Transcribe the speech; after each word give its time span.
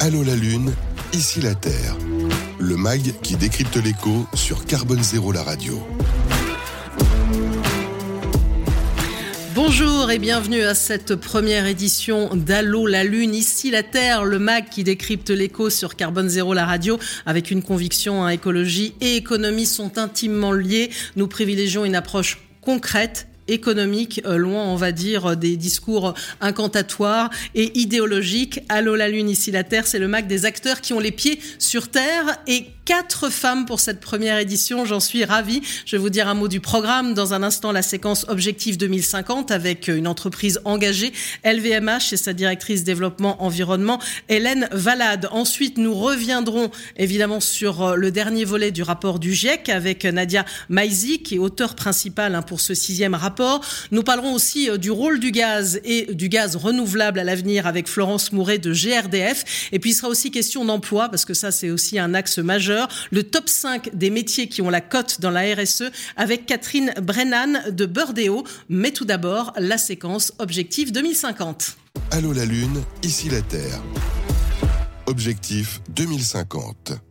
Allô 0.00 0.22
la 0.22 0.34
Lune, 0.34 0.72
ici 1.12 1.40
la 1.40 1.54
Terre. 1.54 1.96
Le 2.58 2.76
MAG 2.76 3.14
qui 3.22 3.36
décrypte 3.36 3.76
l'écho 3.76 4.26
sur 4.34 4.64
Carbone 4.64 5.02
Zéro 5.02 5.32
la 5.32 5.42
radio. 5.42 5.80
Bonjour 9.54 10.10
et 10.10 10.18
bienvenue 10.18 10.62
à 10.62 10.74
cette 10.74 11.14
première 11.14 11.66
édition 11.66 12.30
d'Allô 12.34 12.86
la 12.86 13.04
Lune, 13.04 13.34
ici 13.34 13.70
la 13.70 13.82
Terre, 13.82 14.24
le 14.24 14.38
MAG 14.38 14.70
qui 14.70 14.82
décrypte 14.82 15.30
l'écho 15.30 15.68
sur 15.68 15.94
Carbone 15.94 16.28
Zéro 16.28 16.54
la 16.54 16.64
radio 16.64 16.98
avec 17.26 17.50
une 17.50 17.62
conviction, 17.62 18.24
hein, 18.24 18.30
écologie 18.30 18.94
et 19.00 19.16
économie 19.16 19.66
sont 19.66 19.98
intimement 19.98 20.52
liées. 20.52 20.90
Nous 21.16 21.28
privilégions 21.28 21.84
une 21.84 21.96
approche 21.96 22.38
concrète 22.62 23.27
économique, 23.48 24.20
euh, 24.26 24.36
loin, 24.36 24.64
on 24.64 24.76
va 24.76 24.92
dire, 24.92 25.36
des 25.36 25.56
discours 25.56 26.14
incantatoires 26.40 27.30
et 27.54 27.78
idéologiques. 27.78 28.60
Allô 28.68 28.94
la 28.94 29.08
Lune, 29.08 29.28
ici 29.28 29.50
la 29.50 29.64
Terre, 29.64 29.86
c'est 29.86 29.98
le 29.98 30.08
MAC 30.08 30.26
des 30.26 30.44
acteurs 30.44 30.80
qui 30.80 30.92
ont 30.92 31.00
les 31.00 31.12
pieds 31.12 31.40
sur 31.58 31.88
Terre 31.88 32.38
et 32.46 32.66
quatre 32.88 33.28
femmes 33.28 33.66
pour 33.66 33.80
cette 33.80 34.00
première 34.00 34.38
édition. 34.38 34.86
J'en 34.86 34.98
suis 34.98 35.22
ravie. 35.22 35.60
Je 35.84 35.96
vais 35.96 36.00
vous 36.00 36.08
dire 36.08 36.26
un 36.26 36.32
mot 36.32 36.48
du 36.48 36.60
programme. 36.60 37.12
Dans 37.12 37.34
un 37.34 37.42
instant, 37.42 37.70
la 37.70 37.82
séquence 37.82 38.24
Objectif 38.28 38.78
2050 38.78 39.50
avec 39.50 39.88
une 39.88 40.06
entreprise 40.06 40.58
engagée, 40.64 41.12
LVMH 41.44 42.12
et 42.12 42.16
sa 42.16 42.32
directrice 42.32 42.84
développement 42.84 43.42
environnement, 43.44 44.00
Hélène 44.30 44.70
Valade. 44.72 45.28
Ensuite, 45.32 45.76
nous 45.76 45.94
reviendrons 45.94 46.70
évidemment 46.96 47.40
sur 47.40 47.82
euh, 47.82 47.94
le 47.94 48.10
dernier 48.10 48.46
volet 48.46 48.70
du 48.70 48.82
rapport 48.82 49.18
du 49.18 49.34
GIEC 49.34 49.68
avec 49.68 50.06
Nadia 50.06 50.46
Maizi, 50.70 51.22
qui 51.22 51.34
est 51.34 51.38
auteur 51.38 51.74
principal 51.74 52.34
hein, 52.34 52.40
pour 52.40 52.62
ce 52.62 52.72
sixième 52.72 53.14
rapport. 53.14 53.37
Nous 53.90 54.02
parlerons 54.02 54.34
aussi 54.34 54.70
euh, 54.70 54.76
du 54.76 54.90
rôle 54.90 55.20
du 55.20 55.30
gaz 55.30 55.80
et 55.84 56.14
du 56.14 56.28
gaz 56.28 56.56
renouvelable 56.56 57.18
à 57.18 57.24
l'avenir 57.24 57.66
avec 57.66 57.88
Florence 57.88 58.32
Mouret 58.32 58.58
de 58.58 58.72
GRDF. 58.72 59.68
Et 59.72 59.78
puis, 59.78 59.90
il 59.90 59.94
sera 59.94 60.08
aussi 60.08 60.30
question 60.30 60.64
d'emploi 60.64 61.08
parce 61.08 61.24
que 61.24 61.34
ça, 61.34 61.50
c'est 61.50 61.70
aussi 61.70 61.98
un 61.98 62.14
axe 62.14 62.38
majeur 62.38 62.88
le 63.10 63.22
top 63.22 63.48
5 63.48 63.90
des 63.94 64.10
métiers 64.10 64.48
qui 64.48 64.62
ont 64.62 64.70
la 64.70 64.80
cote 64.80 65.20
dans 65.20 65.30
la 65.30 65.54
RSE 65.54 65.84
avec 66.16 66.46
Catherine 66.46 66.92
Brennan 67.02 67.62
de 67.70 67.86
Burdeo. 67.86 68.44
Mais 68.68 68.90
tout 68.90 69.04
d'abord, 69.04 69.52
la 69.56 69.78
séquence 69.78 70.32
Objectif 70.38 70.92
2050. 70.92 71.76
Allô 72.10 72.32
la 72.32 72.44
Lune, 72.44 72.82
ici 73.02 73.28
la 73.28 73.42
Terre. 73.42 73.82
Objectif 75.06 75.80
2050. 75.90 77.07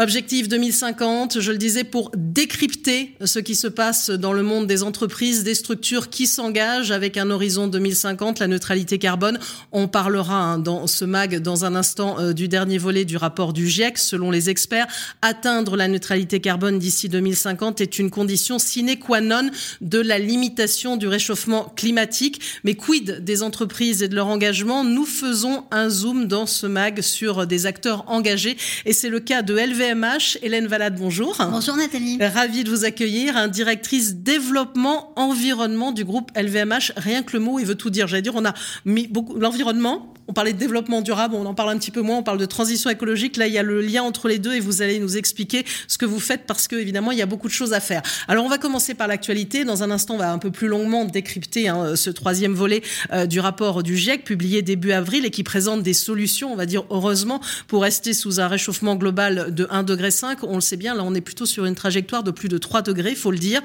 Objectif 0.00 0.48
2050, 0.48 1.38
je 1.38 1.52
le 1.52 1.56
disais, 1.56 1.84
pour 1.84 2.10
décrypter 2.16 3.14
ce 3.24 3.38
qui 3.38 3.54
se 3.54 3.68
passe 3.68 4.10
dans 4.10 4.32
le 4.32 4.42
monde 4.42 4.66
des 4.66 4.82
entreprises, 4.82 5.44
des 5.44 5.54
structures 5.54 6.10
qui 6.10 6.26
s'engagent 6.26 6.90
avec 6.90 7.16
un 7.16 7.30
horizon 7.30 7.68
2050, 7.68 8.40
la 8.40 8.48
neutralité 8.48 8.98
carbone. 8.98 9.38
On 9.70 9.86
parlera 9.86 10.34
hein, 10.34 10.58
dans 10.58 10.88
ce 10.88 11.04
mag 11.04 11.38
dans 11.38 11.64
un 11.64 11.76
instant 11.76 12.18
euh, 12.18 12.32
du 12.32 12.48
dernier 12.48 12.76
volet 12.76 13.04
du 13.04 13.16
rapport 13.16 13.52
du 13.52 13.68
GIEC. 13.68 13.98
Selon 13.98 14.32
les 14.32 14.50
experts, 14.50 14.88
atteindre 15.22 15.76
la 15.76 15.86
neutralité 15.86 16.40
carbone 16.40 16.80
d'ici 16.80 17.08
2050 17.08 17.80
est 17.80 17.96
une 18.00 18.10
condition 18.10 18.58
sine 18.58 18.98
qua 18.98 19.20
non 19.20 19.48
de 19.80 20.00
la 20.00 20.18
limitation 20.18 20.96
du 20.96 21.06
réchauffement 21.06 21.72
climatique. 21.76 22.40
Mais 22.64 22.74
quid 22.74 23.22
des 23.22 23.44
entreprises 23.44 24.02
et 24.02 24.08
de 24.08 24.16
leur 24.16 24.26
engagement? 24.26 24.82
Nous 24.82 25.06
faisons 25.06 25.66
un 25.70 25.88
zoom 25.88 26.26
dans 26.26 26.46
ce 26.46 26.66
mag 26.66 27.00
sur 27.00 27.46
des 27.46 27.66
acteurs 27.66 28.02
engagés 28.08 28.56
et 28.86 28.92
c'est 28.92 29.08
le 29.08 29.20
cas 29.20 29.42
de 29.42 29.54
LV 29.54 29.83
LVMH. 29.84 30.38
Hélène 30.42 30.66
Valade, 30.66 30.98
bonjour. 30.98 31.36
Bonjour 31.50 31.76
Nathalie. 31.76 32.18
Ravie 32.20 32.64
de 32.64 32.70
vous 32.70 32.84
accueillir. 32.84 33.48
directrice 33.48 34.16
développement 34.16 35.12
environnement 35.16 35.92
du 35.92 36.04
groupe 36.04 36.30
LVMH. 36.36 36.92
Rien 36.96 37.22
que 37.22 37.34
le 37.34 37.40
mot, 37.40 37.58
il 37.58 37.66
veut 37.66 37.74
tout 37.74 37.90
dire. 37.90 38.06
J'allais 38.06 38.22
dire, 38.22 38.34
on 38.34 38.44
a 38.44 38.54
mis 38.84 39.06
beaucoup 39.06 39.34
l'environnement. 39.38 40.14
On 40.28 40.32
parlait 40.32 40.52
de 40.52 40.58
développement 40.58 41.02
durable, 41.02 41.34
on 41.34 41.46
en 41.46 41.54
parle 41.54 41.70
un 41.70 41.78
petit 41.78 41.90
peu 41.90 42.00
moins. 42.00 42.18
On 42.18 42.22
parle 42.22 42.38
de 42.38 42.46
transition 42.46 42.90
écologique. 42.90 43.36
Là, 43.36 43.46
il 43.46 43.52
y 43.52 43.58
a 43.58 43.62
le 43.62 43.80
lien 43.80 44.02
entre 44.02 44.28
les 44.28 44.38
deux 44.38 44.54
et 44.54 44.60
vous 44.60 44.82
allez 44.82 44.98
nous 44.98 45.16
expliquer 45.16 45.64
ce 45.88 45.98
que 45.98 46.06
vous 46.06 46.20
faites 46.20 46.46
parce 46.46 46.68
que 46.68 46.76
évidemment, 46.76 47.12
il 47.12 47.18
y 47.18 47.22
a 47.22 47.26
beaucoup 47.26 47.48
de 47.48 47.52
choses 47.52 47.72
à 47.72 47.80
faire. 47.80 48.02
Alors, 48.28 48.44
on 48.44 48.48
va 48.48 48.58
commencer 48.58 48.94
par 48.94 49.06
l'actualité. 49.06 49.64
Dans 49.64 49.82
un 49.82 49.90
instant, 49.90 50.14
on 50.14 50.18
va 50.18 50.32
un 50.32 50.38
peu 50.38 50.50
plus 50.50 50.68
longuement 50.68 51.04
décrypter 51.04 51.68
hein, 51.68 51.96
ce 51.96 52.10
troisième 52.10 52.54
volet 52.54 52.82
euh, 53.12 53.26
du 53.26 53.40
rapport 53.40 53.82
du 53.82 53.96
GIEC 53.96 54.24
publié 54.24 54.62
début 54.62 54.92
avril 54.92 55.24
et 55.26 55.30
qui 55.30 55.42
présente 55.42 55.82
des 55.82 55.94
solutions, 55.94 56.52
on 56.52 56.56
va 56.56 56.66
dire 56.66 56.84
heureusement, 56.90 57.40
pour 57.68 57.82
rester 57.82 58.14
sous 58.14 58.40
un 58.40 58.48
réchauffement 58.48 58.96
global 58.96 59.54
de 59.54 59.64
1,5 59.66 59.84
degré. 59.84 60.10
On 60.42 60.56
le 60.56 60.60
sait 60.60 60.76
bien, 60.76 60.94
là 60.94 61.02
on 61.04 61.14
est 61.14 61.20
plutôt 61.20 61.46
sur 61.46 61.64
une 61.64 61.74
trajectoire 61.74 62.22
de 62.22 62.30
plus 62.30 62.48
de 62.48 62.58
3 62.58 62.82
degrés, 62.82 63.10
il 63.10 63.16
faut 63.16 63.30
le 63.30 63.38
dire. 63.38 63.62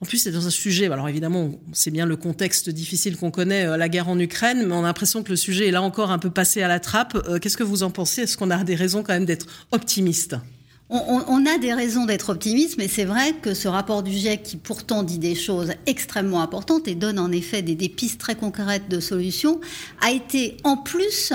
En 0.00 0.06
plus, 0.06 0.18
c'est 0.18 0.30
dans 0.30 0.46
un 0.46 0.50
sujet, 0.50 0.86
alors 0.86 1.08
évidemment, 1.08 1.50
c'est 1.72 1.90
bien 1.90 2.06
le 2.06 2.16
contexte 2.16 2.70
difficile 2.70 3.16
qu'on 3.16 3.32
connaît, 3.32 3.66
euh, 3.66 3.76
la 3.76 3.88
guerre 3.88 4.08
en 4.08 4.18
Ukraine, 4.18 4.64
mais 4.64 4.72
on 4.72 4.84
a 4.84 4.86
l'impression 4.86 5.24
que 5.24 5.30
le 5.30 5.36
sujet 5.36 5.66
est 5.66 5.72
là 5.72 5.82
encore 5.82 6.12
un 6.12 6.20
peu 6.20 6.30
passé 6.30 6.62
à 6.62 6.68
la 6.68 6.78
trappe. 6.78 7.16
Euh, 7.28 7.40
qu'est-ce 7.40 7.56
que 7.56 7.64
vous 7.64 7.82
en 7.82 7.90
pensez? 7.90 8.22
Est-ce 8.22 8.36
qu'on 8.36 8.50
a 8.50 8.62
des 8.62 8.76
raisons 8.76 9.02
quand 9.02 9.12
même 9.12 9.24
d'être 9.24 9.46
optimiste? 9.72 10.36
On, 10.90 11.44
a 11.44 11.58
des 11.58 11.74
raisons 11.74 12.06
d'être 12.06 12.30
optimiste, 12.30 12.78
mais 12.78 12.88
c'est 12.88 13.04
vrai 13.04 13.34
que 13.34 13.52
ce 13.52 13.68
rapport 13.68 14.02
du 14.02 14.10
GIEC, 14.10 14.42
qui 14.42 14.56
pourtant 14.56 15.02
dit 15.02 15.18
des 15.18 15.34
choses 15.34 15.72
extrêmement 15.84 16.40
importantes 16.40 16.88
et 16.88 16.94
donne 16.94 17.18
en 17.18 17.30
effet 17.30 17.60
des, 17.60 17.88
pistes 17.88 18.18
très 18.18 18.36
concrètes 18.36 18.88
de 18.88 18.98
solutions, 18.98 19.60
a 20.00 20.10
été 20.12 20.56
en 20.64 20.78
plus 20.78 21.32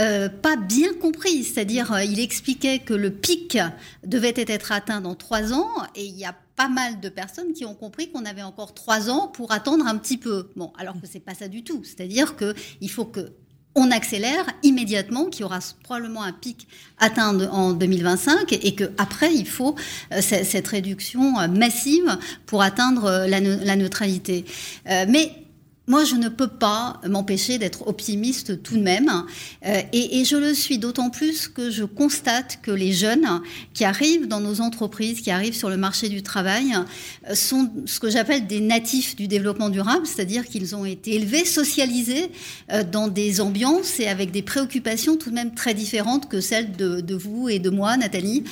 euh, 0.00 0.28
pas 0.28 0.56
bien 0.56 0.92
compris. 0.94 1.44
C'est-à-dire, 1.44 1.92
euh, 1.92 2.02
il 2.02 2.18
expliquait 2.18 2.80
que 2.80 2.94
le 2.94 3.10
pic 3.10 3.56
devait 4.04 4.34
être 4.36 4.72
atteint 4.72 5.00
dans 5.00 5.14
trois 5.14 5.52
ans, 5.52 5.70
et 5.94 6.04
il 6.04 6.18
y 6.18 6.24
a 6.24 6.34
pas 6.56 6.68
mal 6.68 6.98
de 6.98 7.08
personnes 7.08 7.52
qui 7.52 7.64
ont 7.64 7.74
compris 7.74 8.10
qu'on 8.10 8.24
avait 8.24 8.42
encore 8.42 8.74
trois 8.74 9.10
ans 9.10 9.28
pour 9.28 9.52
attendre 9.52 9.86
un 9.86 9.96
petit 9.96 10.18
peu. 10.18 10.50
Bon, 10.56 10.72
alors 10.76 11.00
que 11.00 11.06
c'est 11.06 11.20
pas 11.20 11.34
ça 11.34 11.46
du 11.46 11.62
tout. 11.62 11.84
C'est-à-dire 11.84 12.34
qu'il 12.36 12.90
faut 12.90 13.04
que 13.04 13.30
on 13.78 13.90
accélère 13.90 14.44
immédiatement, 14.62 15.26
qu'il 15.26 15.42
y 15.42 15.44
aura 15.44 15.60
probablement 15.84 16.22
un 16.22 16.32
pic 16.32 16.66
atteint 16.98 17.38
en 17.50 17.72
2025 17.72 18.52
et 18.52 18.74
qu'après, 18.74 19.32
il 19.32 19.46
faut 19.46 19.76
euh, 20.12 20.20
cette 20.20 20.66
réduction 20.66 21.38
euh, 21.38 21.48
massive 21.48 22.18
pour 22.46 22.62
atteindre 22.62 23.04
euh, 23.04 23.26
la, 23.26 23.76
neutralité. 23.76 24.44
Moi, 25.88 26.04
je 26.04 26.16
ne 26.16 26.28
peux 26.28 26.48
pas 26.48 27.00
m'empêcher 27.08 27.56
d'être 27.56 27.88
optimiste 27.88 28.62
tout 28.62 28.76
de 28.76 28.82
même. 28.82 29.24
Euh, 29.66 29.80
et, 29.94 30.24
je 30.24 30.36
le 30.36 30.52
suis 30.52 30.76
d'autant 30.76 31.08
plus 31.08 31.48
que 31.48 31.70
je 31.70 31.84
constate 31.84 32.58
que 32.62 32.70
les 32.70 32.92
jeunes 32.92 33.40
qui 33.72 33.84
arrivent 33.84 34.28
dans 34.28 34.40
nos 34.40 34.60
entreprises, 34.60 35.22
qui 35.22 35.30
arrivent 35.30 35.54
sur 35.54 35.70
le 35.70 35.78
marché 35.78 36.10
du 36.10 36.22
travail, 36.22 36.74
euh, 37.28 37.34
sont 37.34 37.70
ce 37.86 37.98
que 38.00 38.10
j'appelle 38.10 38.46
des 38.46 38.60
natifs 38.60 39.16
du 39.16 39.28
développement 39.28 39.70
durable, 39.70 40.06
c'est-à-dire 40.06 40.46
qu'ils 40.46 40.76
ont 40.76 40.84
été 40.84 41.14
élevés, 41.14 41.46
socialisés 41.46 42.30
euh, 42.70 42.84
dans 42.84 43.08
des 43.08 43.40
ambiances 43.40 43.98
et 43.98 44.08
avec 44.08 44.30
des 44.30 44.42
préoccupations 44.42 45.16
tout 45.16 45.30
de 45.30 45.34
même 45.34 45.54
très 45.54 45.72
différentes 45.72 46.28
que 46.28 46.42
celles 46.42 46.72
de, 46.72 47.14
vous 47.14 47.48
et 47.48 47.58
de 47.58 47.70
moi, 47.70 47.96
Nathalie. 47.96 48.44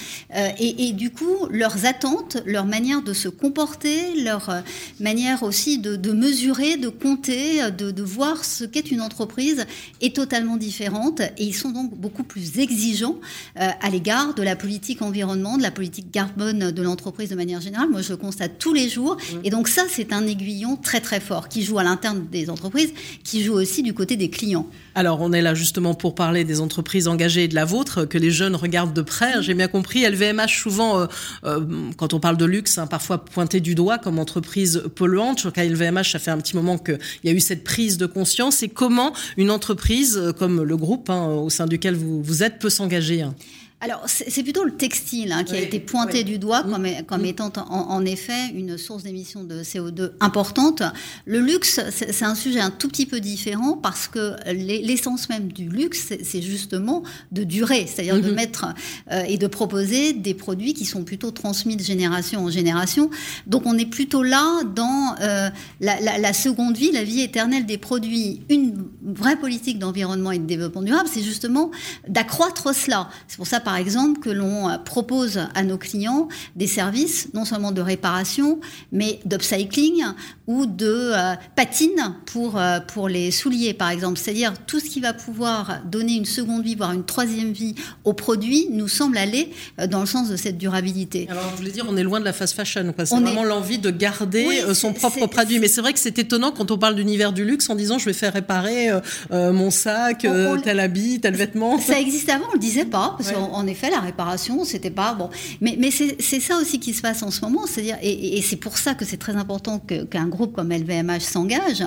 Et, 0.59 0.93
du 0.93 1.11
coup, 1.11 1.47
leurs 1.51 1.85
attentes, 1.85 2.39
leur 2.47 2.65
manière 2.65 3.03
de 3.03 3.13
se 3.13 3.29
comporter, 3.29 4.23
leur 4.23 4.63
manière 4.99 5.43
aussi 5.43 5.79
de, 5.79 5.97
de 5.97 6.13
mesurer, 6.13 6.77
de 6.77 6.89
compter, 6.89 7.26
de, 7.29 8.03
voir 8.03 8.45
ce 8.45 8.65
qu'est 8.65 8.91
une 8.91 9.01
entreprise 9.01 9.67
est 10.01 10.15
totalement 10.15 10.57
différente 10.57 11.21
et 11.21 11.45
ils 11.45 11.55
sont 11.55 11.71
donc 11.71 11.95
beaucoup 11.97 12.23
plus 12.23 12.59
exigeants 12.59 13.17
euh, 13.61 13.69
à 13.81 13.91
l'égard 13.91 14.35
de 14.35 14.43
la 14.43 14.57
politique 14.57 15.03
environnement, 15.03 15.57
de 15.57 15.63
la 15.63 15.71
politique 15.71 16.11
carbone 16.11 16.71
de 16.71 16.83
l'entreprise 16.83 17.31
de 17.31 17.35
manière 17.35 17.61
générale. 17.61 17.89
Moi, 17.91 18.03
je 18.03 18.11
le 18.11 18.17
constate 18.17 18.59
tous 18.59 18.73
les 18.73 18.89
jours 18.89 19.17
mmh. 19.17 19.37
et 19.45 19.51
donc 19.51 19.69
ça, 19.69 19.85
c'est 19.89 20.13
un 20.13 20.27
aiguillon 20.27 20.77
très 20.77 21.01
très 21.01 21.21
fort 21.21 21.49
qui 21.49 21.63
joue 21.63 21.79
à 21.79 21.85
l'interne 21.85 22.27
des 22.31 22.51
entreprises, 22.51 22.93
qui 23.25 23.43
joue 23.43 23.55
aussi 23.55 23.83
du 23.83 23.95
côté 23.95 24.17
des 24.17 24.31
clients. 24.31 24.67
Alors, 24.97 25.21
on 25.21 25.31
est 25.35 25.43
là 25.43 25.53
justement 25.53 25.93
pour 25.93 26.15
parler 26.15 26.45
des 26.45 26.63
entreprises 26.63 27.07
engagées 27.07 27.45
et 27.45 27.49
de 27.49 27.55
la 27.55 27.67
vôtre, 27.67 28.07
que 28.07 28.17
les 28.17 28.31
jeunes 28.31 28.57
regardent 28.57 28.95
de 28.95 29.03
près. 29.03 29.43
J'ai 29.43 29.53
bien 29.53 29.69
compris. 29.69 30.07
LVMH, 30.07 30.49
souvent, 30.49 31.01
euh, 31.01 31.07
euh, 31.45 31.61
quand 31.99 32.15
on 32.15 32.19
parle 32.19 32.39
de 32.39 32.47
luxe, 32.47 32.79
hein, 32.79 32.87
parfois 32.87 33.23
pointé 33.23 33.61
du 33.61 33.75
doigt 33.75 33.99
comme 33.99 34.19
entreprise 34.19 34.85
polluante. 34.95 35.43
Je 35.43 35.51
crois 35.51 35.65
LVMH, 35.65 36.13
ça 36.13 36.19
fait 36.19 36.31
un 36.31 36.39
petit 36.39 36.57
moment 36.57 36.79
que 36.79 36.93
il 37.23 37.31
y 37.31 37.31
a 37.31 37.37
eu 37.37 37.41
cette 37.41 37.63
prise 37.63 37.99
de 37.99 38.07
conscience 38.07 38.63
et 38.63 38.71
comment 38.71 39.13
une 39.37 39.51
entreprise 39.51 40.17
euh, 40.17 40.33
comme 40.33 40.63
le 40.63 40.77
groupe 40.79 41.11
hein, 41.11 41.27
au 41.27 41.51
sein 41.51 41.67
duquel 41.67 41.95
vous, 41.95 42.23
vous 42.23 42.43
êtes 42.43 42.59
peut 42.59 42.71
s'engager 42.71 43.21
hein? 43.21 43.35
Alors, 43.83 44.05
c'est 44.07 44.43
plutôt 44.43 44.65
le 44.65 44.75
textile 44.75 45.33
hein, 45.33 45.45
qui 45.45 45.55
a 45.55 45.61
été 45.61 45.81
pointé 45.81 46.25
du 46.25 46.39
doigt 46.39 46.63
comme, 46.63 46.89
comme 47.07 47.23
mmh. 47.23 47.27
étant 47.27 47.53
en, 47.69 48.07
effet 48.07 48.49
une 48.55 48.79
source 48.79 49.03
d'émission 49.03 49.45
de 49.45 49.63
CO2 49.63 50.13
importante. 50.21 50.83
Le 51.27 51.41
luxe, 51.41 51.79
c'est 51.91 52.25
un 52.25 52.35
sujet 52.35 52.61
un 52.61 52.71
tout 52.71 52.89
petit 52.89 53.05
peu 53.05 53.21
différent 53.21 53.77
parce 53.77 54.09
que 54.09 54.35
l'essence 54.51 55.29
même 55.29 55.53
du 55.53 55.69
luxe, 55.69 56.15
c'est 56.23 56.41
justement 56.41 57.03
de 57.33 57.45
durer, 57.45 57.87
c'est-à-dire 57.87 58.19
de 58.19 58.31
mmh. 58.31 58.35
mettre 58.35 58.67
euh, 59.13 59.25
et 59.29 59.37
de 59.37 59.47
proposer 59.47 60.15
des 60.15 60.33
produits 60.33 60.73
qui 60.73 60.87
sont 60.87 61.05
plutôt 61.05 61.31
transmis 61.31 61.77
de 61.77 61.83
génération 61.83 62.47
en 62.47 62.51
génération. 62.51 63.11
Donc, 63.47 63.65
on 63.67 63.77
est 63.77 63.85
plutôt 63.85 64.23
là 64.23 64.63
dans 64.65 65.17
euh, 65.21 65.51
la, 65.81 66.01
la, 66.01 66.33
seconde 66.33 66.79
vie, 66.79 66.93
la 66.93 67.05
vie 67.05 67.21
éternelle 67.21 67.67
des 67.67 67.79
produits. 67.79 68.41
Une 68.49 68.87
vraie 69.05 69.37
politique 69.37 69.79
d'environnement 69.79 70.33
et 70.33 70.39
de 70.39 70.47
développement 70.47 70.83
durable, 70.83 71.11
c'est 71.13 71.23
justement 71.23 71.71
d'accroître 72.09 72.75
cela. 72.75 73.11
C'est 73.29 73.37
pour 73.37 73.47
ça 73.47 73.61
par 73.67 73.77
exemple, 73.79 74.21
que 74.21 74.31
l'on 74.31 74.79
propose 74.85 75.41
à 75.57 75.65
nos 75.65 75.77
clients 75.77 76.29
des 76.55 76.69
services, 76.69 77.31
non 77.35 77.45
seulement 77.45 77.73
de 77.73 77.81
réparation, 77.81 78.61
mais 78.93 79.19
d'upcycling 79.25 80.05
ou 80.47 80.67
de 80.67 81.11
patine 81.57 82.15
pour, 82.27 82.61
pour 82.87 83.09
les 83.09 83.33
souliers, 83.33 83.75
par 83.75 83.91
exemple. 83.91 84.21
C'est-à-dire 84.21 84.53
tout 84.69 84.79
ce 84.79 84.85
qui 84.85 85.01
va 85.01 85.15
pouvoir 85.15 85.81
donner 85.85 86.15
une 86.15 86.27
seconde 86.27 86.63
vie, 86.63 86.77
voire 86.77 86.93
une 86.93 87.05
troisième 87.05 87.51
vie 87.51 87.75
au 88.05 88.13
produit, 88.13 88.69
nous 88.71 88.87
semble 88.87 89.19
aller 89.19 89.51
dans 89.91 89.99
le 89.99 90.07
sens 90.07 90.29
de 90.29 90.37
cette 90.37 90.59
durabilité. 90.59 91.27
Alors, 91.29 91.51
je 91.51 91.57
voulais 91.57 91.73
dire, 91.73 91.87
on 91.89 91.97
est 91.97 92.05
loin 92.05 92.21
de 92.21 92.25
la 92.25 92.33
fast 92.33 92.55
fashion. 92.55 92.95
C'est 92.97 93.09
vraiment 93.09 93.43
l'envie 93.43 93.79
de 93.79 93.91
garder 93.91 94.63
son 94.75 94.93
propre 94.93 95.27
produit. 95.27 95.59
Mais 95.59 95.67
c'est 95.67 95.81
vrai 95.81 95.93
que 95.93 95.99
c'est 95.99 96.21
étonnant 96.21 96.53
quand 96.53 96.71
on 96.71 96.79
parle 96.79 96.95
d'univers 96.95 97.33
du 97.33 97.45
luxe 97.45 97.69
en 97.69 97.75
disant 97.75 97.99
je 97.99 98.05
vais 98.05 98.13
faire 98.13 98.33
réparer 98.33 98.91
mon 99.33 99.73
sac, 99.73 100.25
tel 100.63 100.79
habit, 100.79 101.19
tel 101.19 101.35
vêtement. 101.35 101.81
Ça 101.81 101.99
existait 101.99 102.31
avant, 102.31 102.47
on 102.51 102.53
le 102.53 102.61
disait 102.61 102.85
pas, 102.85 103.17
parce 103.19 103.33
qu'en 103.57 103.67
effet, 103.67 103.91
la 103.91 104.01
réparation, 104.01 104.65
c'était 104.65 104.91
pas 104.91 105.15
bon. 105.15 105.31
Mais, 105.61 105.91
c'est 105.91 106.41
ça 106.41 106.57
aussi 106.59 106.79
qui 106.79 106.93
se 106.93 107.01
passe 107.01 107.23
en 107.23 107.31
ce 107.31 107.41
moment, 107.41 107.67
c'est-à-dire, 107.67 107.97
et, 108.03 108.43
c'est 108.43 108.57
pour 108.57 108.79
ça 108.79 108.95
que 108.95 109.05
c'est 109.05 109.17
très 109.17 109.37
important 109.37 109.79
qu'un 109.79 110.27
groupe 110.27 110.55
comme 110.55 110.71
LVMH 110.73 111.21
s'engage, 111.21 111.85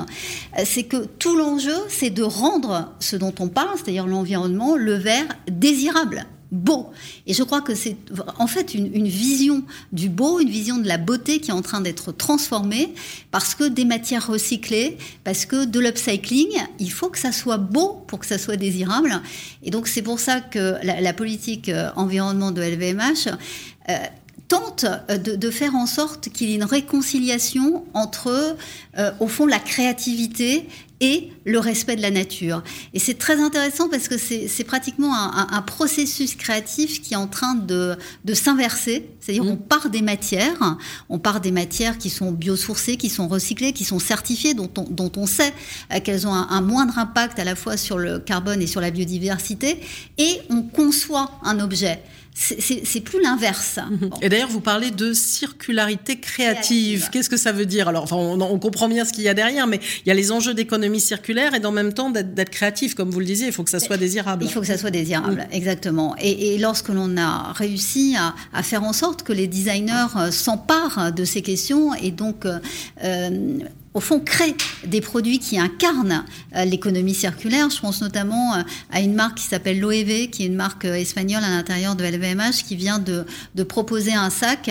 c'est 0.65 0.83
que 0.83 1.05
tout 1.05 1.35
l'enjeu, 1.35 1.75
c'est 1.87 2.09
de 2.09 2.23
rendre 2.23 2.93
ce 2.99 3.15
dont 3.15 3.33
on 3.39 3.47
parle, 3.47 3.75
c'est-à-dire 3.75 4.07
l'environnement, 4.07 4.75
le 4.75 4.93
verre 4.93 5.27
désirable 5.47 6.25
beau. 6.51 6.89
Et 7.27 7.33
je 7.33 7.43
crois 7.43 7.61
que 7.61 7.75
c'est 7.75 7.95
en 8.37 8.47
fait 8.47 8.73
une, 8.73 9.07
vision 9.07 9.63
du 9.91 10.09
beau, 10.09 10.39
une 10.39 10.49
vision 10.49 10.77
de 10.77 10.87
la 10.87 10.97
beauté 10.97 11.39
qui 11.39 11.51
est 11.51 11.53
en 11.53 11.61
train 11.61 11.81
d'être 11.81 12.11
transformée 12.11 12.93
parce 13.31 13.55
que 13.55 13.65
des 13.67 13.85
matières 13.85 14.27
recyclées, 14.27 14.97
parce 15.23 15.45
que 15.45 15.65
de 15.65 15.79
l'upcycling, 15.79 16.49
il 16.79 16.91
faut 16.91 17.09
que 17.09 17.19
ça 17.19 17.31
soit 17.31 17.57
beau 17.57 18.03
pour 18.07 18.19
que 18.19 18.25
ça 18.25 18.37
soit 18.37 18.57
désirable. 18.57 19.21
Et 19.63 19.69
donc 19.69 19.87
c'est 19.87 20.01
pour 20.01 20.19
ça 20.19 20.41
que 20.41 20.75
la, 20.83 21.13
politique 21.13 21.69
euh, 21.69 21.89
environnement 21.95 22.51
de 22.51 22.61
LVMH 22.61 23.27
euh, 23.89 23.97
tente 24.47 24.85
euh, 25.09 25.17
de, 25.17 25.49
faire 25.51 25.75
en 25.75 25.85
sorte 25.85 26.29
qu'il 26.29 26.49
y 26.49 26.53
ait 26.53 26.55
une 26.55 26.63
réconciliation 26.63 27.83
entre, 27.93 28.55
au 29.19 29.27
fond, 29.27 29.45
la 29.45 29.59
créativité 29.59 30.67
et 31.01 31.29
le 31.45 31.59
respect 31.59 31.95
de 31.95 32.01
la 32.01 32.11
nature. 32.11 32.63
Et 32.93 32.99
c'est 32.99 33.17
très 33.17 33.39
intéressant 33.41 33.89
parce 33.89 34.07
que 34.07 34.17
c'est 34.17 34.63
pratiquement 34.63 35.13
un, 35.13 35.61
processus 35.61 36.35
créatif 36.35 37.01
qui 37.01 37.13
est 37.13 37.17
en 37.17 37.27
train 37.27 37.55
de, 37.55 37.97
s'inverser. 38.33 39.09
C'est-à-dire 39.19 39.43
mmh. 39.43 39.49
on 39.49 39.55
part 39.55 39.89
des 39.89 40.01
matières, 40.01 40.77
on 41.09 41.19
part 41.19 41.41
des 41.41 41.51
matières 41.51 41.97
qui 41.97 42.09
sont 42.09 42.31
biosourcées, 42.31 42.97
qui 42.97 43.09
sont 43.09 43.27
recyclées, 43.27 43.73
qui 43.73 43.85
sont 43.85 43.99
certifiées, 43.99 44.53
dont 44.53 44.69
on, 44.77 44.83
dont 44.83 45.11
on 45.15 45.25
sait 45.25 45.53
qu'elles 46.03 46.27
ont 46.27 46.33
un, 46.33 46.61
moindre 46.61 46.97
impact 46.97 47.39
à 47.39 47.43
la 47.43 47.55
fois 47.55 47.77
sur 47.77 47.97
le 47.97 48.19
carbone 48.19 48.61
et 48.61 48.67
sur 48.67 48.81
la 48.81 48.91
biodiversité, 48.91 49.81
et 50.17 50.41
on 50.49 50.61
conçoit 50.61 51.31
un 51.43 51.59
objet 51.59 52.01
c'est 52.33 53.01
plus 53.01 53.21
l'inverse. 53.21 53.79
Mhm. 53.89 54.09
Et 54.21 54.29
d'ailleurs, 54.29 54.49
vous 54.49 54.61
parlez 54.61 54.91
de 54.91 55.13
circularité 55.13 56.19
créative. 56.19 57.09
Qu'est-ce 57.11 57.29
que 57.29 57.37
ça 57.37 57.51
veut 57.51 57.65
dire 57.65 57.87
Alors, 57.87 58.03
enfin, 58.03 58.15
on, 58.15 58.59
comprend 58.59 58.87
bien 58.87 59.05
ce 59.05 59.13
qu'il 59.13 59.23
y 59.23 59.29
a 59.29 59.33
derrière, 59.33 59.67
mais 59.67 59.79
il 60.05 60.09
y 60.09 60.11
a 60.11 60.13
les 60.13 60.31
enjeux 60.31 60.53
d'économie 60.53 60.99
circulaire 61.01 61.53
et 61.53 61.65
en 61.65 61.71
même 61.71 61.93
temps 61.93 62.09
d'être 62.09 62.49
créatif, 62.49 62.95
comme 62.95 63.09
vous 63.09 63.19
le 63.19 63.25
disiez, 63.25 63.47
il 63.47 63.53
faut 63.53 63.63
que 63.63 63.69
ça 63.69 63.79
soit 63.79 63.97
désirable. 63.97 64.45
Il 64.45 64.51
faut 64.51 64.61
que 64.61 64.67
ça 64.67 64.77
soit 64.77 64.91
désirable, 64.91 65.47
mm. 65.49 65.55
exactement. 65.55 66.15
Et, 66.19 66.57
lorsque 66.59 66.89
l'on 66.89 67.17
a 67.17 67.53
réussi 67.53 68.15
à, 68.53 68.63
faire 68.63 68.83
en 68.83 68.93
sorte 68.93 69.23
que 69.23 69.33
les 69.33 69.47
designers 69.47 70.07
euh, 70.17 70.31
s'emparent 70.31 71.11
de 71.11 71.25
ces 71.25 71.41
questions 71.41 71.93
et 71.95 72.11
donc 72.11 72.45
euh, 72.45 72.59
euh, 73.03 73.59
au 73.95 73.99
fond, 73.99 74.19
crée 74.19 74.55
des 74.85 75.01
produits 75.01 75.39
qui 75.39 75.59
incarnent 75.59 76.23
euh, 76.55 76.63
l'économie 76.63 77.15
circulaire. 77.15 77.69
Je 77.69 77.79
pense 77.79 78.01
notamment 78.01 78.53
euh, 78.53 78.61
à 78.91 79.01
une 79.01 79.15
marque 79.15 79.39
qui 79.39 79.45
s'appelle 79.45 79.79
Loewe, 79.79 80.29
qui 80.29 80.43
est 80.43 80.45
une 80.45 80.55
marque 80.55 80.85
euh, 80.85 80.93
espagnole 80.93 81.43
à 81.43 81.49
l'intérieur 81.49 81.95
de 81.95 82.03
LVMH, 82.03 82.63
qui 82.67 82.75
vient 82.75 82.99
de, 82.99 83.25
de, 83.55 83.63
proposer 83.63 84.13
un 84.13 84.29
sac 84.29 84.69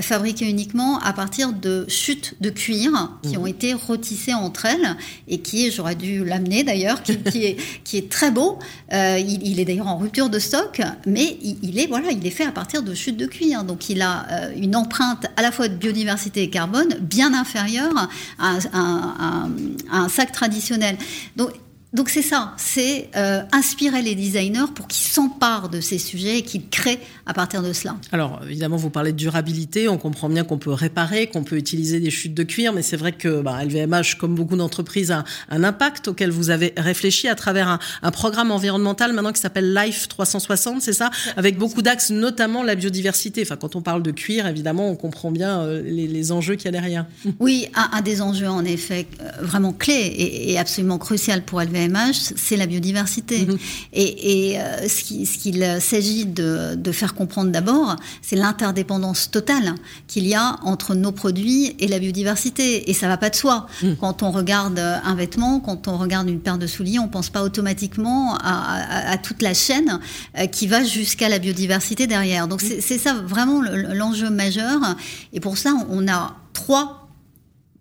fabriqué 0.00 0.48
uniquement 0.48 0.98
à 1.00 1.12
partir 1.12 1.52
de 1.52 1.86
chutes 1.88 2.34
de 2.40 2.50
cuir 2.50 2.90
qui 3.22 3.36
mmh. 3.36 3.40
ont 3.40 3.46
été 3.46 3.74
retissées 3.74 4.34
entre 4.34 4.66
elles 4.66 4.96
et 5.28 5.40
qui 5.40 5.66
est, 5.66 5.70
j'aurais 5.70 5.94
dû 5.94 6.24
l'amener 6.24 6.62
d'ailleurs, 6.62 7.02
qui, 7.02 7.44
est, 7.44 7.56
qui 7.84 7.96
est 7.96 8.10
très 8.10 8.30
beau. 8.30 8.58
il, 8.90 9.60
est 9.60 9.64
d'ailleurs 9.64 9.88
en 9.88 9.98
rupture 9.98 10.30
de 10.30 10.38
stock, 10.38 10.80
mais 11.06 11.38
il, 11.42 11.78
est 11.78 11.86
voilà, 11.86 12.10
il 12.10 12.26
est 12.26 12.30
fait 12.30 12.44
à 12.44 12.52
partir 12.52 12.82
de 12.82 12.94
chutes 12.94 13.16
de 13.16 13.26
cuir. 13.26 13.64
Donc 13.64 13.90
il 13.90 14.02
a 14.02 14.26
une 14.56 14.76
empreinte 14.76 15.26
à 15.36 15.42
la 15.42 15.52
fois 15.52 15.68
de 15.68 15.74
biodiversité 15.74 16.42
et 16.42 16.50
carbone 16.50 16.96
bien 17.00 17.34
inférieure 17.34 18.08
à 18.38 18.48
un, 18.48 18.57
un, 18.72 20.08
sac 20.08 20.32
traditionnel. 20.32 20.96
Donc 21.94 22.10
c'est 22.10 22.22
ça, 22.22 22.52
c'est 22.58 23.08
euh, 23.16 23.40
inspirer 23.50 24.02
les 24.02 24.14
designers 24.14 24.66
pour 24.74 24.88
qu'ils 24.88 25.10
s'emparent 25.10 25.70
de 25.70 25.80
ces 25.80 25.98
sujets 25.98 26.38
et 26.38 26.42
qu'ils 26.42 26.68
créent 26.68 27.00
à 27.24 27.32
partir 27.32 27.62
de 27.62 27.72
cela. 27.72 27.96
Alors 28.12 28.40
évidemment, 28.44 28.76
vous 28.76 28.90
parlez 28.90 29.12
de 29.12 29.16
durabilité, 29.16 29.88
on 29.88 29.96
comprend 29.96 30.28
bien 30.28 30.44
qu'on 30.44 30.58
peut 30.58 30.72
réparer, 30.72 31.28
qu'on 31.28 31.44
peut 31.44 31.56
utiliser 31.56 31.98
des 31.98 32.10
chutes 32.10 32.34
de 32.34 32.42
cuir, 32.42 32.74
mais 32.74 32.82
c'est 32.82 32.98
vrai 32.98 33.12
que 33.12 33.40
bah, 33.40 33.64
LVMH, 33.64 34.16
comme 34.18 34.34
beaucoup 34.34 34.56
d'entreprises, 34.56 35.10
a 35.10 35.24
un 35.48 35.64
impact 35.64 36.08
auquel 36.08 36.30
vous 36.30 36.50
avez 36.50 36.74
réfléchi 36.76 37.26
à 37.26 37.34
travers 37.34 37.78
un, 38.02 38.10
programme 38.10 38.50
environnemental 38.50 39.14
maintenant 39.14 39.32
qui 39.32 39.40
s'appelle 39.40 39.72
Life 39.72 40.08
360, 40.08 40.82
c'est 40.82 40.92
ça? 40.92 41.10
Avec 41.36 41.56
beaucoup 41.56 41.82
d'axes, 41.82 42.10
notamment 42.10 42.62
la 42.62 42.74
biodiversité. 42.74 43.42
Enfin, 43.42 43.56
quand 43.56 43.76
on 43.76 43.80
parle 43.80 44.02
de 44.02 44.10
cuir, 44.10 44.46
évidemment, 44.46 44.90
on 44.90 44.96
comprend 44.96 45.30
bien 45.30 45.60
euh, 45.60 45.82
les, 45.82 46.32
enjeux 46.32 46.56
qu'il 46.56 46.66
y 46.66 46.68
a 46.68 46.72
derrière. 46.72 47.06
Oui, 47.38 47.68
un, 47.74 48.02
des 48.02 48.20
enjeux 48.20 48.48
en 48.48 48.64
effet 48.64 49.06
euh, 49.22 49.30
vraiment 49.40 49.72
clé 49.72 49.94
et, 49.94 50.52
et 50.52 50.58
absolument 50.58 50.98
crucial 50.98 51.42
pour 51.42 51.60
LVMH, 51.60 51.77
c'est 52.12 52.56
la 52.56 52.66
biodiversité. 52.66 53.46
Mhm. 53.46 53.58
Et, 53.92 54.58
euh, 54.58 54.88
ce 54.88 55.02
qu'il 55.02 55.80
s'agit 55.80 56.26
de, 56.26 56.92
faire 56.92 57.14
comprendre 57.14 57.50
d'abord, 57.50 57.96
c'est 58.22 58.36
l'interdépendance 58.36 59.30
totale 59.30 59.74
qu'il 60.06 60.26
y 60.26 60.34
a 60.34 60.56
entre 60.62 60.94
nos 60.94 61.12
produits 61.12 61.76
et 61.78 61.86
la 61.86 61.98
biodiversité. 61.98 62.90
Et 62.90 62.94
ça 62.94 63.08
va 63.08 63.16
pas 63.16 63.30
de 63.30 63.36
soi. 63.36 63.66
Mhm. 63.82 63.96
Quand 63.96 64.22
on 64.22 64.30
regarde 64.30 64.78
un 64.78 65.14
vêtement, 65.14 65.60
quand 65.60 65.88
on 65.88 65.98
regarde 65.98 66.28
une 66.28 66.40
paire 66.40 66.58
de 66.58 66.66
souliers, 66.66 66.98
on 66.98 67.08
pense 67.08 67.30
pas 67.30 67.42
automatiquement 67.42 68.36
à, 68.42 69.16
toute 69.18 69.42
la 69.42 69.54
chaîne 69.54 70.00
euh, 70.38 70.46
qui 70.46 70.66
va 70.66 70.84
jusqu'à 70.84 71.28
la 71.28 71.38
biodiversité 71.38 72.06
derrière. 72.06 72.48
Donc 72.48 72.62
mhm. 72.62 72.76
c'est 72.80 72.98
ça 72.98 73.14
vraiment 73.14 73.62
l'enjeu 73.62 74.30
majeur. 74.30 74.96
Et 75.32 75.40
pour 75.40 75.58
ça, 75.58 75.74
on 75.90 76.08
a 76.08 76.36
trois 76.52 77.07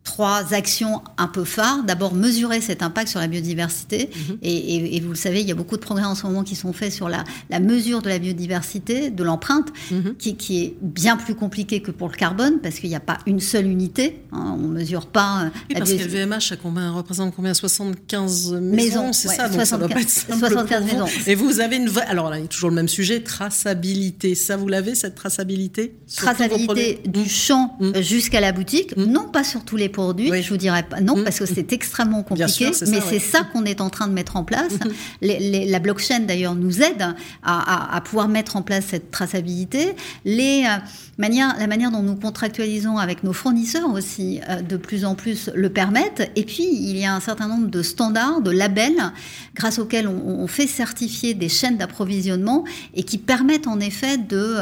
trois 0.08 0.54
actions 0.54 1.02
un 1.18 1.28
peu 1.28 1.44
phares. 1.44 1.84
D'abord, 1.84 2.14
mesurer 2.14 2.62
cet 2.62 2.82
impact 2.82 3.10
sur 3.10 3.20
la 3.20 3.28
biodiversité. 3.28 4.10
Mhm. 4.16 4.38
Et, 4.42 5.02
vous 5.02 5.10
le 5.10 5.16
savez, 5.16 5.42
il 5.42 5.48
y 5.48 5.52
a 5.52 5.56
beaucoup 5.56 5.76
de 5.76 5.82
progrès 5.82 6.06
en 6.06 6.16
ce 6.16 6.26
moment 6.26 6.44
qui 6.44 6.56
sont 6.56 6.72
faits 6.72 6.94
sur 6.94 7.10
la, 7.10 7.26
mesure 7.60 8.02
de 8.02 8.08
la 8.08 8.18
biodiversité, 8.18 9.10
de 9.10 9.24
l'empreinte, 9.24 9.68
mhm. 9.92 10.16
qui, 10.16 10.64
est 10.64 10.76
bien 10.82 11.18
plus 11.18 11.36
compliqué 11.36 11.82
que 11.82 11.92
pour 11.92 12.08
le 12.08 12.16
carbone, 12.16 12.60
parce 12.64 12.76
qu'il 12.76 12.90
n'y 12.90 12.96
a 12.96 13.02
pas 13.02 13.18
une 13.26 13.42
seule 13.42 13.68
unité. 13.68 14.22
Hein, 14.32 14.56
on 14.58 14.68
ne 14.70 14.80
mesure 14.80 15.08
pas. 15.08 15.44
Euh, 15.44 15.50
oui, 15.70 15.76
parce 15.78 15.92
que 15.92 15.98
le 15.98 16.08
VMH 16.08 16.54
combien, 16.64 16.92
représente 16.92 17.36
combien? 17.36 17.54
75 17.54 18.54
maisons, 18.62 19.12
c'est 19.12 19.28
ça? 19.28 19.50
Donc 19.50 19.66
ça 19.66 19.78
doit 19.78 19.90
pas 19.90 20.00
être 20.00 20.10
75 20.10 20.86
maisons. 20.86 21.06
Et 21.28 21.36
vous 21.36 21.60
avez 21.60 21.76
une 21.76 21.90
vraie. 21.90 22.06
Alors 22.06 22.30
là, 22.30 22.38
il 22.38 22.44
y 22.44 22.46
a 22.46 22.48
toujours 22.48 22.70
le 22.70 22.76
même 22.76 22.88
sujet 22.88 23.20
traçabilité. 23.24 24.36
Ça, 24.36 24.56
vous 24.56 24.70
l'avez, 24.70 24.96
cette 24.96 25.16
traçabilité? 25.16 25.98
Traçabilité 26.16 27.02
du 27.06 27.28
champ 27.28 27.76
mmh. 27.82 28.02
jusqu'à 28.02 28.40
la 28.40 28.54
boutique, 28.54 28.96
mmh. 28.96 29.04
non 29.04 29.28
pas 29.28 29.44
sur 29.44 29.66
tous 29.66 29.76
les 29.76 29.90
aujourd'hui. 30.04 30.42
Je 30.42 30.50
vous 30.50 30.58
dirais 30.58 30.84
pas 30.84 31.02
non, 31.02 31.18
mmh. 31.18 31.24
parce 31.24 31.40
que 31.40 31.46
c'est 31.46 31.74
extrêmement 31.74 32.24
compliqué, 32.24 32.72
mais 32.88 33.02
c'est 33.02 33.20
ça 33.20 33.42
qu'on 33.52 33.66
est 33.66 33.82
en 33.82 33.90
train 33.90 34.08
de 34.08 34.14
mettre 34.14 34.36
en 34.36 34.44
place. 34.44 34.74
Mmh. 34.74 35.28
la 35.68 35.80
blockchain, 35.80 36.20
d'ailleurs, 36.22 36.56
nous 36.56 36.82
aide 36.82 37.16
à, 37.44 38.02
pouvoir 38.04 38.28
mettre 38.28 38.56
en 38.56 38.62
place 38.62 38.86
cette 38.90 39.12
traçabilité. 39.12 39.96
Les, 40.26 40.66
euh, 40.66 40.78
manières, 41.18 41.56
la 41.58 41.68
manière 41.68 41.92
dont 41.92 42.04
nous 42.04 42.16
contractualisons 42.16 42.98
avec 42.98 43.24
nos 43.24 43.34
fournisseurs 43.34 43.92
aussi, 43.92 44.40
euh, 44.50 44.62
de 44.62 44.78
plus 44.78 45.06
en 45.06 45.16
plus 45.16 45.50
le 45.54 45.70
permettent. 45.70 46.32
Et 46.36 46.44
puis, 46.44 46.68
il 46.70 46.98
y 46.98 47.06
a 47.06 47.14
un 47.14 47.20
certain 47.20 47.48
nombre 47.48 47.68
de 47.68 47.82
standards, 47.82 48.42
de 48.42 48.52
labels, 48.52 49.12
grâce 49.56 49.80
auxquels 49.80 50.08
on, 50.08 50.48
fait 50.48 50.68
certifier 50.68 51.34
des 51.34 51.50
chaînes 51.50 51.78
d'approvisionnement 51.78 52.64
et 52.94 53.04
qui 53.04 53.18
permettent 53.18 53.68
en 53.68 53.82
effet 53.82 54.18
de, 54.18 54.60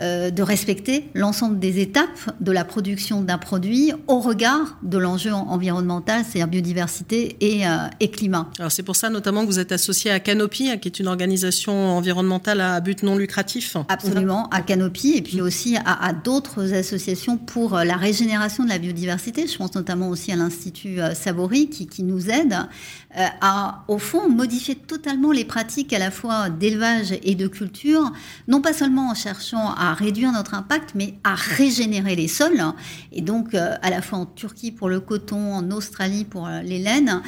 euh, 0.00 0.30
de 0.30 0.42
respecter 0.42 1.08
l'ensemble 1.14 1.58
des 1.58 1.80
étapes 1.80 2.30
de 2.40 2.52
la 2.52 2.64
production 2.64 3.22
d'un 3.22 3.38
produit 3.38 3.92
au 4.06 4.20
regard 4.20 4.65
de 4.82 4.98
l'enjeu 4.98 5.32
environnemental, 5.32 6.24
c'est-à-dire 6.24 6.48
biodiversité 6.48 7.36
et, 7.40 7.66
euh, 7.66 7.88
et 8.00 8.10
climat. 8.10 8.48
Alors 8.58 8.72
c'est 8.72 8.82
pour 8.82 8.96
ça 8.96 9.10
notamment 9.10 9.42
que 9.42 9.46
vous 9.46 9.58
êtes 9.58 9.72
associé 9.72 10.10
à 10.10 10.20
Canopy, 10.20 10.70
hein, 10.70 10.76
qui 10.78 10.88
est 10.88 10.98
une 11.00 11.08
organisation 11.08 11.96
environnementale 11.96 12.60
à 12.60 12.80
but 12.80 13.02
non 13.02 13.16
lucratif. 13.16 13.76
Absolument, 13.88 14.48
à 14.50 14.62
Canopy 14.62 15.14
et 15.16 15.22
puis 15.22 15.40
aussi 15.40 15.76
à, 15.84 16.12
d'autres 16.12 16.72
associations 16.72 17.36
pour 17.36 17.76
euh, 17.76 17.84
la 17.84 17.96
régénération 17.96 18.64
de 18.64 18.68
la 18.68 18.78
biodiversité. 18.78 19.46
Je 19.46 19.56
pense 19.56 19.74
notamment 19.74 20.08
aussi 20.08 20.32
à 20.32 20.36
l'Institut 20.36 21.00
euh, 21.00 21.14
Savory 21.14 21.68
qui, 21.68 21.86
qui 21.86 22.02
nous 22.02 22.30
aide 22.30 22.56
à, 23.16 23.84
au 23.88 23.98
fond, 23.98 24.28
modifier 24.28 24.74
totalement 24.74 25.32
les 25.32 25.44
pratiques 25.44 25.92
à 25.92 25.98
la 25.98 26.10
fois 26.10 26.50
d'élevage 26.50 27.14
et 27.22 27.34
de 27.34 27.46
culture, 27.46 28.12
non 28.46 28.60
pas 28.60 28.74
seulement 28.74 29.10
en 29.10 29.14
cherchant 29.14 29.72
à 29.74 29.94
réduire 29.94 30.32
notre 30.32 30.54
impact, 30.54 30.90
mais 30.94 31.14
à 31.24 31.34
régénérer 31.34 32.14
les 32.14 32.28
sols. 32.28 32.62
Et 33.12 33.22
donc, 33.22 33.54
à 33.54 33.90
la 33.90 34.02
fois 34.02 34.18
en 34.18 34.26
Turquie 34.26 34.70
pour 34.70 34.88
le 34.88 35.00
coton, 35.00 35.54
en 35.54 35.70
Australie 35.70 36.24
pour 36.24 36.48
les 36.62 36.78
laines. 36.78 37.22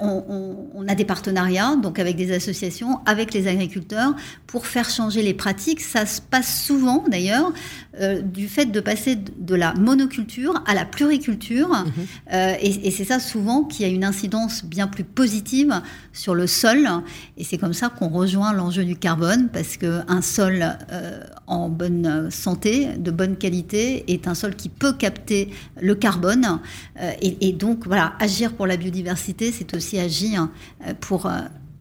on, 0.00 0.86
a 0.88 0.94
des 0.94 1.04
partenariats, 1.04 1.76
donc 1.76 1.98
avec 1.98 2.16
des 2.16 2.32
associations, 2.32 3.00
avec 3.04 3.34
les 3.34 3.46
agriculteurs, 3.46 4.14
pour 4.46 4.66
faire 4.66 4.88
changer 4.88 5.22
les 5.22 5.34
pratiques. 5.34 5.80
Ça 5.80 6.06
se 6.06 6.20
passe 6.20 6.62
souvent, 6.64 7.04
d'ailleurs, 7.08 7.52
du 8.22 8.48
fait 8.48 8.66
de 8.66 8.80
passer 8.80 9.16
de 9.16 9.54
la 9.54 9.74
monoculture 9.74 10.62
à 10.66 10.74
la 10.74 10.84
pluriculture. 10.84 11.68
Mhm. 11.68 12.06
et, 12.62 12.88
et 12.88 12.90
c'est 12.90 13.04
ça 13.04 13.20
souvent 13.20 13.64
qui 13.64 13.84
a 13.84 13.88
une 13.88 14.04
incidence 14.04 14.64
bien 14.64 14.86
plus 14.86 15.04
positive 15.14 15.80
sur 16.12 16.34
le 16.34 16.46
sol. 16.46 16.88
Et 17.36 17.44
c'est 17.44 17.58
comme 17.58 17.72
ça 17.72 17.88
qu'on 17.88 18.08
rejoint 18.08 18.52
l'enjeu 18.52 18.84
du 18.84 18.96
carbone, 18.96 19.48
parce 19.52 19.76
qu'un 19.76 20.22
sol 20.22 20.64
euh, 20.90 21.22
en 21.46 21.68
bonne 21.68 22.30
santé, 22.30 22.96
de 22.96 23.10
bonne 23.10 23.36
qualité, 23.36 24.12
est 24.12 24.28
un 24.28 24.34
sol 24.34 24.54
qui 24.54 24.68
peut 24.68 24.92
capter 24.92 25.52
le 25.80 25.94
carbone. 25.94 26.60
Euh, 27.00 27.12
et, 27.20 27.48
et, 27.48 27.52
donc, 27.52 27.86
voilà, 27.86 28.14
agir 28.18 28.54
pour 28.54 28.66
la 28.66 28.76
biodiversité, 28.76 29.52
c'est 29.52 29.74
aussi 29.74 29.98
agir 29.98 30.48
euh, 30.86 30.94
pour 31.00 31.30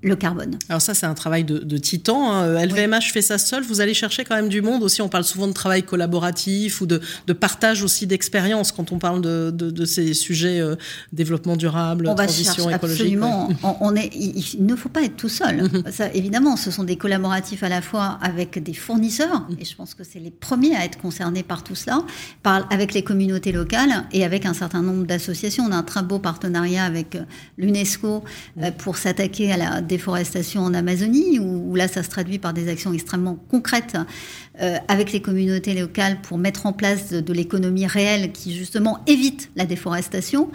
le 0.02 0.16
carbone. 0.16 0.58
Alors 0.70 0.82
ça, 0.82 0.94
c'est 0.94 1.06
un 1.06 1.14
travail 1.14 1.44
de, 1.44 1.78
titan. 1.78 2.44
LVMH 2.44 2.94
hein. 2.94 3.00
fait 3.02 3.22
ça 3.22 3.38
seul. 3.38 3.64
Vous 3.64 3.82
allez 3.82 3.94
chercher 3.94 4.24
quand 4.24 4.36
même 4.36 4.50
du 4.50 4.62
monde 4.62 4.84
aussi. 4.84 5.02
On 5.02 5.10
parle 5.10 5.24
souvent 5.24 5.48
de 5.48 5.54
travail 5.54 5.84
collaboratif 5.84 6.82
ou 6.82 6.86
de, 6.86 7.02
partage 7.34 7.84
aussi 7.84 8.08
d'expérience 8.08 8.72
quand 8.72 8.92
on 8.92 9.00
parle 9.00 9.22
de, 9.22 9.86
ces 9.86 10.14
sujets 10.14 10.60
euh, 10.60 10.76
développement 11.14 11.56
durable, 11.56 12.08
on 12.08 12.16
transition 12.16 12.70
écologique. 12.70 13.02
Absolument. 13.02 13.50
On, 13.82 13.96
est, 13.96 14.10
il, 14.14 14.66
ne 14.66 14.76
faut 14.76 14.90
pas 14.90 15.04
être 15.04 15.16
tout 15.16 15.30
seul. 15.30 15.64
Mhm. 15.64 15.84
ça, 15.92 16.12
évidemment, 16.14 16.56
ce 16.56 16.72
sont 16.72 16.84
des 16.84 16.96
collaboratifs 16.96 17.64
à 17.64 17.70
la 17.70 17.82
fois 17.82 18.20
avec 18.22 18.62
des 18.62 18.74
fournisseurs, 18.74 19.48
mhm. 19.50 19.58
et 19.60 19.66
je 19.66 19.76
pense 19.76 19.94
que 19.94 20.04
c'est 20.04 20.20
les 20.20 20.32
premiers 20.32 20.76
à 20.76 20.86
être 20.86 20.98
concernés 20.98 21.44
par 21.44 21.64
tout 21.64 21.76
cela, 21.76 22.04
par, 22.44 22.68
avec 22.72 22.94
les 22.94 23.04
communautés 23.04 23.52
locales 23.52 24.06
et 24.12 24.24
avec 24.24 24.46
un 24.46 24.54
certain 24.54 24.82
nombre 24.82 25.06
d'associations. 25.06 25.66
On 25.68 25.72
a 25.72 25.78
un 25.78 25.84
très 25.84 26.04
beau 26.04 26.20
partenariat 26.20 26.84
avec 26.84 27.16
euh, 27.16 27.24
l'UNESCO 27.58 28.24
euh, 28.62 28.72
pour 28.72 28.98
s'attaquer 28.98 29.52
à 29.52 29.58
la 29.58 29.82
déforestation 29.90 30.62
en 30.62 30.74
Amazonie, 30.74 31.40
où, 31.40 31.76
là, 31.76 31.90
ça 31.90 32.04
se 32.04 32.10
traduit 32.10 32.40
par 32.40 32.54
des 32.54 32.70
actions 32.70 32.94
extrêmement 32.94 33.38
concrètes 33.50 33.98
euh, 34.62 34.78
avec 34.88 35.12
les 35.12 35.22
communautés 35.22 35.74
locales 35.74 36.22
pour 36.22 36.38
mettre 36.38 36.66
en 36.66 36.74
place 36.74 37.10
de, 37.12 37.34
l'économie 37.34 37.88
réelle 37.88 38.32
qui, 38.32 38.56
justement, 38.56 39.00
évite 39.08 39.52
la 39.58 39.66
déforestation. 39.66 40.50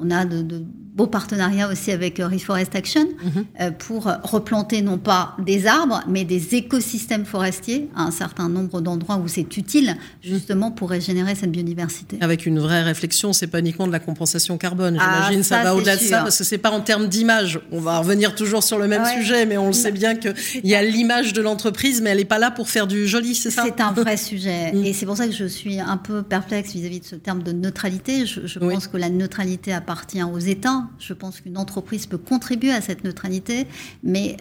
On 0.00 0.10
a 0.10 0.24
de, 0.24 0.62
beaux 0.94 1.06
partenariats 1.06 1.68
aussi 1.68 1.92
avec 1.92 2.20
euh, 2.20 2.28
Reforest 2.28 2.74
Action 2.74 3.02
mhm. 3.02 3.44
euh, 3.60 3.70
pour 3.70 4.04
replanter 4.22 4.82
non 4.82 4.98
pas 4.98 5.36
des 5.38 5.66
arbres, 5.66 6.02
mais 6.08 6.24
des 6.24 6.54
écosystèmes 6.54 7.24
forestiers 7.24 7.88
à 7.96 8.02
un 8.02 8.10
certain 8.10 8.48
nombre 8.48 8.80
d'endroits 8.80 9.16
où 9.16 9.28
c'est 9.28 9.56
utile, 9.56 9.96
justement, 10.22 10.70
pour 10.70 10.90
régénérer 10.90 11.34
cette 11.34 11.52
biodiversité. 11.52 12.18
Avec 12.20 12.46
une 12.46 12.58
vraie 12.58 12.82
réflexion, 12.82 13.32
c'est 13.32 13.46
pas 13.46 13.60
uniquement 13.60 13.86
de 13.86 13.92
la 13.92 14.00
compensation 14.00 14.58
carbone. 14.58 14.98
Ah, 15.00 15.22
J'imagine 15.22 15.42
ça, 15.42 15.58
ça 15.58 15.62
va 15.64 15.74
au-delà 15.74 15.96
de 15.96 16.02
ça, 16.02 16.22
parce 16.22 16.38
que 16.38 16.44
c'est 16.44 16.58
pas 16.58 16.70
en 16.70 16.80
termes 16.80 17.08
d'image. 17.08 17.60
On 17.72 17.80
va 17.80 17.98
revenir 17.98 18.34
toujours 18.34 18.62
sur 18.62 18.78
le 18.78 18.88
même 18.88 19.04
sujet, 19.04 19.46
mais 19.46 19.58
on 19.58 19.68
le 19.68 19.72
sait 19.72 19.92
bien 19.92 20.16
qu'il 20.16 20.34
y 20.64 20.74
a 20.74 20.82
l'image 20.82 21.32
de 21.32 21.42
l'entreprise, 21.42 22.00
mais 22.00 22.10
elle 22.10 22.18
n'est 22.18 22.24
pas 22.24 22.38
là 22.38 22.50
pour 22.50 22.68
faire 22.68 22.86
du 22.86 23.06
joli, 23.06 23.34
c'est 23.34 23.50
ça? 23.50 23.62
C'est 23.64 23.80
un 23.80 23.92
vrai 23.92 24.16
sujet. 24.16 24.72
Mm. 24.72 24.84
Et 24.84 24.92
c'est 24.92 25.06
pour 25.06 25.16
ça 25.16 25.26
que 25.26 25.34
je 25.34 25.44
suis 25.44 25.80
un 25.80 25.96
peu 25.96 26.22
perplexe 26.22 26.72
vis-à-vis 26.72 27.00
de 27.00 27.04
ce 27.04 27.16
terme 27.16 27.42
de 27.42 27.52
neutralité. 27.52 28.26
Je, 28.26 28.58
pense 28.58 28.88
que 28.88 28.96
la 28.96 29.10
neutralité 29.10 29.72
appartient 29.90 30.22
aux 30.22 30.38
États. 30.38 30.84
Je 31.00 31.12
pense 31.12 31.40
qu'une 31.40 31.58
entreprise 31.58 32.06
peut 32.06 32.16
contribuer 32.16 32.70
à 32.70 32.80
cette 32.80 33.02
neutralité, 33.02 33.66
mais 34.04 34.36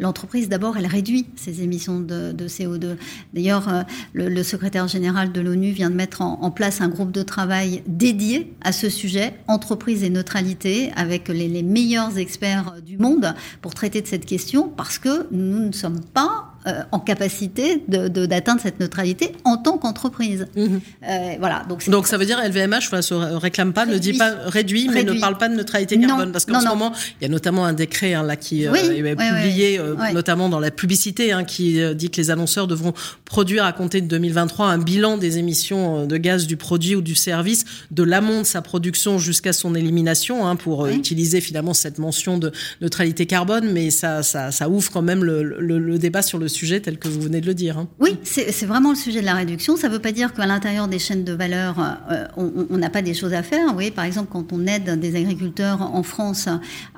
l'entreprise, 0.00 0.48
d'abord, 0.48 0.76
elle 0.76 0.86
réduit 0.86 1.26
ses 1.36 1.62
émissions 1.62 2.00
de, 2.00 2.34
CO2. 2.48 2.96
D'ailleurs, 3.34 3.68
euh, 3.68 3.82
le, 4.14 4.42
secrétaire 4.42 4.88
général 4.88 5.30
de 5.30 5.40
l'ONU 5.40 5.70
vient 5.70 5.90
de 5.90 5.94
mettre 5.94 6.22
en, 6.22 6.50
place 6.50 6.80
un 6.80 6.88
groupe 6.88 7.12
de 7.12 7.22
travail 7.22 7.84
dédié 7.86 8.52
à 8.62 8.72
ce 8.72 8.88
sujet, 8.88 9.34
entreprise 9.46 10.02
et 10.02 10.10
neutralité, 10.10 10.90
avec 10.96 11.28
les, 11.28 11.46
les 11.46 11.62
meilleurs 11.62 12.18
experts 12.18 12.74
du 12.84 12.98
monde 12.98 13.34
pour 13.60 13.74
traiter 13.74 14.02
de 14.02 14.08
cette 14.08 14.26
question 14.26 14.68
parce 14.68 14.98
que 14.98 15.28
nous 15.30 15.60
ne 15.60 15.72
sommes 15.72 16.00
pas 16.00 16.51
euh, 16.68 16.82
en 16.92 17.00
capacité 17.00 17.82
d'atteindre 17.88 18.60
cette 18.60 18.78
neutralité 18.78 19.32
en 19.44 19.56
tant 19.56 19.78
qu'entreprise. 19.78 20.46
Mhm. 20.54 20.80
Euh, 21.02 21.34
voilà. 21.40 21.64
Donc, 21.68 21.90
donc 21.90 22.06
ça 22.06 22.16
veut 22.16 22.24
dire 22.24 22.38
LVMH 22.40 22.92
ne 22.92 23.00
se 23.00 23.14
réclame 23.14 23.72
pas, 23.72 23.84
ne 23.84 23.98
dit 23.98 24.12
pas 24.12 24.30
réduit, 24.46 24.88
mais 24.88 25.02
ne 25.02 25.14
parle 25.14 25.38
pas 25.38 25.48
de 25.48 25.56
neutralité 25.56 25.98
carbone. 25.98 26.30
Parce 26.30 26.44
qu'en 26.44 26.60
ce 26.60 26.68
moment 26.68 26.92
il 27.20 27.24
y 27.24 27.26
a 27.26 27.28
notamment 27.28 27.64
un 27.64 27.72
décret 27.72 28.14
hein, 28.14 28.22
là 28.22 28.36
qui 28.36 28.68
euh, 28.68 28.74
est 28.74 29.16
publié, 29.16 29.80
notamment 30.14 30.48
dans 30.48 30.60
la 30.60 30.70
publicité, 30.70 31.32
hein, 31.32 31.42
qui 31.42 31.80
dit 31.96 32.10
que 32.10 32.18
les 32.18 32.30
annonceurs 32.30 32.68
devront 32.68 32.92
produire 33.24 33.64
à 33.64 33.72
compter 33.72 34.00
de 34.00 34.06
2023 34.06 34.66
un 34.66 34.78
bilan 34.78 35.16
des 35.16 35.38
émissions 35.38 36.06
de 36.06 36.16
gaz 36.16 36.46
du 36.46 36.56
produit 36.56 36.94
ou 36.94 37.02
du 37.02 37.16
service 37.16 37.64
de 37.90 38.04
l'amont 38.04 38.42
de 38.42 38.46
sa 38.46 38.62
production 38.62 39.18
jusqu'à 39.18 39.52
son 39.52 39.74
élimination 39.74 40.46
hein, 40.46 40.54
pour 40.54 40.86
utiliser 40.86 41.40
finalement 41.40 41.74
cette 41.74 41.98
mention 41.98 42.38
de 42.38 42.52
neutralité 42.80 43.26
carbone, 43.26 43.72
mais 43.72 43.90
ça, 43.90 44.22
ça, 44.22 44.52
ça 44.52 44.68
ouvre 44.68 44.92
quand 44.92 45.02
même 45.02 45.24
le, 45.24 45.42
le, 45.42 45.80
le 45.80 45.98
débat 45.98 46.22
sur 46.22 46.38
le 46.38 46.51
sujet 46.52 46.80
tel 46.80 46.98
que 46.98 47.08
vous 47.08 47.20
venez 47.20 47.40
de 47.40 47.46
le 47.46 47.54
dire. 47.54 47.78
Hein. 47.78 47.88
Oui, 47.98 48.18
c'est 48.22 48.66
vraiment 48.66 48.90
le 48.90 48.96
sujet 48.96 49.20
de 49.20 49.26
la 49.26 49.34
réduction. 49.34 49.76
Ça 49.76 49.88
ne 49.88 49.94
veut 49.94 49.98
pas 49.98 50.12
dire 50.12 50.32
qu'à 50.32 50.46
l'intérieur 50.46 50.88
des 50.88 50.98
chaînes 50.98 51.24
de 51.24 51.32
valeur, 51.32 51.76
euh, 52.10 52.26
on 52.36 52.76
n'a 52.76 52.90
pas 52.90 53.02
des 53.02 53.14
choses 53.14 53.34
à 53.34 53.42
faire. 53.42 53.74
Oui, 53.76 53.90
par 53.90 54.04
exemple, 54.04 54.28
quand 54.30 54.52
on 54.52 54.66
aide 54.66 55.00
des 55.00 55.16
agriculteurs 55.16 55.82
en 55.82 56.02
France 56.02 56.48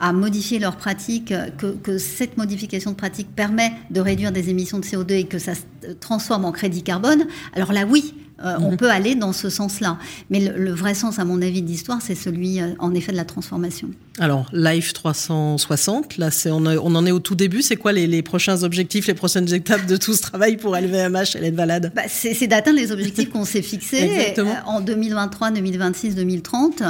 à 0.00 0.12
modifier 0.12 0.58
leurs 0.58 0.76
pratiques, 0.76 1.32
que, 1.58 1.73
que 1.82 1.99
cette 1.99 2.37
modification 2.37 2.90
de 2.90 2.96
pratique 2.96 3.28
permet 3.34 3.73
de 3.90 4.00
réduire 4.00 4.32
des 4.32 4.50
émissions 4.50 4.78
de 4.78 4.84
CO2 4.84 5.12
et 5.12 5.25
que 5.25 5.38
ça 5.38 5.54
se 5.54 5.92
transforme 6.00 6.44
en 6.44 6.52
crédit 6.52 6.82
carbone, 6.82 7.26
alors 7.54 7.73
là, 7.73 7.84
oui, 7.88 8.14
euh, 8.44 8.56
on 8.61 8.73
mhm. 8.73 8.76
peut 8.76 8.90
aller 8.90 9.14
dans 9.14 9.32
ce 9.32 9.49
sens-là. 9.49 9.99
Mais 10.30 10.40
le, 10.40 10.73
vrai 10.73 10.94
sens, 10.94 11.18
à 11.18 11.25
mon 11.25 11.40
avis, 11.40 11.62
d'histoire, 11.62 12.02
c'est 12.02 12.14
celui, 12.14 12.61
euh, 12.61 12.75
en 12.78 12.94
effet, 12.94 13.12
de 13.12 13.16
la 13.16 13.25
transformation. 13.25 13.90
Alors, 14.21 14.47
Life 14.52 14.92
360, 14.92 16.18
là, 16.18 16.30
on, 16.47 16.66
on, 16.66 16.94
en 16.94 17.04
est 17.04 17.11
au 17.11 17.18
tout 17.18 17.35
début. 17.35 17.62
C'est 17.62 17.75
quoi 17.75 17.92
les, 17.92 18.23
prochains 18.23 18.62
objectifs, 18.62 19.09
les 19.09 19.14
prochaines 19.14 19.52
étapes 19.52 19.87
de 19.87 19.97
tout 19.97 20.14
ce 20.14 20.23
travail 20.23 20.56
pour 20.56 20.76
LVMH 20.76 21.35
et 21.35 21.40
l'aide 21.40 21.56
Valade? 21.56 21.92
Bah, 21.97 22.02
C'est 22.06 22.47
d'atteindre 22.47 22.78
les 22.78 22.92
objectifs 22.92 23.30
qu'on 23.30 23.44
s'est 23.44 23.62
fixés 23.62 24.35
euh, 24.38 24.54
en 24.66 24.80
2023, 24.80 25.50
2026, 25.50 26.14
2030, 26.14 26.83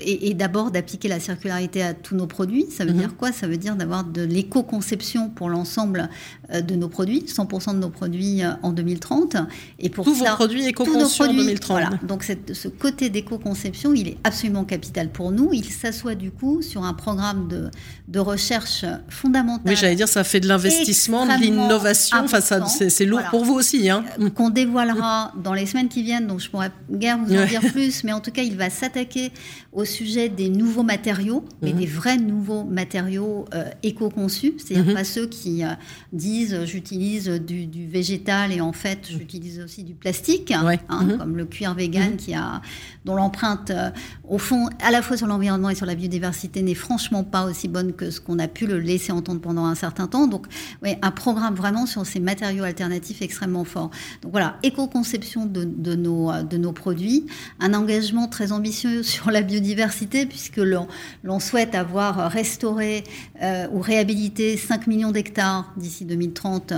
et, 0.00 0.34
d'abord 0.34 0.72
d'appliquer 0.72 1.06
la 1.06 1.20
circularité 1.20 1.80
à 1.80 1.94
tous 1.94 2.16
nos 2.16 2.26
produits. 2.26 2.66
Ça 2.76 2.84
veut 2.84 2.92
mhm. 2.92 2.98
dire 2.98 3.16
quoi? 3.16 3.30
Ça 3.30 3.46
veut 3.46 3.56
dire 3.56 3.76
d'avoir 3.76 4.02
de 4.02 4.22
l'éco-conception 4.22 5.30
pour 5.30 5.48
l'ensemble 5.48 6.08
de 6.52 6.74
nos 6.74 6.88
produits, 6.88 7.24
100% 7.28 7.74
de 7.74 7.78
nos 7.78 7.90
produits 7.90 8.42
en 8.62 8.72
2030. 8.72 9.36
Et 9.78 9.90
pour 9.90 10.04
tous 10.04 10.14
vos 10.14 10.24
produits 10.24 10.66
éco 10.66 10.84
voilà. 11.68 11.90
Donc 12.02 12.24
ce 12.24 12.68
côté 12.68 13.10
d'éco-conception, 13.10 13.94
il 13.94 14.08
est 14.08 14.16
absolument 14.24 14.64
capital 14.64 15.10
pour 15.10 15.30
nous. 15.30 15.50
Il 15.52 15.66
s'assoit 15.66 16.16
du 16.16 16.32
coup 16.32 16.62
sur 16.64 16.84
un 16.84 16.94
programme 16.94 17.48
de, 17.48 17.70
de 18.08 18.18
recherche 18.18 18.84
fondamentale. 19.08 19.62
Oui, 19.66 19.76
j'allais 19.76 19.94
dire, 19.94 20.08
ça 20.08 20.24
fait 20.24 20.40
de 20.40 20.48
l'investissement, 20.48 21.26
de 21.26 21.40
l'innovation. 21.40 22.18
Enfin, 22.24 22.40
c'est 22.40 23.04
lourd 23.04 23.22
pour 23.30 23.44
vous 23.44 23.54
aussi. 23.54 23.88
Hein. 23.88 24.04
Euh, 24.20 24.30
qu'on 24.30 24.50
dévoilera 24.50 25.32
dans 25.36 25.52
les 25.54 25.66
semaines 25.66 25.88
qui 25.88 26.02
viennent, 26.02 26.26
donc 26.26 26.40
je 26.40 26.50
pourrais 26.50 26.70
guère 26.90 27.18
vous 27.18 27.34
en 27.36 27.46
dire 27.46 27.60
plus, 27.72 28.04
mais 28.04 28.12
en 28.12 28.20
tout 28.20 28.30
cas, 28.30 28.42
il 28.42 28.56
va 28.56 28.70
s'attaquer 28.70 29.32
au 29.74 29.84
sujet 29.84 30.28
des 30.28 30.48
nouveaux 30.48 30.84
matériaux, 30.84 31.44
mais 31.60 31.72
mhm. 31.72 31.78
des 31.78 31.86
vrais 31.86 32.16
nouveaux 32.16 32.64
matériaux 32.64 33.44
euh, 33.54 33.64
éco-conçus, 33.82 34.54
c'est-à-dire 34.58 34.86
mhm. 34.86 34.94
pas 34.94 35.04
ceux 35.04 35.26
qui 35.26 35.64
euh, 35.64 35.68
disent 36.12 36.64
j'utilise 36.64 37.28
du, 37.28 37.86
végétal 37.86 38.52
et 38.52 38.60
en 38.60 38.72
fait 38.72 39.08
j'utilise 39.10 39.60
aussi 39.60 39.82
du 39.82 39.94
plastique. 39.94 40.52
Hein, 40.52 40.76
mhm. 40.88 41.18
comme 41.18 41.36
le 41.36 41.44
cuir 41.44 41.74
vegan, 41.74 42.16
qui 42.16 42.34
a, 42.34 42.62
dont 43.04 43.16
l'empreinte, 43.16 43.70
euh, 43.70 43.90
au 44.28 44.38
fond, 44.38 44.68
à 44.80 44.90
la 44.90 45.02
fois 45.02 45.16
sur 45.16 45.26
l'environnement 45.26 45.70
et 45.70 45.74
sur 45.74 45.86
la 45.86 45.94
biodiversité, 45.94 46.62
n'est 46.62 46.74
franchement 46.74 47.24
pas 47.24 47.44
aussi 47.44 47.68
bonne 47.68 47.92
que 47.92 48.10
ce 48.10 48.20
qu'on 48.20 48.38
a 48.38 48.48
pu 48.48 48.66
le 48.66 48.78
laisser 48.78 49.12
entendre 49.12 49.40
pendant 49.40 49.64
un 49.64 49.74
certain 49.74 50.06
temps. 50.06 50.26
Donc, 50.26 50.46
un 51.02 51.10
programme 51.10 51.54
vraiment 51.54 51.86
sur 51.86 52.06
ces 52.06 52.20
matériaux 52.20 52.64
alternatifs 52.64 53.22
extrêmement 53.22 53.64
fort. 53.64 53.90
Donc 54.22 54.32
voilà, 54.32 54.56
éco-conception 54.62 55.46
de, 55.46 55.64
de, 55.64 55.94
nos, 55.94 56.30
euh, 56.30 56.42
de 56.42 56.56
nos 56.56 56.72
produits, 56.72 57.26
un 57.60 57.74
engagement 57.74 58.28
très 58.28 58.52
ambitieux 58.52 59.02
sur 59.14 59.30
la 59.30 59.42
biodiversité, 59.42 59.63
puisque 60.28 60.60
l'on 61.22 61.40
souhaite 61.40 61.74
avoir 61.74 62.30
restauré 62.30 63.04
euh, 63.42 63.66
ou 63.72 63.80
réhabilité 63.80 64.56
5 64.56 64.86
millions 64.86 65.10
d'hectares 65.10 65.72
d'ici 65.76 66.04
2030 66.04 66.72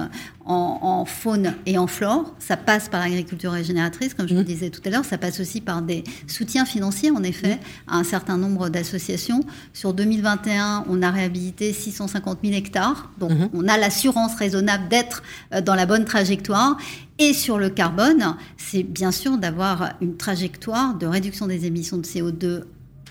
en, 0.47 1.05
faune 1.05 1.55
et 1.66 1.76
en 1.78 1.87
flore. 1.87 2.35
Ça 2.38 2.57
passe 2.57 2.88
par 2.88 3.00
l'agriculture 3.00 3.52
régénératrice, 3.52 4.14
comme 4.14 4.28
je 4.28 4.35
vous 4.35 4.40
le 4.40 4.45
mmh. 4.45 4.49
disais 4.49 4.71
tout 4.71 4.81
à 4.85 4.90
l'heure. 4.90 5.05
Ça 5.05 5.19
passe 5.19 5.40
aussi 5.40 5.61
par 5.61 5.83
des 5.83 6.05
soutiens 6.26 6.64
financiers, 6.64 7.11
en 7.11 7.23
effet, 7.23 7.57
mmh. 7.57 7.93
à 7.93 7.97
un 7.97 8.05
certain 8.05 8.37
nombre 8.37 8.69
d'associations. 8.69 9.40
Sur 9.73 9.93
2021, 9.93 10.85
on 10.88 11.02
a 11.02 11.11
réhabilité 11.11 11.73
650 11.73 12.38
000 12.45 12.55
hectares. 12.55 13.11
Donc, 13.19 13.33
mmh. 13.33 13.49
on 13.55 13.66
a 13.66 13.76
l'assurance 13.76 14.37
raisonnable 14.37 14.88
d'être 14.88 15.23
euh, 15.52 15.61
dans 15.61 15.75
la 15.75 15.87
bonne 15.87 16.05
trajectoire. 16.05 16.76
Et 17.19 17.33
sur 17.33 17.59
le 17.59 17.71
carbone, 17.71 18.37
c'est 18.57 18.83
bien 18.83 19.11
sûr 19.11 19.38
d'avoir 19.38 19.95
une 20.00 20.16
trajectoire 20.16 20.95
de 20.95 21.07
réduction 21.07 21.47
des 21.47 21.64
émissions 21.64 21.97
de 21.97 22.05
CO2 22.05 22.64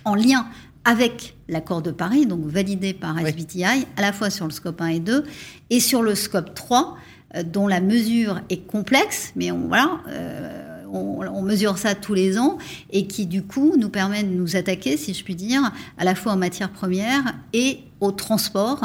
en 0.06 0.16
lien 0.16 0.48
avec 0.86 1.36
l'accord 1.50 1.82
de 1.82 1.92
Paris, 1.92 2.26
donc 2.26 2.46
validé 2.46 2.94
par 2.94 3.20
SBTI, 3.20 3.64
à 3.98 4.02
la 4.02 4.14
fois 4.14 4.30
sur 4.30 4.46
le 4.46 4.52
scope 4.52 4.80
1 4.80 4.88
et 4.88 5.00
2, 5.00 5.24
et 5.72 5.80
sur 5.80 6.04
le 6.04 6.16
scope 6.16 6.54
3, 6.54 6.96
euh, 7.36 7.44
dont 7.44 7.68
la 7.68 7.82
mesure 7.82 8.40
est 8.50 8.68
complexe, 8.68 9.34
mais 9.36 9.52
on, 9.52 9.68
voilà, 9.68 10.00
euh, 10.08 10.84
on, 10.94 11.42
mesure 11.42 11.78
ça 11.78 11.94
tous 11.94 12.14
les 12.14 12.40
ans 12.40 12.58
et 12.92 13.06
qui 13.06 13.28
du 13.28 13.44
coup 13.44 13.76
nous 13.78 13.90
permet 13.90 14.24
de 14.24 14.30
nous 14.30 14.56
attaquer, 14.56 14.98
si 14.98 15.14
je 15.14 15.24
puis 15.24 15.36
dire, 15.36 15.72
à 15.98 16.04
la 16.04 16.16
fois 16.16 16.34
en 16.34 16.38
matière 16.38 16.72
première 16.72 17.36
et 17.54 17.80
au 18.00 18.12
transport 18.12 18.82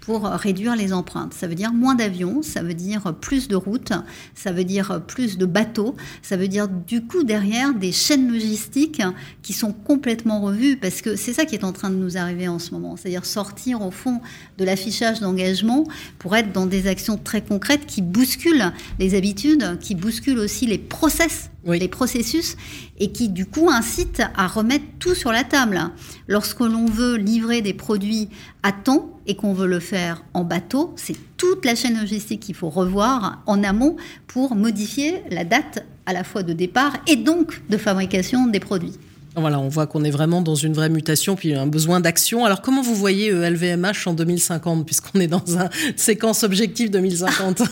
pour 0.00 0.24
réduire 0.24 0.76
les 0.76 0.92
empreintes. 0.92 1.34
Ça 1.34 1.46
veut 1.46 1.54
dire 1.54 1.72
moins 1.72 1.94
d'avions, 1.94 2.42
ça 2.42 2.62
veut 2.62 2.74
dire 2.74 3.14
plus 3.20 3.48
de 3.48 3.56
routes, 3.56 3.92
ça 4.34 4.52
veut 4.52 4.64
dire 4.64 5.02
plus 5.06 5.38
de 5.38 5.46
bateaux, 5.46 5.94
ça 6.22 6.36
veut 6.36 6.48
dire 6.48 6.68
du 6.68 7.02
coup 7.04 7.22
derrière 7.22 7.74
des 7.74 7.92
chaînes 7.92 8.32
logistiques 8.32 9.02
qui 9.42 9.52
sont 9.52 9.72
complètement 9.72 10.40
revues 10.40 10.76
parce 10.76 11.02
que 11.02 11.16
c'est 11.16 11.32
ça 11.32 11.44
qui 11.44 11.54
est 11.54 11.64
en 11.64 11.72
train 11.72 11.90
de 11.90 11.96
nous 11.96 12.16
arriver 12.16 12.48
en 12.48 12.58
ce 12.58 12.72
moment, 12.72 12.96
c'est-à-dire 12.96 13.24
sortir 13.24 13.82
au 13.82 13.90
fond 13.90 14.20
de 14.58 14.64
l'affichage 14.64 15.20
d'engagement 15.20 15.84
pour 16.18 16.36
être 16.36 16.52
dans 16.52 16.66
des 16.66 16.86
actions 16.86 17.18
très 17.18 17.42
concrètes 17.42 17.86
qui 17.86 18.02
bousculent 18.02 18.72
les 18.98 19.14
habitudes, 19.14 19.78
qui 19.80 19.94
bousculent 19.94 20.38
aussi 20.38 20.66
les 20.66 20.78
process 20.78 21.50
les 21.66 21.88
processus, 21.88 22.56
et 22.98 23.12
qui 23.12 23.28
du 23.28 23.46
coup 23.46 23.68
incitent 23.70 24.22
à 24.36 24.46
remettre 24.46 24.84
tout 24.98 25.14
sur 25.14 25.32
la 25.32 25.44
table. 25.44 25.80
Lorsque 26.26 26.60
l'on 26.60 26.86
veut 26.86 27.16
livrer 27.16 27.62
des 27.62 27.74
produits 27.74 28.28
à 28.62 28.72
temps 28.72 29.18
et 29.26 29.36
qu'on 29.36 29.52
veut 29.52 29.66
le 29.66 29.80
faire 29.80 30.24
en 30.34 30.44
bateau, 30.44 30.92
c'est 30.96 31.16
toute 31.36 31.64
la 31.64 31.74
chaîne 31.74 31.98
logistique 31.98 32.40
qu'il 32.40 32.54
faut 32.54 32.70
revoir 32.70 33.42
en 33.46 33.62
amont 33.62 33.96
pour 34.26 34.54
modifier 34.54 35.22
la 35.30 35.44
date 35.44 35.84
à 36.06 36.12
la 36.12 36.24
fois 36.24 36.42
de 36.42 36.52
départ 36.52 36.96
et 37.06 37.16
donc 37.16 37.62
de 37.68 37.76
fabrication 37.76 38.46
des 38.46 38.60
produits. 38.60 38.98
Voilà, 39.36 39.60
on 39.60 39.68
voit 39.68 39.86
qu'on 39.86 40.02
est 40.02 40.10
vraiment 40.10 40.42
dans 40.42 40.56
une 40.56 40.72
vraie 40.72 40.88
mutation, 40.88 41.36
puis 41.36 41.54
un 41.54 41.68
besoin 41.68 42.00
d'action. 42.00 42.44
Alors, 42.44 42.62
comment 42.62 42.82
vous 42.82 42.96
voyez 42.96 43.30
LVMH 43.30 44.06
en 44.06 44.12
2050, 44.12 44.84
puisqu'on 44.84 45.20
est 45.20 45.28
dans 45.28 45.44
une 45.46 45.68
séquence 45.96 46.42
objectif 46.42 46.90
2050 46.90 47.62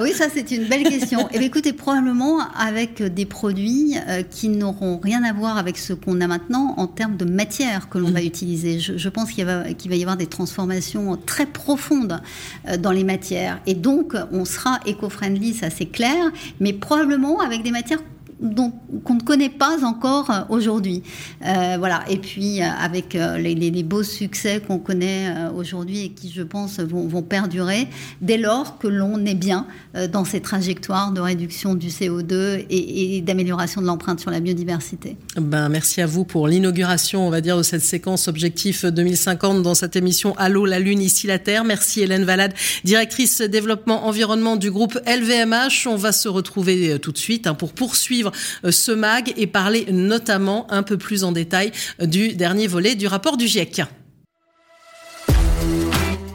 Oui, 0.00 0.12
ça, 0.12 0.26
c'est 0.32 0.50
une 0.50 0.64
belle 0.64 0.82
question. 0.82 1.28
Et 1.28 1.38
eh 1.40 1.44
écoutez, 1.44 1.72
probablement 1.72 2.40
avec 2.58 3.02
des 3.02 3.24
produits 3.24 3.94
euh, 4.08 4.22
qui 4.22 4.48
n'auront 4.48 4.98
rien 4.98 5.22
à 5.22 5.32
voir 5.32 5.58
avec 5.58 5.78
ce 5.78 5.92
qu'on 5.92 6.20
a 6.20 6.26
maintenant 6.26 6.74
en 6.76 6.88
termes 6.88 7.16
de 7.16 7.24
matière 7.24 7.88
que 7.88 7.98
l'on 7.98 8.10
va 8.10 8.20
mm. 8.20 8.26
utiliser. 8.26 8.80
Je, 8.80 9.08
pense 9.08 9.30
qu'il 9.30 9.44
va, 9.44 9.62
va, 9.62 9.94
y 9.94 10.02
avoir 10.02 10.16
des 10.16 10.26
transformations 10.26 11.16
très 11.24 11.46
profondes 11.46 12.20
euh, 12.68 12.76
dans 12.76 12.92
les 12.92 13.04
matières. 13.04 13.60
Et 13.66 13.74
donc, 13.74 14.14
on 14.32 14.44
sera 14.44 14.80
éco-friendly, 14.86 15.54
ça 15.54 15.70
c'est 15.70 15.86
clair, 15.86 16.32
mais 16.58 16.72
probablement 16.72 17.40
avec 17.40 17.62
des 17.62 17.70
matières 17.70 18.00
qu'on 18.40 19.14
ne 19.14 19.22
connaît 19.22 19.50
pas 19.50 19.84
encore 19.84 20.30
euh, 20.30 20.40
aujourd'hui. 20.48 21.02
Euh, 21.44 21.76
voilà. 21.78 22.04
Et 22.08 22.18
puis 22.18 22.60
euh, 22.60 22.66
avec 22.66 23.14
les, 23.14 23.82
beaux 23.82 24.02
succès 24.02 24.60
qu'on 24.66 24.78
connaît 24.78 25.32
aujourd'hui 25.54 26.04
et 26.04 26.08
qui, 26.10 26.30
je 26.30 26.42
pense, 26.42 26.80
vont, 26.80 27.22
perdurer 27.22 27.88
dès 28.20 28.36
lors 28.36 28.78
que 28.78 28.88
l'on 28.88 29.24
est 29.26 29.34
bien 29.34 29.66
dans 30.12 30.24
ces 30.24 30.40
trajectoires 30.40 31.12
de 31.12 31.20
réduction 31.20 31.74
du 31.74 31.88
CO2 31.88 32.64
et, 32.70 33.20
d'amélioration 33.22 33.80
de 33.80 33.86
l'empreinte 33.86 34.20
sur 34.20 34.30
la 34.30 34.40
biodiversité. 34.40 35.16
Ben, 35.36 35.68
merci 35.68 36.00
à 36.00 36.06
vous 36.06 36.24
pour 36.24 36.48
l'inauguration, 36.48 37.26
on 37.26 37.30
va 37.30 37.40
dire, 37.40 37.56
de 37.56 37.62
cette 37.62 37.82
séquence 37.82 38.28
objectif 38.28 38.84
2050 38.84 39.62
dans 39.62 39.74
cette 39.74 39.94
émission 39.94 40.34
Allô 40.36 40.64
la 40.64 40.78
Lune, 40.78 41.00
ici 41.00 41.26
la 41.26 41.38
Terre. 41.38 41.64
Merci 41.64 42.00
Hélène 42.00 42.24
Valade, 42.24 42.54
directrice 42.84 43.40
développement 43.40 44.06
environnement 44.06 44.56
du 44.56 44.70
groupe 44.70 44.98
LVMH. 45.06 45.86
On 45.86 45.96
va 45.96 46.12
se 46.12 46.28
retrouver 46.28 46.98
tout 47.00 47.12
de 47.12 47.18
suite 47.18 47.46
hein, 47.46 47.54
pour 47.54 47.72
poursuivre 47.72 48.25
euh, 48.64 48.70
ce 48.70 48.92
mag 48.92 49.32
et 49.36 49.46
parler 49.46 49.86
notamment 49.90 50.70
un 50.70 50.82
peu 50.82 50.98
plus 50.98 51.24
en 51.24 51.32
détail 51.32 51.72
euh, 52.00 52.06
du 52.06 52.34
dernier 52.34 52.66
volet 52.66 52.94
du 52.94 53.06
rapport 53.06 53.36
du 53.36 53.46
GIEC. 53.46 53.82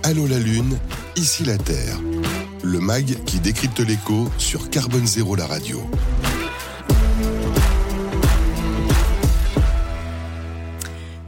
Allô 0.03 0.27
la 0.27 0.39
Lune, 0.39 0.77
ici 1.15 1.43
la 1.45 1.57
Terre. 1.57 1.99
Le 2.63 2.79
mag 2.79 3.05
qui 3.25 3.39
décrypte 3.39 3.79
l'écho 3.79 4.29
sur 4.37 4.69
Carbone 4.69 5.07
Zéro 5.07 5.35
la 5.35 5.45
radio. 5.45 5.81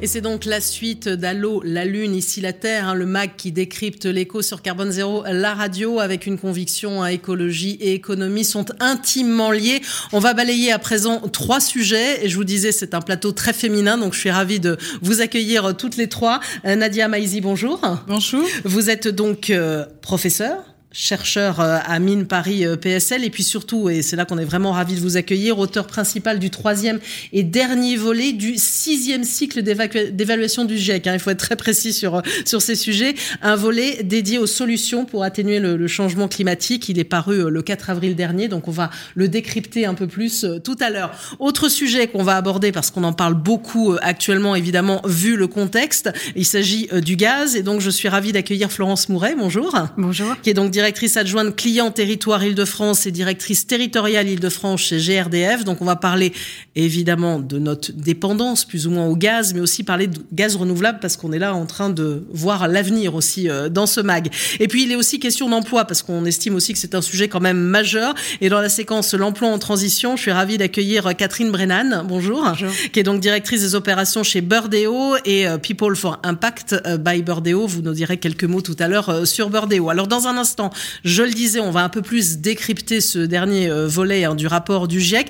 Et 0.03 0.07
c'est 0.07 0.19
donc 0.19 0.43
la 0.43 0.59
suite 0.59 1.07
d'Allo, 1.07 1.61
la 1.63 1.85
Lune, 1.85 2.13
ici 2.13 2.41
la 2.41 2.51
Terre, 2.51 2.89
hein, 2.89 2.93
le 2.93 3.05
mag 3.05 3.37
qui 3.37 3.53
décrypte 3.53 4.03
l'écho 4.03 4.41
sur 4.41 4.61
Carbone 4.61 4.91
Zéro, 4.91 5.23
la 5.25 5.53
radio, 5.53 6.01
avec 6.01 6.25
une 6.27 6.37
conviction 6.37 7.01
à 7.01 7.13
écologie 7.13 7.77
et 7.79 7.93
économie 7.93 8.43
sont 8.43 8.65
intimement 8.81 9.49
liés. 9.49 9.81
On 10.11 10.19
va 10.19 10.33
balayer 10.33 10.73
à 10.73 10.77
présent 10.77 11.21
trois 11.31 11.61
sujets. 11.61 12.25
Et 12.25 12.27
je 12.27 12.35
vous 12.35 12.43
disais, 12.43 12.73
c'est 12.73 12.93
un 12.95 12.99
plateau 12.99 13.31
très 13.31 13.53
féminin, 13.53 13.97
donc 13.97 14.13
je 14.13 14.19
suis 14.19 14.29
ravie 14.29 14.59
de 14.59 14.77
vous 15.01 15.21
accueillir 15.21 15.73
toutes 15.77 15.95
les 15.95 16.09
trois. 16.09 16.41
Euh, 16.65 16.75
Nadia 16.75 17.07
Maïzi, 17.07 17.39
bonjour. 17.39 17.79
Bonjour. 18.05 18.45
Vous 18.65 18.89
êtes 18.89 19.07
donc 19.07 19.51
euh, 19.51 19.85
professeur 20.01 20.72
chercheur 20.93 21.59
euh, 21.59 21.79
à 21.83 21.99
Mine 21.99 22.25
Paris 22.25 22.65
euh, 22.65 22.77
PSL 22.77 23.23
et 23.25 23.31
puis 23.31 23.43
surtout, 23.43 23.89
et 23.89 24.03
c'est 24.03 24.15
là 24.15 24.25
qu'on 24.25 24.37
est 24.37 24.45
vraiment 24.45 24.71
ravi 24.71 24.95
de 24.95 24.99
vous 25.01 25.17
accueillir, 25.17 25.57
auteur 25.57 25.87
principal 25.87 26.37
du 26.37 26.51
troisième 26.51 26.99
et 27.33 27.41
dernier 27.43 27.97
volet 27.97 28.31
du 28.31 28.53
sixième 28.57 29.23
cycle 29.23 29.63
d'évaluation 29.63 30.65
du 30.65 30.77
GIEC. 30.77 31.07
Hein. 31.07 31.13
Il 31.15 31.19
faut 31.19 31.31
être 31.31 31.39
très 31.39 31.55
précis 31.55 31.93
sur, 31.93 32.17
euh, 32.17 32.21
sur 32.45 32.61
ces 32.61 32.75
sujets. 32.75 33.15
Un 33.41 33.55
volet 33.55 34.03
dédié 34.03 34.37
aux 34.37 34.47
solutions 34.47 35.05
pour 35.05 35.23
atténuer 35.23 35.59
le, 35.59 35.87
changement 35.87 36.27
climatique. 36.27 36.87
Il 36.89 36.99
est 36.99 37.03
paru 37.03 37.51
le 37.51 37.61
4 37.61 37.89
avril 37.89 38.15
dernier, 38.15 38.47
donc 38.47 38.67
on 38.67 38.71
va 38.71 38.89
le 39.15 39.27
décrypter 39.27 39.85
un 39.85 39.95
peu 39.95 40.07
plus 40.07 40.45
tout 40.63 40.77
à 40.79 40.89
l'heure. 40.89 41.11
Autre 41.39 41.67
sujet 41.67 42.07
qu'on 42.07 42.23
va 42.23 42.37
aborder 42.37 42.71
parce 42.71 42.89
qu'on 42.89 43.03
en 43.03 43.11
parle 43.11 43.33
beaucoup 43.33 43.95
actuellement, 44.01 44.55
évidemment, 44.55 45.01
vu 45.05 45.35
le 45.35 45.47
contexte. 45.47 46.09
Il 46.35 46.45
s'agit 46.45 46.87
du 47.01 47.15
gaz 47.15 47.55
et 47.55 47.63
donc 47.63 47.81
je 47.81 47.89
suis 47.89 48.07
ravie 48.07 48.31
d'accueillir 48.31 48.71
Florence 48.71 49.09
Mouret. 49.09 49.35
Bonjour. 49.37 49.75
Bonjour. 49.97 50.39
Qui 50.41 50.51
est 50.51 50.53
donc 50.53 50.71
directrice 50.71 50.82
adjointe 51.15 51.55
client 51.55 51.91
territoire 51.91 52.43
Île-de-France 52.43 53.05
et 53.05 53.11
directrice 53.11 53.67
territoriale 53.67 54.27
Île-de-France 54.27 54.81
chez 54.81 54.97
GRDF. 54.97 55.63
Donc 55.63 55.81
on 55.81 55.85
va 55.85 55.95
parler 55.95 56.33
évidemment 56.75 57.39
de 57.39 57.59
notre 57.59 57.91
dépendance 57.93 58.65
plus 58.65 58.87
ou 58.87 58.91
moins 58.91 59.05
au 59.05 59.15
gaz, 59.15 59.53
mais 59.53 59.61
aussi 59.61 59.83
parler 59.83 60.07
de 60.07 60.19
gaz 60.33 60.55
renouvelable 60.55 60.99
parce 61.01 61.17
qu'on 61.17 61.31
est 61.31 61.39
là 61.39 61.53
en 61.55 61.65
train 61.65 61.89
de 61.89 62.23
voir 62.31 62.67
l'avenir 62.67 63.15
aussi 63.15 63.49
euh, 63.49 63.69
dans 63.69 63.85
ce 63.85 64.01
mag. 64.01 64.29
Et 64.59 64.67
puis 64.67 64.83
il 64.83 64.91
est 64.91 64.95
aussi 64.95 65.19
question 65.19 65.49
d'emploi 65.49 65.85
parce 65.85 66.01
qu'on 66.01 66.25
estime 66.25 66.55
aussi 66.55 66.73
que 66.73 66.79
c'est 66.79 66.95
un 66.95 67.01
sujet 67.01 67.27
quand 67.27 67.39
même 67.39 67.59
majeur. 67.59 68.13
Et 68.41 68.49
dans 68.49 68.59
la 68.59 68.69
séquence 68.69 69.13
l'emploi 69.13 69.49
en 69.49 69.59
transition, 69.59 70.15
je 70.17 70.23
suis 70.23 70.31
ravie 70.31 70.57
d'accueillir 70.57 71.15
Catherine 71.15 71.51
Brennan. 71.51 72.03
Bonjour. 72.07 72.43
Bonjour. 72.43 72.71
Qui 72.91 72.99
est 72.99 73.03
donc 73.03 73.21
directrice 73.21 73.61
des 73.61 73.75
opérations 73.75 74.23
chez 74.23 74.41
Burdeo 74.41 75.15
et 75.25 75.47
euh, 75.47 75.57
People 75.57 75.95
for 75.95 76.19
Impact 76.23 76.75
euh, 76.85 76.97
by 76.97 77.21
Burdeo. 77.21 77.67
Vous 77.67 77.81
nous 77.81 77.93
direz 77.93 78.17
quelques 78.17 78.43
mots 78.43 78.61
tout 78.61 78.75
à 78.79 78.87
l'heure 78.87 79.25
sur 79.25 79.49
Burdeo. 79.49 79.89
Alors 79.89 80.07
dans 80.07 80.27
un 80.27 80.37
instant, 80.37 80.71
je 81.03 81.23
le 81.23 81.31
disais, 81.31 81.59
on 81.59 81.71
va 81.71 81.83
un 81.83 81.89
peu 81.89 82.01
plus 82.01 82.39
décrypter 82.39 83.01
ce 83.01 83.19
dernier 83.19 83.69
euh, 83.69 83.87
volet 83.87 84.23
hein, 84.23 84.35
du 84.35 84.47
rapport 84.47 84.87
du 84.87 84.99
GIEC. 84.99 85.29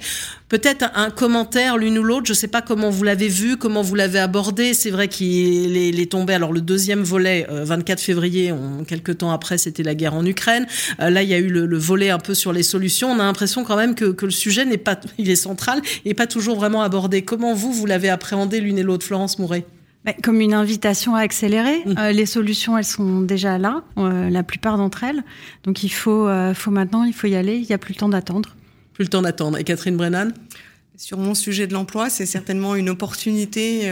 Peut-être 0.49 0.85
un 0.93 1.09
commentaire 1.09 1.77
l'une 1.77 1.97
ou 1.97 2.03
l'autre. 2.03 2.27
Je 2.27 2.33
ne 2.33 2.37
sais 2.37 2.47
pas 2.47 2.61
comment 2.61 2.91
vous 2.91 3.03
l'avez 3.03 3.27
vu, 3.27 3.57
comment 3.57 3.81
vous 3.81 3.95
l'avez 3.95 4.19
abordé. 4.19 4.75
C'est 4.75 4.91
vrai 4.91 5.07
qu'il 5.07 5.75
est, 5.75 6.11
tombé. 6.11 6.35
Alors 6.35 6.53
le 6.53 6.61
deuxième 6.61 7.01
volet, 7.01 7.47
24 7.49 7.97
euh, 7.97 8.01
février, 8.03 8.51
on, 8.51 8.83
quelques 8.83 9.17
temps 9.17 9.31
après, 9.31 9.57
c'était 9.57 9.81
la 9.81 9.95
guerre 9.95 10.13
en 10.13 10.23
Ukraine. 10.23 10.67
Euh, 10.99 11.09
là, 11.09 11.23
il 11.23 11.29
y 11.29 11.33
a 11.33 11.39
eu 11.39 11.47
le, 11.47 11.77
volet 11.77 12.11
un 12.11 12.19
peu 12.19 12.35
sur 12.35 12.53
les 12.53 12.61
solutions. 12.61 13.09
On 13.09 13.19
a 13.19 13.23
l'impression 13.23 13.63
quand 13.63 13.75
même 13.75 13.95
que, 13.95 14.15
le 14.23 14.31
sujet 14.31 14.63
n'est 14.63 14.77
pas, 14.77 14.99
il 15.17 15.31
est 15.31 15.35
central 15.35 15.81
et 16.05 16.13
pas 16.13 16.27
toujours 16.27 16.55
vraiment 16.55 16.83
abordé. 16.83 17.23
Comment 17.23 17.55
vous, 17.55 17.73
vous 17.73 17.87
l'avez 17.87 18.09
appréhendé 18.09 18.59
l'une 18.59 18.77
et 18.77 18.83
l'autre, 18.83 19.05
Florence 19.05 19.39
Mouret? 19.39 19.65
Comme 20.23 20.41
une 20.41 20.53
invitation 20.53 21.15
à 21.15 21.21
accélérer. 21.21 21.83
Mmh. 21.85 21.95
Euh, 21.97 22.11
les 22.11 22.25
solutions, 22.25 22.77
elles 22.77 22.83
sont 22.85 23.21
déjà 23.21 23.57
là, 23.57 23.83
euh, 23.97 24.29
la 24.29 24.43
plupart 24.43 24.77
d'entre 24.77 25.03
elles. 25.03 25.23
Donc 25.63 25.83
il 25.83 25.89
faut, 25.89 26.27
euh, 26.27 26.53
faut 26.53 26.71
maintenant, 26.71 27.03
il 27.03 27.13
faut 27.13 27.27
y 27.27 27.35
aller. 27.35 27.55
Il 27.55 27.65
n'y 27.65 27.73
a 27.73 27.77
plus 27.77 27.93
le 27.93 27.99
temps 27.99 28.09
d'attendre. 28.09 28.55
Plus 28.93 29.05
le 29.05 29.09
temps 29.09 29.21
d'attendre. 29.21 29.57
Et 29.57 29.63
Catherine 29.63 29.97
Brennan? 29.97 30.31
Sur 30.95 31.17
mon 31.17 31.33
sujet 31.33 31.65
de 31.65 31.73
l'emploi, 31.73 32.09
c'est 32.09 32.27
certainement 32.27 32.75
une 32.75 32.87
opportunité 32.87 33.91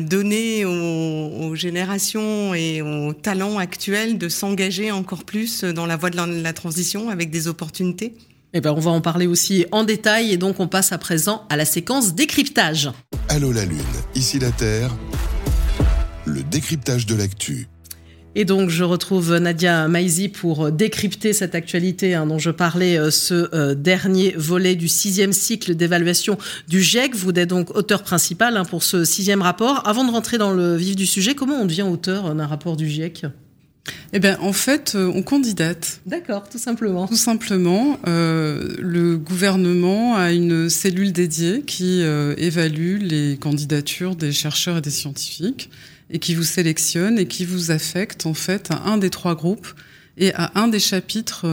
donnée 0.00 0.64
aux, 0.64 1.54
générations 1.54 2.54
et 2.54 2.80
aux 2.80 3.12
talents 3.12 3.58
actuels 3.58 4.16
de 4.16 4.30
s'engager 4.30 4.90
encore 4.90 5.24
plus 5.24 5.62
dans 5.62 5.84
la 5.84 5.96
voie 5.96 6.08
de 6.08 6.16
la, 6.16 6.52
transition 6.54 7.10
avec 7.10 7.30
des 7.30 7.48
opportunités. 7.48 8.14
Eh 8.54 8.62
ben, 8.62 8.72
on 8.72 8.80
va 8.80 8.90
en 8.90 9.02
parler 9.02 9.26
aussi 9.26 9.66
en 9.72 9.84
détail 9.84 10.32
et 10.32 10.38
donc 10.38 10.58
on 10.58 10.68
passe 10.68 10.92
à 10.92 10.98
présent 10.98 11.44
à 11.50 11.56
la 11.58 11.66
séquence 11.66 12.14
décryptage. 12.14 12.90
Allô 13.28 13.52
la 13.52 13.66
Lune, 13.66 13.78
ici 14.14 14.38
la 14.38 14.50
Terre, 14.50 14.90
le 16.32 16.42
décryptage 16.42 17.06
de 17.06 17.14
l'actu. 17.14 17.68
Et 18.34 18.46
donc, 18.46 18.70
je 18.70 18.82
retrouve 18.82 19.36
Nadia 19.36 19.88
Maizi 19.88 20.30
pour 20.30 20.72
décrypter 20.72 21.34
cette 21.34 21.54
actualité 21.54 22.14
hein, 22.14 22.26
dont 22.26 22.38
je 22.38 22.50
parlais, 22.50 22.98
euh, 22.98 23.10
ce 23.10 23.54
euh, 23.54 23.74
dernier 23.74 24.34
volet 24.38 24.74
du 24.74 24.88
sixième 24.88 25.34
cycle 25.34 25.74
d'évaluation 25.74 26.38
du 26.66 26.80
GIEC. 26.80 27.14
Vous 27.14 27.30
êtes 27.32 27.50
donc 27.50 27.76
auteur 27.76 28.02
principal 28.02 28.56
hein, 28.56 28.64
pour 28.64 28.82
ce 28.82 29.04
sixième 29.04 29.42
rapport. 29.42 29.86
Avant 29.86 30.04
de 30.04 30.10
rentrer 30.10 30.38
dans 30.38 30.52
le 30.52 30.76
vif 30.76 30.96
du 30.96 31.06
sujet, 31.06 31.34
comment 31.34 31.56
on 31.56 31.66
devient 31.66 31.82
auteur 31.82 32.34
d'un 32.34 32.46
rapport 32.46 32.76
du 32.76 32.88
GIEC 32.88 33.26
eh 34.12 34.20
bien, 34.20 34.38
en 34.40 34.52
fait, 34.52 34.92
euh, 34.94 35.10
on 35.14 35.22
candidate. 35.22 36.00
D'accord, 36.06 36.48
tout 36.48 36.58
simplement. 36.58 37.08
Tout 37.08 37.16
simplement. 37.16 37.98
Euh, 38.06 38.76
le 38.78 39.16
gouvernement 39.16 40.16
a 40.16 40.32
une 40.32 40.68
cellule 40.68 41.12
dédiée 41.12 41.62
qui 41.62 42.02
euh, 42.02 42.34
évalue 42.36 42.98
les 43.00 43.36
candidatures 43.38 44.14
des 44.14 44.32
chercheurs 44.32 44.78
et 44.78 44.80
des 44.80 44.90
scientifiques 44.90 45.70
et 46.12 46.20
qui 46.20 46.34
vous 46.34 46.44
sélectionne 46.44 47.18
et 47.18 47.26
qui 47.26 47.44
vous 47.44 47.72
affecte 47.72 48.26
en 48.26 48.34
fait 48.34 48.70
à 48.70 48.84
un 48.84 48.98
des 48.98 49.10
trois 49.10 49.34
groupes 49.34 49.66
et 50.16 50.32
à 50.34 50.52
un 50.54 50.68
des 50.68 50.78
chapitres 50.78 51.46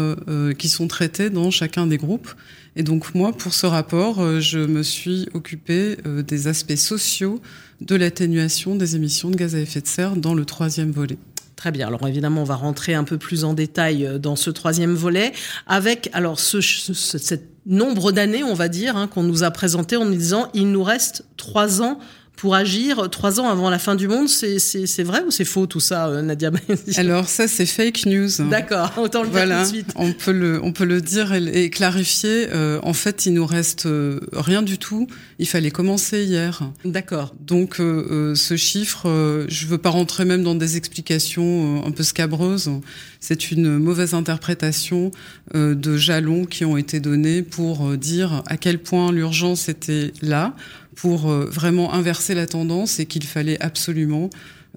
qui 0.57 0.67
sont 0.67 0.87
traités 0.87 1.29
dans 1.29 1.49
chacun 1.49 1.87
des 1.87 1.95
groupes. 1.95 2.29
Et 2.75 2.83
donc 2.83 3.15
moi, 3.15 3.31
pour 3.31 3.53
ce 3.53 3.65
rapport, 3.65 4.41
je 4.41 4.59
me 4.59 4.83
suis 4.83 5.29
occupée 5.33 5.95
des 6.05 6.47
aspects 6.47 6.75
sociaux 6.75 7.41
de 7.81 7.95
l'atténuation 7.95 8.75
des 8.75 8.95
émissions 8.95 9.29
de 9.29 9.37
gaz 9.37 9.55
à 9.55 9.59
effet 9.59 9.81
de 9.81 9.87
serre 9.87 10.15
dans 10.15 10.33
le 10.33 10.45
troisième 10.45 10.91
volet. 10.91 11.17
Très 11.59 11.71
bien. 11.71 11.87
Alors 11.87 12.07
évidemment, 12.07 12.43
on 12.43 12.45
va 12.45 12.55
rentrer 12.55 12.93
un 12.93 13.03
peu 13.03 13.17
plus 13.17 13.43
en 13.43 13.53
détail 13.53 14.05
euh, 14.05 14.17
dans 14.17 14.37
ce 14.37 14.49
troisième 14.49 14.93
volet 14.93 15.33
avec 15.67 16.09
alors 16.13 16.39
ce, 16.39 16.61
ce, 16.61 17.35
nombre 17.65 18.13
d'années, 18.13 18.45
on 18.45 18.53
va 18.53 18.69
dire, 18.69 18.95
hein, 18.95 19.07
qu'on 19.07 19.23
nous 19.23 19.43
a 19.43 19.51
présenté 19.51 19.97
en 19.97 20.05
nous 20.05 20.15
disant 20.15 20.49
il 20.53 20.71
nous 20.71 20.83
reste 20.83 21.25
trois 21.35 21.81
ans 21.81 21.99
pour 22.39 22.55
agir 22.55 23.09
trois 23.09 23.41
ans 23.41 23.49
avant 23.49 23.69
la 23.69 23.79
fin 23.79 23.95
du 23.95 24.07
monde. 24.07 24.29
C'est 24.29 25.03
vrai 25.03 25.21
ou 25.27 25.29
c'est 25.31 25.43
faux 25.43 25.67
tout 25.67 25.81
ça, 25.81 26.07
euh, 26.07 26.21
Nadia 26.21 26.51
Alors 26.95 27.27
ça, 27.27 27.49
c'est 27.49 27.65
fake 27.65 28.05
news. 28.05 28.29
D'accord, 28.49 28.93
autant 28.97 29.23
le 29.23 29.29
dire 29.29 29.43
tout 29.43 29.63
de 29.63 29.65
suite. 29.65 29.91
On 29.95 30.13
peut 30.13 30.31
le, 30.31 30.63
on 30.63 30.71
peut 30.71 30.85
le 30.85 31.01
dire 31.01 31.33
et, 31.33 31.69
clarifier. 31.69 32.47
Euh, 32.53 32.79
en 32.81 32.93
fait, 32.93 33.25
il 33.25 33.33
nous 33.33 33.45
reste 33.45 33.87
euh, 33.87 34.21
rien 34.31 34.61
du 34.61 34.77
tout. 34.77 35.07
Il 35.37 35.49
fallait 35.49 35.69
commencer 35.69 36.23
hier. 36.23 36.61
D'accord. 36.85 37.35
Donc 37.45 37.75
ce 37.77 38.55
chiffre, 38.57 39.45
je 39.47 39.67
veux 39.67 39.77
pas 39.77 39.89
rentrer 39.89 40.23
même 40.23 40.43
dans 40.43 40.55
des 40.55 40.77
explications 40.77 41.85
un 41.85 41.91
peu 41.91 42.03
scabreuses. 42.03 42.71
C'est 43.19 43.51
une 43.51 43.77
mauvaise 43.77 44.13
interprétation 44.13 45.11
de 45.53 45.97
jalons 45.97 46.45
qui 46.45 46.63
ont 46.65 46.77
été 46.77 46.99
donnés 46.99 47.41
pour 47.41 47.97
dire 47.97 48.43
à 48.47 48.57
quel 48.57 48.79
point 48.79 49.11
l'urgence 49.11 49.69
était 49.69 50.13
là 50.21 50.55
pour 51.01 51.29
euh, 51.29 51.45
vraiment 51.45 51.93
inverser 51.93 52.35
la 52.35 52.45
tendance 52.45 52.99
et 52.99 53.05
qu'il 53.05 53.23
fallait 53.23 53.59
absolument 53.61 54.29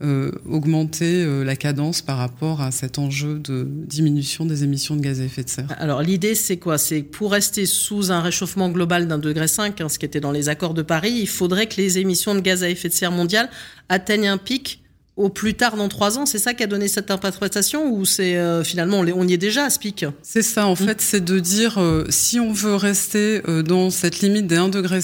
euh, 0.03 0.31
augmenter 0.49 1.23
euh, 1.23 1.45
la 1.45 1.57
cadence 1.57 2.01
par 2.01 2.17
rapport 2.17 2.61
à 2.61 2.71
cet 2.71 2.99
enjeu 2.99 3.39
de 3.39 3.67
diminution 3.69 4.47
des 4.47 4.65
émissions 4.65 4.97
de 4.97 5.01
gaz 5.01 5.21
à 5.21 5.25
effet 5.25 5.43
de 5.43 5.51
serre. 5.51 5.67
Alors 5.79 6.01
l'idée 6.01 6.35
c'est 6.35 6.59
quoi? 6.59 6.79
C'est 6.79 7.03
pour 7.03 7.33
rester 7.33 7.67
sous 7.67 8.13
un 8.13 8.21
réchauffement 8.21 8.71
global 8.71 9.09
d'un 9.09 9.19
degré 9.19 9.49
5, 9.49 9.81
hein, 9.81 9.89
ce 9.89 9.99
qui 9.99 10.07
était 10.07 10.21
dans 10.21 10.33
les 10.33 10.49
accords 10.49 10.75
de 10.75 10.83
Paris, 10.83 11.13
il 11.13 11.29
faudrait 11.29 11.67
que 11.67 11.77
les 11.77 11.99
émissions 11.99 12.35
de 12.35 12.41
gaz 12.41 12.63
à 12.63 12.71
effet 12.71 12.89
de 12.89 12.95
serre 12.95 13.13
mondiales 13.13 13.51
atteignent 13.89 14.29
un 14.29 14.39
pic 14.39 14.79
au 15.17 15.29
plus 15.29 15.53
tard 15.53 15.77
dans 15.77 15.89
trois 15.89 16.19
ans, 16.19 16.25
c'est 16.25 16.39
ça 16.39 16.55
qui 16.55 16.63
a 16.63 16.67
donné 16.67 16.89
cette 16.89 17.11
interprétation 17.11 17.93
ou 17.93 18.07
c'est 18.07 18.35
finalement 18.65 19.01
on, 19.01 19.29
y 19.29 19.35
est 19.35 19.39
déjà 19.39 19.67
à 19.67 19.71
ce 19.71 19.79
pic? 19.79 20.07
C'est 20.23 20.41
ça, 20.41 20.67
en 20.67 20.73
mmh. 20.73 20.77
fait, 20.77 21.01
c'est 21.03 21.23
de 21.23 21.39
dire 21.39 21.79
si 22.09 22.41
on 22.41 22.51
veut 22.51 22.77
rester 22.77 23.43
dans 23.63 23.91
cette 23.91 24.21
limite 24.21 24.47
des 24.47 24.57
1,5 24.57 24.71
degré 24.71 25.01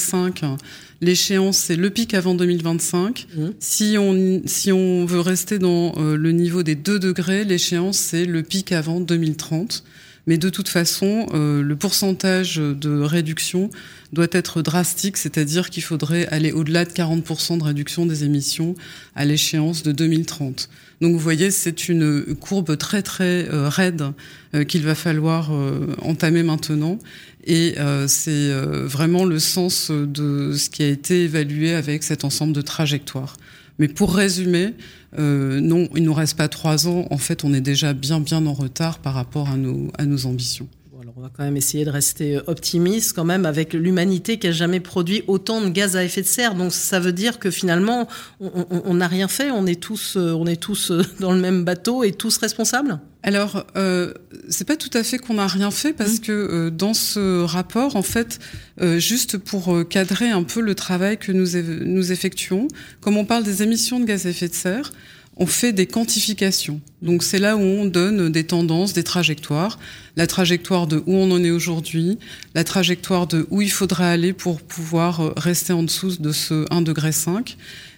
L'échéance, 1.00 1.58
c'est 1.58 1.76
le 1.76 1.90
pic 1.90 2.12
avant 2.14 2.34
2025. 2.34 3.26
Mmh. 3.37 3.46
Si, 3.61 3.96
on, 3.98 4.42
si 4.46 4.72
on 4.72 5.04
veut 5.06 5.20
rester 5.20 5.58
dans 5.58 5.94
euh, 5.96 6.16
le 6.16 6.32
niveau 6.32 6.64
des 6.64 6.74
2 6.74 6.98
degrés, 6.98 7.44
l'échéance, 7.44 7.98
c'est 7.98 8.24
le 8.24 8.42
pic 8.42 8.72
avant 8.72 9.00
2030. 9.00 9.84
Mais 10.26 10.37
de 10.37 10.50
toute 10.50 10.68
façon, 10.68 11.26
euh, 11.32 11.62
le 11.62 11.74
pourcentage 11.74 12.56
de 12.56 13.00
réduction 13.00 13.70
doit 14.12 14.26
être 14.32 14.61
drastique, 14.61 15.16
c'est-à-dire 15.16 15.70
qu'il 15.70 15.82
faudrait 15.82 16.26
aller 16.26 16.52
au-delà 16.52 16.84
de 16.84 16.90
40% 16.90 17.58
de 17.58 17.64
réduction 17.64 18.04
des 18.04 18.24
émissions 18.24 18.74
à 19.14 19.24
l'échéance 19.24 19.82
de 19.82 19.90
2030. 19.90 20.68
Donc 21.00 21.12
vous 21.12 21.18
voyez, 21.18 21.50
c'est 21.50 21.88
une 21.88 22.34
courbe 22.34 22.76
très 22.76 23.02
très 23.02 23.48
euh, 23.48 23.70
raide 23.70 24.12
euh, 24.54 24.64
qu'il 24.64 24.82
va 24.82 24.94
falloir 24.94 25.50
entamer 26.02 26.42
maintenant. 26.42 26.98
Et 27.50 27.76
c'est 28.08 28.52
vraiment 28.52 29.24
le 29.24 29.38
sens 29.38 29.90
de 29.90 30.52
ce 30.54 30.68
qui 30.68 30.82
a 30.82 30.88
été 30.88 31.24
évalué 31.24 31.72
avec 31.74 32.02
cet 32.02 32.24
ensemble 32.24 32.52
de 32.52 32.61
trajectoires. 32.61 33.37
Mais 33.78 33.88
pour 33.88 34.14
résumer, 34.14 34.74
euh, 35.18 35.61
non, 35.61 35.88
il 35.94 36.02
nous 36.02 36.14
reste 36.14 36.37
pas 36.37 36.48
trois 36.48 36.88
ans. 36.88 37.06
En 37.11 37.18
fait, 37.18 37.44
on 37.44 37.54
est 37.54 37.61
déjà 37.61 37.92
bien, 37.92 38.20
bien 38.20 38.44
en 38.46 38.52
retard 38.52 38.98
par 38.98 39.14
rapport 39.14 39.48
à 39.48 39.56
nos, 39.56 39.90
à 39.96 40.04
nos 40.04 40.26
ambitions. 40.26 40.68
On 41.18 41.22
va 41.22 41.31
quand 41.37 41.42
même 41.42 41.57
essayer 41.57 41.85
de 41.85 41.90
rester 41.90 42.38
optimiste 42.46 43.12
quand 43.12 43.24
même 43.24 43.44
avec 43.44 43.72
l'humanité 43.72 44.38
qui 44.38 44.46
a 44.46 44.52
jamais 44.52 44.78
produit 44.78 45.24
autant 45.26 45.61
de 45.61 45.68
gaz 45.68 45.96
à 45.96 46.04
effet 46.04 46.22
de 46.22 46.28
serre. 46.28 46.54
Donc 46.54 46.72
ça 46.72 47.00
veut 47.00 47.12
dire 47.12 47.40
que 47.40 47.50
finalement, 47.50 48.07
on 48.38 48.94
n'a 48.94 49.09
rien 49.09 49.26
fait. 49.26 49.50
On 49.50 49.66
est 49.66 49.81
tous, 49.81 50.14
euh, 50.16 50.31
on 50.31 50.46
est 50.46 50.61
tous 50.61 50.92
euh, 50.92 51.02
dans 51.20 51.33
le 51.33 51.40
même 51.40 51.64
bateau 51.64 52.04
et 52.04 52.12
tous 52.12 52.37
responsables. 52.37 53.00
Alors, 53.24 53.66
euh, 53.76 54.14
c'est 54.48 54.66
pas 54.66 54.76
tout 54.76 54.90
à 54.94 55.02
fait 55.02 55.18
qu'on 55.18 55.35
n'a 55.35 55.48
rien 55.48 55.70
fait 55.70 55.92
parce 55.92 56.14
mmh. 56.14 56.20
que 56.20 56.33
euh, 56.33 56.70
dans 56.70 56.94
ce 56.94 57.42
rapport, 57.42 57.96
en 57.96 58.02
fait, 58.02 58.38
euh, 58.81 58.98
juste 59.00 59.38
pour 59.38 59.76
cadrer 59.88 60.31
un 60.31 60.44
peu 60.44 60.61
le 60.61 60.74
travail 60.74 61.18
que 61.18 61.33
nous, 61.33 61.61
nous 61.85 62.12
effectuons, 62.12 62.68
comme 63.00 63.16
on 63.16 63.24
parle 63.24 63.42
des 63.42 63.62
émissions 63.62 63.98
de 63.98 64.04
gaz 64.04 64.26
à 64.26 64.31
effet 64.31 64.48
de 64.48 64.54
serre, 64.54 64.92
on 65.38 65.46
fait 65.46 65.72
des 65.72 65.87
quantifications. 65.87 66.81
Donc 67.01 67.22
c'est 67.22 67.38
là 67.38 67.57
où 67.57 67.61
on 67.61 67.85
donne 67.85 68.31
des 68.31 68.44
tendances, 68.44 68.92
des 68.92 69.05
trajectoires, 69.05 69.79
la 70.16 70.27
trajectoire 70.27 70.87
de 70.87 71.03
où 71.07 71.14
on 71.14 71.31
en 71.31 71.42
est 71.42 71.51
aujourd'hui, 71.51 72.18
la 72.55 72.64
trajectoire 72.64 73.27
de 73.29 73.46
où 73.51 73.62
il 73.62 73.70
faudrait 73.70 74.07
aller 74.07 74.33
pour 74.33 74.61
pouvoir 74.61 75.33
rester 75.37 75.72
en 75.72 75.85
dessous 75.85 76.16
de 76.18 76.33
ce 76.33 76.64
1,5 76.66 76.83
degré. 76.83 77.11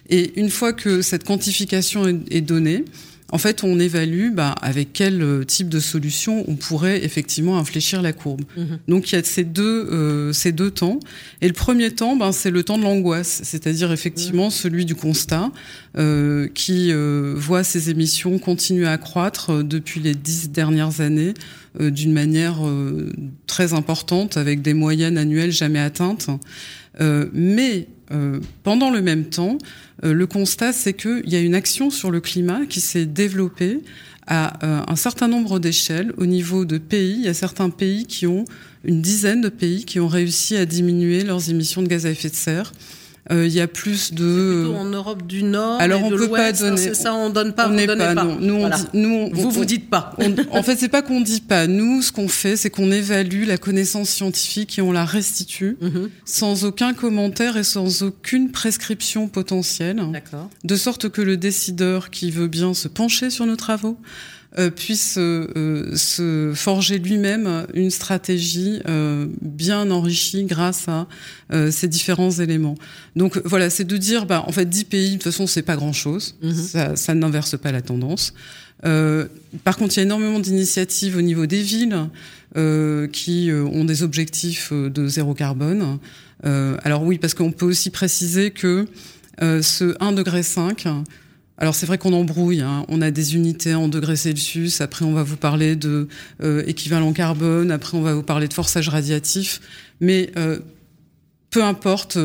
Et 0.09 0.39
une 0.39 0.49
fois 0.49 0.71
que 0.73 1.01
cette 1.01 1.23
quantification 1.23 2.05
est 2.29 2.41
donnée, 2.41 2.85
en 3.31 3.37
fait, 3.37 3.63
on 3.63 3.79
évalue 3.79 4.31
bah, 4.31 4.55
avec 4.61 4.93
quel 4.93 5.21
euh, 5.21 5.43
type 5.43 5.69
de 5.69 5.79
solution 5.79 6.43
on 6.47 6.55
pourrait 6.55 7.03
effectivement 7.03 7.57
infléchir 7.57 8.01
la 8.01 8.13
courbe. 8.13 8.41
Mhm. 8.57 8.79
Donc 8.87 9.11
il 9.11 9.15
y 9.15 9.17
a 9.17 9.23
ces 9.23 9.43
deux, 9.43 9.87
euh, 9.91 10.33
ces 10.33 10.51
deux 10.51 10.71
temps. 10.71 10.99
Et 11.41 11.47
le 11.47 11.53
premier 11.53 11.91
temps, 11.91 12.15
ben, 12.15 12.31
c'est 12.31 12.51
le 12.51 12.63
temps 12.63 12.77
de 12.77 12.83
l'angoisse, 12.83 13.41
c'est-à-dire 13.43 13.91
effectivement 13.91 14.45
mhm. 14.45 14.51
celui 14.51 14.85
du 14.85 14.95
constat 14.95 15.51
euh, 15.97 16.47
qui 16.53 16.93
euh, 16.93 17.33
voit 17.35 17.65
ses 17.65 17.89
émissions 17.89 18.39
continuer 18.39 18.87
à 18.87 18.97
croître 18.97 19.49
euh, 19.49 19.61
depuis 19.63 19.99
les 19.99 20.15
dix 20.15 20.49
dernières 20.49 21.01
années 21.01 21.33
d'une 21.79 22.11
manière 22.11 22.57
très 23.47 23.71
importante, 23.71 24.35
avec 24.35 24.61
des 24.61 24.73
moyennes 24.73 25.17
annuelles 25.17 25.53
jamais 25.53 25.79
atteintes. 25.79 26.29
Mais 26.99 27.87
pendant 28.63 28.89
le 28.89 29.01
même 29.01 29.25
temps, 29.25 29.57
euh, 30.03 30.13
le 30.13 30.27
constat, 30.27 30.73
c'est 30.73 30.93
qu'il 30.93 31.29
y 31.29 31.35
a 31.35 31.39
une 31.39 31.55
action 31.55 31.89
sur 31.89 32.11
le 32.11 32.19
climat 32.19 32.65
qui 32.65 32.81
s'est 32.81 33.05
développée 33.05 33.81
à 34.27 34.65
euh, 34.65 34.83
un 34.87 34.95
certain 34.95 35.27
nombre 35.27 35.59
d'échelles 35.59 36.13
au 36.17 36.25
niveau 36.25 36.65
de 36.65 36.77
pays. 36.77 37.15
Il 37.19 37.25
y 37.25 37.27
a 37.27 37.33
certains 37.33 37.69
pays 37.69 38.05
qui 38.05 38.27
ont 38.27 38.45
une 38.83 39.01
dizaine 39.01 39.41
de 39.41 39.49
pays 39.49 39.85
qui 39.85 39.99
ont 39.99 40.07
réussi 40.07 40.57
à 40.57 40.65
diminuer 40.65 41.23
leurs 41.23 41.49
émissions 41.49 41.81
de 41.81 41.87
gaz 41.87 42.05
à 42.05 42.11
effet 42.11 42.29
de 42.29 42.35
serre. 42.35 42.73
Euh, 43.29 43.45
il 43.45 43.53
y 43.53 43.61
a 43.61 43.67
plus 43.67 44.13
de. 44.13 44.63
Plutôt 44.63 44.75
en 44.75 44.85
Europe 44.85 45.27
du 45.27 45.43
Nord. 45.43 45.79
Alors 45.79 46.01
et 46.01 46.03
on 46.03 46.09
de 46.09 46.17
peut 46.17 46.29
pas 46.29 46.47
hein, 46.47 46.51
donner. 46.53 46.77
C'est 46.77 46.95
ça, 46.95 47.13
on 47.13 47.29
donne 47.29 47.53
pas. 47.53 47.69
On 47.69 47.73
n'est 47.73 47.85
pas. 47.85 47.95
pas. 47.95 48.23
Non. 48.23 48.37
Nous, 48.39 48.55
on 48.55 48.69
dit, 48.69 48.83
nous, 48.93 49.13
on, 49.13 49.29
vous 49.31 49.51
vous 49.51 49.65
dites 49.65 49.89
pas. 49.89 50.15
en 50.51 50.63
fait, 50.63 50.77
c'est 50.77 50.89
pas 50.89 51.03
qu'on 51.03 51.21
dit 51.21 51.41
pas. 51.41 51.67
Nous, 51.67 52.01
ce 52.01 52.11
qu'on 52.11 52.27
fait, 52.27 52.55
c'est 52.55 52.71
qu'on 52.71 52.91
évalue 52.91 53.45
la 53.45 53.57
connaissance 53.57 54.09
scientifique 54.09 54.79
et 54.79 54.81
on 54.81 54.91
la 54.91 55.05
restitue 55.05 55.77
mhm. 55.81 56.09
sans 56.25 56.65
aucun 56.65 56.93
commentaire 56.93 57.57
et 57.57 57.63
sans 57.63 58.01
aucune 58.01 58.51
prescription 58.51 59.27
potentielle. 59.27 60.01
D'accord. 60.11 60.49
De 60.63 60.75
sorte 60.75 61.09
que 61.09 61.21
le 61.21 61.37
décideur 61.37 62.09
qui 62.09 62.31
veut 62.31 62.47
bien 62.47 62.73
se 62.73 62.87
pencher 62.87 63.29
sur 63.29 63.45
nos 63.45 63.55
travaux 63.55 63.97
puisse 64.75 65.17
euh, 65.17 65.47
euh, 65.55 65.95
se 65.95 66.51
forger 66.53 66.99
lui-même 66.99 67.65
une 67.73 67.89
stratégie 67.89 68.81
bien 69.41 69.89
enrichie 69.91 70.43
grâce 70.43 70.87
à 70.87 71.07
ces 71.71 71.87
différents 71.87 72.31
éléments. 72.31 72.75
Donc 73.15 73.39
voilà, 73.45 73.69
c'est 73.69 73.83
de 73.83 73.97
dire, 73.97 74.25
bah, 74.25 74.43
en 74.47 74.51
fait, 74.51 74.65
10 74.65 74.85
pays, 74.85 75.09
de 75.09 75.13
toute 75.15 75.23
façon, 75.23 75.47
c'est 75.47 75.61
pas 75.61 75.75
grand-chose, 75.75 76.35
mhm. 76.41 76.53
ça, 76.53 76.95
ça 76.95 77.13
n'inverse 77.13 77.57
pas 77.57 77.71
la 77.71 77.81
tendance. 77.81 78.33
par 78.81 79.77
contre, 79.77 79.95
il 79.95 79.97
y 79.97 79.99
a 79.99 80.03
énormément 80.03 80.39
d'initiatives 80.39 81.17
au 81.17 81.21
niveau 81.21 81.45
des 81.45 81.61
villes 81.61 82.09
qui 83.13 83.49
ont 83.51 83.85
des 83.85 84.03
objectifs 84.03 84.73
de 84.73 85.07
zéro 85.07 85.33
carbone. 85.33 85.99
alors 86.43 87.03
oui, 87.03 87.17
parce 87.17 87.33
qu'on 87.33 87.51
peut 87.51 87.65
aussi 87.65 87.89
préciser 87.89 88.51
que 88.51 88.87
ce 89.39 89.97
1,5 89.97 90.15
degré 90.15 90.41
alors 91.57 91.75
c'est 91.75 91.85
vrai 91.85 91.97
qu'on 91.99 92.13
embrouille. 92.13 92.61
Hein. 92.61 92.85
On 92.87 93.01
a 93.01 93.11
des 93.11 93.35
unités 93.35 93.75
en 93.75 93.87
degrés 93.87 94.15
Celsius. 94.15 94.81
Après, 94.81 95.05
on 95.05 95.13
va 95.13 95.21
vous 95.21 95.37
parler 95.37 95.75
de 95.75 96.07
euh, 96.41 96.63
équivalent 96.65 97.13
carbone. 97.13 97.69
Après, 97.69 97.95
on 97.95 98.01
va 98.01 98.15
vous 98.15 98.23
parler 98.23 98.47
de 98.47 98.53
forçage 98.53 98.89
radiatif. 98.89 99.61
Mais 99.99 100.31
euh, 100.37 100.59
peu 101.51 101.63
importe, 101.63 102.17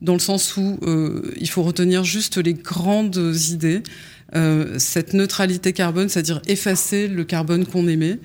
dans 0.00 0.14
le 0.14 0.20
sens 0.20 0.56
où 0.56 0.78
euh, 0.82 1.34
il 1.38 1.50
faut 1.50 1.62
retenir 1.62 2.02
juste 2.02 2.38
les 2.38 2.54
grandes 2.54 3.34
idées. 3.50 3.82
cette 4.78 5.14
neutralité 5.14 5.72
carbone, 5.72 6.08
c'est-à-dire 6.08 6.40
effacer 6.46 7.08
le 7.08 7.24
carbone 7.24 7.66
qu'on 7.66 7.88
émet, 7.88 8.18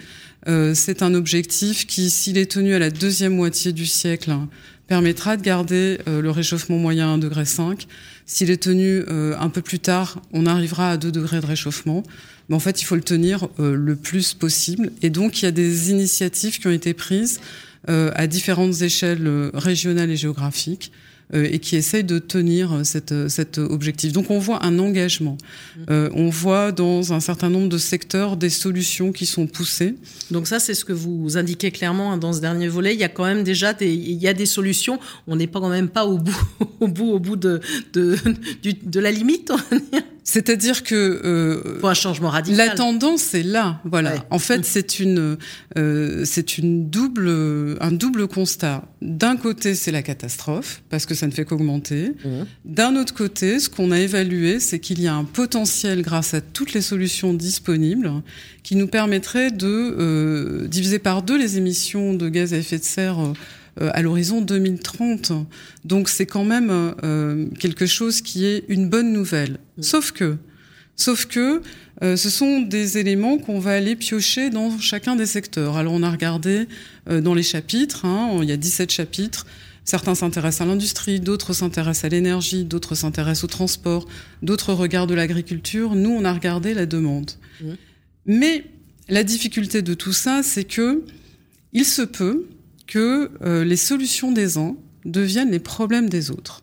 c'est 0.74 1.02
un 1.02 1.14
objectif 1.14 1.88
qui, 1.88 2.10
s'il 2.10 2.38
est 2.38 2.52
tenu 2.52 2.74
à 2.74 2.80
la 2.80 2.90
deuxième 2.90 3.36
moitié 3.36 3.72
du 3.72 3.86
siècle, 3.86 4.32
permettra 4.88 5.38
de 5.38 5.42
garder 5.42 6.00
le 6.08 6.30
réchauffement 6.30 6.78
moyen 6.78 7.14
à 7.14 7.18
1,5 7.18 7.20
degré 7.20 7.46
s'il 8.26 8.50
est 8.52 8.62
tenu 8.62 9.04
euh, 9.10 9.36
un 9.40 9.50
peu 9.50 9.62
plus 9.62 9.80
tard, 9.80 10.22
on 10.32 10.46
arrivera 10.46 10.92
à 10.92 10.98
2 10.98 11.12
degrés 11.12 11.42
de 11.42 11.46
réchauffement. 11.46 12.04
Mais 12.50 12.56
en 12.56 12.60
fait, 12.60 12.82
il 12.82 12.86
faut 12.86 12.96
le 12.96 13.02
tenir 13.02 13.48
euh, 13.60 13.76
le 13.76 13.96
plus 13.96 14.34
possible. 14.34 14.92
Et 15.02 15.10
donc, 15.10 15.42
il 15.42 15.46
y 15.46 15.48
a 15.48 15.52
des 15.52 15.92
initiatives 15.92 16.60
qui 16.60 16.68
ont 16.68 16.72
été 16.72 16.94
prises 16.94 17.40
euh, 17.90 18.12
à 18.16 18.28
différentes 18.28 18.82
échelles 18.82 19.52
régionales 19.54 20.10
et 20.10 20.16
géographiques 20.16 20.92
euh, 20.92 21.13
et 21.34 21.60
qui 21.60 21.76
essaye 21.76 22.04
de 22.04 22.20
tenir 22.20 22.82
cette, 22.84 23.28
cet 23.30 23.58
objectif. 23.58 24.12
Donc 24.14 24.30
on 24.30 24.40
voit 24.40 24.66
un 24.66 24.78
engagement. 24.78 25.38
Mmh. 25.38 25.82
Euh, 25.90 26.10
on 26.14 26.30
voit 26.30 26.72
dans 26.72 27.14
un 27.14 27.20
certain 27.20 27.50
nombre 27.50 27.70
de 27.70 27.78
secteurs 27.78 28.38
des 28.38 28.50
solutions 28.50 29.12
qui 29.12 29.26
sont 29.26 29.48
poussées. 29.48 29.96
Donc 30.32 30.48
ça, 30.48 30.60
c'est 30.60 30.74
ce 30.74 30.86
que 30.86 30.94
vous 30.94 31.38
indiquez 31.38 31.72
clairement 31.72 32.12
hein, 32.12 32.18
dans 32.18 32.34
ce 32.34 32.42
dernier 32.42 32.68
volet. 32.68 32.94
Il 32.94 33.00
y 33.00 33.04
a 33.04 33.10
quand 33.10 33.26
même 33.26 33.44
déjà 33.44 33.74
des, 33.74 33.94
il 33.94 34.22
y 34.22 34.28
a 34.28 34.34
des 34.34 34.46
solutions. 34.46 35.00
On 35.28 35.36
n'est 35.36 35.48
pas 35.48 35.60
quand 35.60 35.70
même 35.70 35.90
pas 35.90 36.06
au 36.06 36.18
bout, 36.18 36.44
au 36.80 36.88
bout, 36.88 37.12
au 37.12 37.20
bout 37.20 37.36
de, 37.36 37.62
de, 37.94 38.18
de 38.84 39.00
la 39.00 39.12
limite. 39.12 39.52
C'est-à-dire 40.24 40.84
que 40.84 40.96
euh, 40.96 41.80
pour 41.80 41.90
un 41.90 41.94
changement 41.94 42.30
radical. 42.30 42.68
La 42.68 42.76
tendance 42.76 43.34
est 43.34 43.44
là, 43.44 43.82
voilà. 43.84 44.14
En 44.30 44.40
fait, 44.40 44.60
mmh. 44.60 44.64
c'est 44.64 45.00
une 45.00 45.38
euh, 45.78 46.26
c'est 46.26 46.58
une 46.58 46.90
double 46.90 47.78
un 47.82 47.92
double 47.92 48.28
constat. 48.28 48.84
D'un 49.02 49.36
côté, 49.36 49.76
c'est 49.76 49.92
la 49.92 50.02
catastrophe 50.02 50.82
parce 50.90 51.06
que 51.06 51.14
ça 51.14 51.28
ne 51.28 51.32
fait 51.32 51.46
qu'augmenter. 51.46 52.14
Mmh. 52.24 52.30
D'un 52.66 52.96
autre 52.96 53.14
côté, 53.14 53.60
ce 53.60 53.70
qu'on 53.70 53.92
a 53.92 54.00
évalué, 54.00 54.60
c'est 54.60 54.80
qu'il 54.80 55.02
y 55.02 55.08
a 55.08 55.14
un 55.14 55.26
potentiel 55.26 56.02
grâce 56.02 56.34
à 56.34 56.42
toutes 56.42 56.74
les 56.74 56.82
solutions 56.82 57.34
disponibles 57.34 58.12
qui 58.64 58.76
nous 58.76 58.88
permettrait 58.88 59.52
de 59.52 59.68
euh, 59.68 60.68
diviser 60.68 61.00
par 61.00 61.22
deux 61.22 61.38
les 61.38 61.58
émissions 61.58 62.14
de 62.14 62.30
gaz 62.30 62.54
à 62.54 62.58
effet 62.58 62.80
de 62.80 62.84
serre 62.84 63.20
euh, 63.20 63.34
à 63.80 64.02
l'horizon 64.02 64.42
2030. 64.42 65.32
Donc 65.86 66.10
c'est 66.10 66.26
quand 66.26 66.46
même 66.46 66.70
euh, 67.04 67.48
quelque 67.60 67.86
chose 67.86 68.22
qui 68.22 68.46
est 68.46 68.66
une 68.68 68.90
bonne 68.90 69.12
nouvelle. 69.12 69.60
Mm. 69.78 69.82
Sauf 69.82 70.12
que, 70.12 70.38
sauf 70.96 71.26
que 71.26 71.62
euh, 72.02 72.16
ce 72.16 72.30
sont 72.30 72.62
des 72.62 72.98
éléments 72.98 73.38
qu'on 73.38 73.60
va 73.60 73.72
aller 73.72 73.96
piocher 73.96 74.50
dans 74.50 74.78
chacun 74.80 75.16
des 75.16 75.26
secteurs. 75.26 75.78
Alors 75.78 75.94
on 75.94 76.04
a 76.04 76.12
regardé 76.12 76.68
dans 77.10 77.34
les 77.34 77.44
chapitres, 77.44 78.06
hein, 78.06 78.40
il 78.42 78.50
y 78.50 78.52
a 78.52 78.58
17 78.58 78.92
chapitres. 78.92 79.46
Certains 79.86 80.16
s'intéressent 80.16 80.62
à 80.62 80.66
l'industrie, 80.66 81.20
d'autres 81.20 81.54
s'intéressent 81.54 82.06
à 82.06 82.10
l'énergie, 82.10 82.64
d'autres 82.64 82.96
s'intéressent 82.96 83.44
au 83.44 83.48
transport, 83.48 84.08
d'autres 84.42 84.74
regardent 84.74 85.12
l'agriculture. 85.12 85.96
Nous, 85.96 86.10
on 86.10 86.24
a 86.24 86.32
regardé 86.32 86.74
la 86.74 86.86
demande. 86.86 87.32
Mm. 87.62 87.72
Mais 88.26 88.66
la 89.10 89.24
difficulté 89.24 89.82
de 89.82 89.94
tout 89.94 90.14
ça, 90.14 90.42
c'est 90.44 90.64
que 90.64 91.04
il 91.74 91.86
se 91.86 92.04
peut 92.04 92.48
que 92.94 93.32
euh, 93.44 93.64
les 93.64 93.76
solutions 93.76 94.32
des 94.32 94.60
uns 94.60 94.76
deviennent 95.04 95.50
les 95.50 95.60
problèmes 95.60 96.10
des 96.10 96.30
autres. 96.30 96.62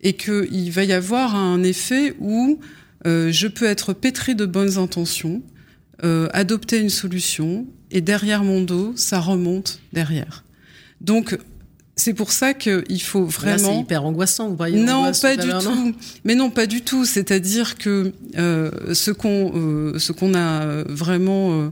Et 0.00 0.14
qu'il 0.14 0.72
va 0.72 0.82
y 0.82 0.92
avoir 0.92 1.36
un 1.36 1.62
effet 1.62 2.16
où 2.18 2.58
euh, 3.06 3.30
je 3.30 3.46
peux 3.46 3.66
être 3.66 3.92
pétri 3.92 4.34
de 4.34 4.46
bonnes 4.46 4.78
intentions, 4.78 5.42
euh, 6.02 6.28
adopter 6.32 6.80
une 6.80 6.90
solution, 6.90 7.68
et 7.92 8.00
derrière 8.00 8.42
mon 8.42 8.62
dos, 8.62 8.94
ça 8.96 9.20
remonte 9.20 9.78
derrière. 9.92 10.42
Donc, 11.00 11.38
c'est 11.94 12.14
pour 12.14 12.32
ça 12.32 12.52
qu'il 12.52 13.02
faut 13.02 13.24
vraiment. 13.24 13.74
C'est 13.74 13.80
hyper 13.80 14.04
angoissant, 14.04 14.48
vous 14.48 14.56
voyez. 14.56 14.82
Non, 14.82 15.12
pas 15.12 15.36
du 15.36 15.48
tout. 15.48 15.94
Mais 16.24 16.34
non, 16.34 16.50
pas 16.50 16.66
du 16.66 16.80
tout. 16.80 17.04
C'est-à-dire 17.04 17.76
que 17.76 18.12
ce 18.34 19.12
qu'on 19.12 19.92
ce 19.98 20.10
qu'on 20.10 20.34
a 20.34 20.82
vraiment 20.88 21.70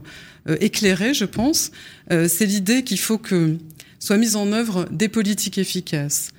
éclairé, 0.61 1.13
je 1.13 1.25
pense, 1.25 1.71
c'est 2.09 2.45
l'idée 2.45 2.83
qu'il 2.83 2.99
faut 2.99 3.17
que 3.17 3.57
soient 4.03 4.17
mises 4.17 4.35
en 4.35 4.51
œuvre 4.51 4.85
des 4.91 5.07
politiques 5.07 5.57
efficaces, 5.57 6.31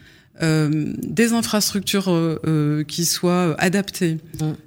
euh, 0.42 0.92
des 1.03 1.33
infrastructures 1.33 2.11
euh, 2.11 2.38
euh 2.46 2.85
qui 2.85 3.07
soient 3.07 3.55
adaptées, 3.59 4.18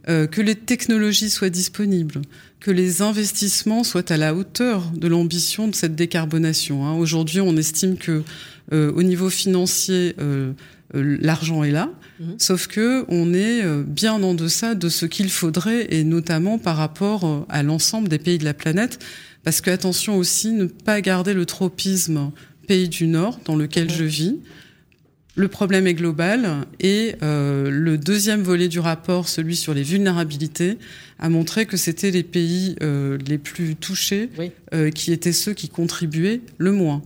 euh, 0.10 0.26
que 0.26 0.42
les 0.42 0.56
technologies 0.56 1.30
soient 1.30 1.52
disponibles, 1.52 2.22
que 2.60 2.72
les 2.72 3.04
investissements 3.04 3.84
soient 3.84 4.12
à 4.12 4.18
la 4.18 4.34
hauteur 4.34 4.90
de 4.96 5.08
l'ambition 5.08 5.68
de 5.68 5.76
cette 5.76 5.96
décarbonation. 5.96 6.88
Hein. 6.88 6.96
Aujourd'hui, 6.96 7.40
on 7.40 7.56
estime 7.56 7.98
que 7.98 8.24
au 8.72 9.04
niveau 9.04 9.30
financier, 9.30 10.16
l'argent 10.94 11.64
est 11.64 11.72
là, 11.72 11.90
mm. 12.20 12.26
sauf 12.38 12.68
que 12.68 13.06
on 13.08 13.34
est 13.34 13.64
bien 13.86 14.14
en 14.14 14.34
deçà 14.34 14.76
de 14.76 14.90
ce 14.90 15.06
qu'il 15.06 15.30
faudrait, 15.30 15.88
et 15.92 16.04
notamment 16.04 16.58
par 16.58 16.78
rapport 16.78 17.46
à 17.48 17.62
l'ensemble 17.62 18.10
des 18.10 18.20
pays 18.20 18.40
de 18.40 18.44
la 18.44 18.56
planète. 18.56 19.00
Parce 19.44 19.62
que 19.62 19.70
attention 19.70 20.18
aussi, 20.18 20.52
ne 20.52 20.66
pas 20.66 21.00
garder 21.00 21.34
le 21.34 21.46
tropisme 21.46 22.32
pays 22.68 22.90
du 22.90 23.08
Nord 23.08 23.40
dans 23.46 23.56
lequel 23.56 23.90
je 23.90 24.04
vis. 24.04 24.36
Le 25.36 25.48
problème 25.48 25.86
est 25.86 25.94
global 25.94 26.66
et 26.80 27.16
euh, 27.22 27.70
le 27.70 27.98
deuxième 28.00 28.42
volet 28.42 28.68
du 28.68 28.80
rapport, 28.80 29.30
celui 29.30 29.56
sur 29.56 29.76
les 29.76 29.84
vulnérabilités, 29.84 30.80
a 31.20 31.30
montré 31.30 31.68
que 31.68 31.78
c'était 31.78 32.10
les 32.10 32.24
pays 32.24 32.76
euh, 32.82 33.20
les 33.28 33.38
plus 33.38 33.76
touchés 33.76 34.30
euh, 34.74 34.90
qui 34.90 35.12
étaient 35.12 35.32
ceux 35.32 35.54
qui 35.54 35.70
contribuaient 35.70 36.42
le 36.58 36.72
moins. 36.72 37.04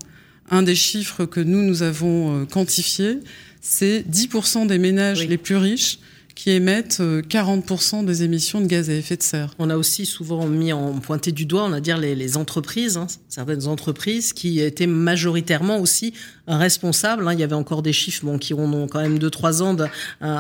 Un 0.50 0.64
des 0.64 0.76
chiffres 0.76 1.26
que 1.26 1.42
nous, 1.42 1.62
nous 1.62 1.84
avons 1.84 2.46
quantifié, 2.46 3.20
c'est 3.60 4.06
10% 4.10 4.68
des 4.68 4.80
ménages 4.80 5.26
les 5.28 5.38
plus 5.38 5.58
riches 5.58 6.00
qui 6.42 6.50
émettent 6.50 7.02
40% 7.02 8.02
euh, 8.02 8.04
des 8.04 8.24
émissions 8.24 8.62
de 8.62 8.66
gaz 8.66 8.90
à 8.90 8.94
effet 8.94 9.16
de 9.16 9.22
serre. 9.22 9.54
On 9.60 9.70
a 9.70 9.78
aussi 9.78 10.08
souvent 10.08 10.48
mis 10.48 10.74
en 10.74 10.94
pointé 10.94 11.32
du 11.32 11.46
doigt, 11.46 11.66
on 11.66 11.72
a 11.72 11.80
dire 11.80 12.00
les, 12.00 12.16
les 12.16 12.36
entreprises, 12.36 12.98
hein, 12.98 13.06
certaines 13.30 13.68
entreprises 13.68 14.34
qui 14.34 14.60
étaient 14.60 14.88
majoritairement 14.88 15.78
aussi 15.78 16.16
responsables. 16.48 17.28
Hein. 17.28 17.34
Il 17.34 17.40
y 17.40 17.44
avait 17.44 17.54
encore 17.54 17.84
des 17.84 17.94
chiffres 17.94 18.26
bon, 18.26 18.40
qui 18.40 18.56
ont 18.56 18.88
quand 18.88 19.02
même 19.02 19.20
2-3 19.20 19.62
ans 19.62 19.76
d'un 19.76 19.92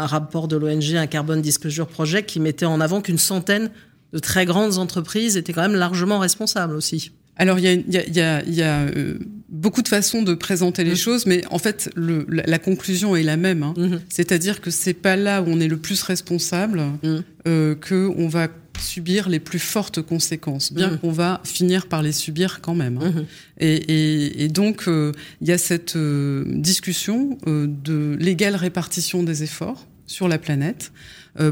rapport 0.07 0.47
de 0.47 0.57
l'ONG, 0.57 0.95
un 0.95 1.05
Carbon 1.05 1.37
Disclosure 1.37 1.85
Project, 1.85 2.27
qui 2.27 2.39
mettait 2.39 2.65
en 2.65 2.81
avant 2.81 3.01
qu'une 3.01 3.19
centaine 3.19 3.69
de 4.11 4.17
très 4.17 4.45
grandes 4.45 4.79
entreprises 4.79 5.37
étaient 5.37 5.53
quand 5.53 5.61
même 5.61 5.75
largement 5.75 6.17
responsables 6.17 6.73
aussi. 6.73 7.11
Alors 7.35 7.59
il 7.59 7.65
y 7.65 7.67
a, 7.67 7.73
y 7.73 7.97
a, 7.97 8.07
y 8.07 8.21
a, 8.21 8.43
y 8.43 8.61
a 8.63 8.79
euh, 8.81 9.19
beaucoup 9.51 9.81
de 9.81 9.87
façons 9.87 10.23
de 10.23 10.33
présenter 10.33 10.83
les 10.83 10.93
mmh. 10.93 10.97
choses, 10.97 11.25
mais 11.25 11.43
en 11.51 11.59
fait 11.59 11.89
le, 11.95 12.25
la, 12.29 12.57
conclusion 12.57 13.15
est 13.15 13.23
la 13.23 13.37
même. 13.37 13.63
Hein. 13.63 13.73
Mmh. 13.77 13.95
C'est-à-dire 14.09 14.61
que 14.61 14.71
c'est 14.71 14.93
pas 14.93 15.15
là 15.15 15.41
où 15.41 15.45
on 15.47 15.59
est 15.59 15.67
le 15.67 15.77
plus 15.77 16.01
responsable 16.01 16.79
mmh. 16.79 17.17
euh, 17.47 17.75
que 17.75 18.09
on 18.17 18.27
va 18.27 18.47
subir 18.79 19.29
les 19.29 19.39
plus 19.39 19.59
fortes 19.59 20.01
conséquences, 20.01 20.73
bien 20.73 20.97
qu'on 20.97 21.11
va 21.11 21.41
finir 21.43 21.87
par 21.87 22.01
les 22.01 22.13
subir 22.13 22.61
quand 22.61 22.73
même. 22.73 22.97
Hein. 22.97 23.25
Et, 23.59 23.75
et, 23.75 24.43
et, 24.43 24.47
donc 24.47 24.87
euh, 24.87 25.11
il 25.41 25.49
y 25.49 25.51
a 25.51 25.59
cette 25.59 25.97
euh, 25.97 26.43
discussion 26.47 27.37
de 27.45 28.17
l'égale 28.19 28.55
répartition 28.55 29.21
des 29.21 29.43
efforts 29.43 29.85
sur 30.07 30.27
la 30.27 30.39
planète 30.39 30.91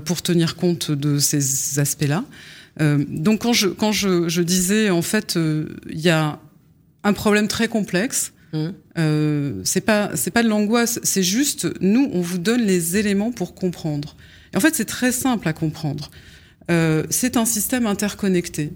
pour 0.06 0.22
tenir 0.22 0.56
compte 0.56 0.92
de 0.92 1.20
ces 1.20 1.80
aspects-là. 1.80 2.26
Euh, 2.82 3.04
donc 3.08 3.42
quand 3.42 3.54
je 3.54 3.68
quand 3.68 3.92
je, 3.92 4.30
je 4.30 4.42
disais 4.42 4.90
en 4.90 5.02
fait 5.02 5.36
euh, 5.36 5.76
il 5.90 6.00
y 6.00 6.10
a 6.10 6.40
un 7.04 7.14
problème 7.14 7.48
très 7.48 7.68
complexe. 7.68 8.34
Mmh. 8.54 8.68
Euh, 8.98 9.62
c'est 9.64 9.82
pas 9.82 10.12
c'est 10.16 10.32
pas 10.32 10.42
de 10.42 10.48
l'angoisse, 10.48 11.00
c'est 11.04 11.24
juste 11.24 11.68
nous 11.82 12.10
on 12.14 12.22
vous 12.22 12.40
donne 12.40 12.62
les 12.62 12.98
éléments 12.98 13.32
pour 13.32 13.54
comprendre. 13.54 14.16
Et 14.54 14.58
en 14.58 14.60
fait 14.60 14.76
c'est 14.76 14.86
très 14.86 15.12
simple 15.12 15.48
à 15.48 15.54
comprendre. 15.54 16.10
Euh, 16.72 17.04
c'est 17.10 17.38
un 17.38 17.46
système 17.46 17.86
interconnecté. 17.86 18.74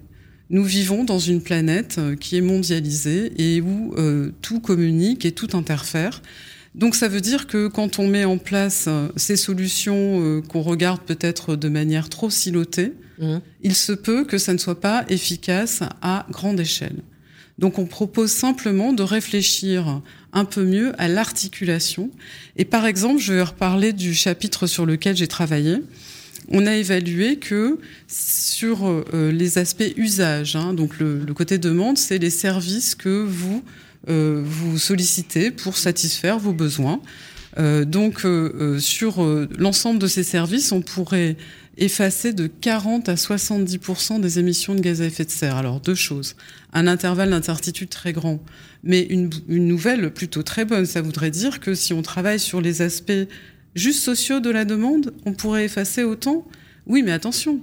Nous 0.50 0.62
vivons 0.62 1.04
dans 1.04 1.18
une 1.18 1.42
planète 1.42 1.96
euh, 1.98 2.14
qui 2.14 2.36
est 2.36 2.40
mondialisée 2.40 3.32
et 3.38 3.60
où 3.60 3.94
tout 4.42 4.60
communique 4.60 5.24
et 5.24 5.32
tout 5.32 5.56
interfère. 5.56 6.22
Donc 6.76 6.94
ça 6.94 7.08
veut 7.08 7.20
dire 7.20 7.46
que 7.46 7.68
quand 7.68 7.98
on 7.98 8.08
met 8.08 8.24
en 8.24 8.38
place 8.38 8.88
ces 9.16 9.36
solutions 9.36 10.42
qu'on 10.48 10.62
regarde 10.62 11.00
peut-être 11.02 11.54
de 11.54 11.68
manière 11.68 12.08
trop 12.08 12.30
silotée, 12.30 12.92
Mmh. 13.18 13.36
il 13.62 13.74
se 13.74 13.92
peut 13.92 14.24
que 14.24 14.38
ça 14.38 14.52
ne 14.52 14.58
soit 14.58 14.80
pas 14.80 15.04
efficace 15.08 15.82
à 16.02 16.26
grande 16.30 16.60
échelle. 16.60 17.02
Donc 17.58 17.78
on 17.78 17.86
propose 17.86 18.32
simplement 18.32 18.92
de 18.92 19.02
réfléchir 19.02 20.00
un 20.32 20.44
peu 20.44 20.64
mieux 20.64 20.92
à 20.98 21.08
l'articulation. 21.08 22.10
Et 22.56 22.64
par 22.64 22.86
exemple, 22.86 23.20
je 23.20 23.32
vais 23.32 23.42
reparler 23.42 23.92
du 23.92 24.14
chapitre 24.14 24.66
sur 24.66 24.86
lequel 24.86 25.16
j'ai 25.16 25.28
travaillé. 25.28 25.78
On 26.48 26.66
a 26.66 26.74
évalué 26.74 27.36
que 27.36 27.78
sur 28.08 28.86
euh, 28.86 29.32
les 29.32 29.56
aspects 29.58 29.94
usage, 29.96 30.56
hein, 30.56 30.74
donc 30.74 30.98
le, 30.98 31.24
côté 31.34 31.56
demande, 31.58 31.96
c'est 31.96 32.18
les 32.18 32.30
services 32.30 32.94
que 32.94 33.24
vous 33.24 33.62
euh, 34.10 34.42
vous 34.44 34.76
sollicitez 34.76 35.50
pour 35.50 35.78
satisfaire 35.78 36.38
vos 36.38 36.52
besoins. 36.52 37.00
Euh, 37.58 37.84
donc 37.84 38.26
sur 38.80 39.24
l'ensemble 39.58 39.98
de 39.98 40.06
ces 40.06 40.24
services, 40.24 40.72
on 40.72 40.82
pourrait 40.82 41.36
effacer 41.76 42.32
de 42.32 42.46
40 42.46 43.08
à 43.08 43.14
70% 43.14 44.20
des 44.20 44.38
émissions 44.38 44.74
de 44.74 44.80
gaz 44.80 45.00
à 45.00 45.06
effet 45.06 45.24
de 45.24 45.30
serre. 45.30 45.56
Alors 45.56 45.80
deux 45.80 45.94
choses. 45.94 46.36
Un 46.72 46.86
intervalle 46.86 47.30
d'incertitude 47.30 47.88
très 47.88 48.12
grand, 48.12 48.42
mais 48.82 49.02
une, 49.02 49.30
une, 49.48 49.66
nouvelle 49.66 50.12
plutôt 50.12 50.42
très 50.42 50.64
bonne. 50.64 50.86
Ça 50.86 51.02
voudrait 51.02 51.30
dire 51.30 51.60
que 51.60 51.74
si 51.74 51.92
on 51.92 52.02
travaille 52.02 52.38
sur 52.40 52.60
les 52.60 52.82
aspects 52.82 53.12
juste 53.74 54.02
sociaux 54.02 54.40
de 54.40 54.50
la 54.50 54.64
demande, 54.64 55.12
on 55.26 55.32
pourrait 55.32 55.64
effacer 55.64 56.04
autant. 56.04 56.46
Oui, 56.86 57.02
mais 57.02 57.12
attention, 57.12 57.60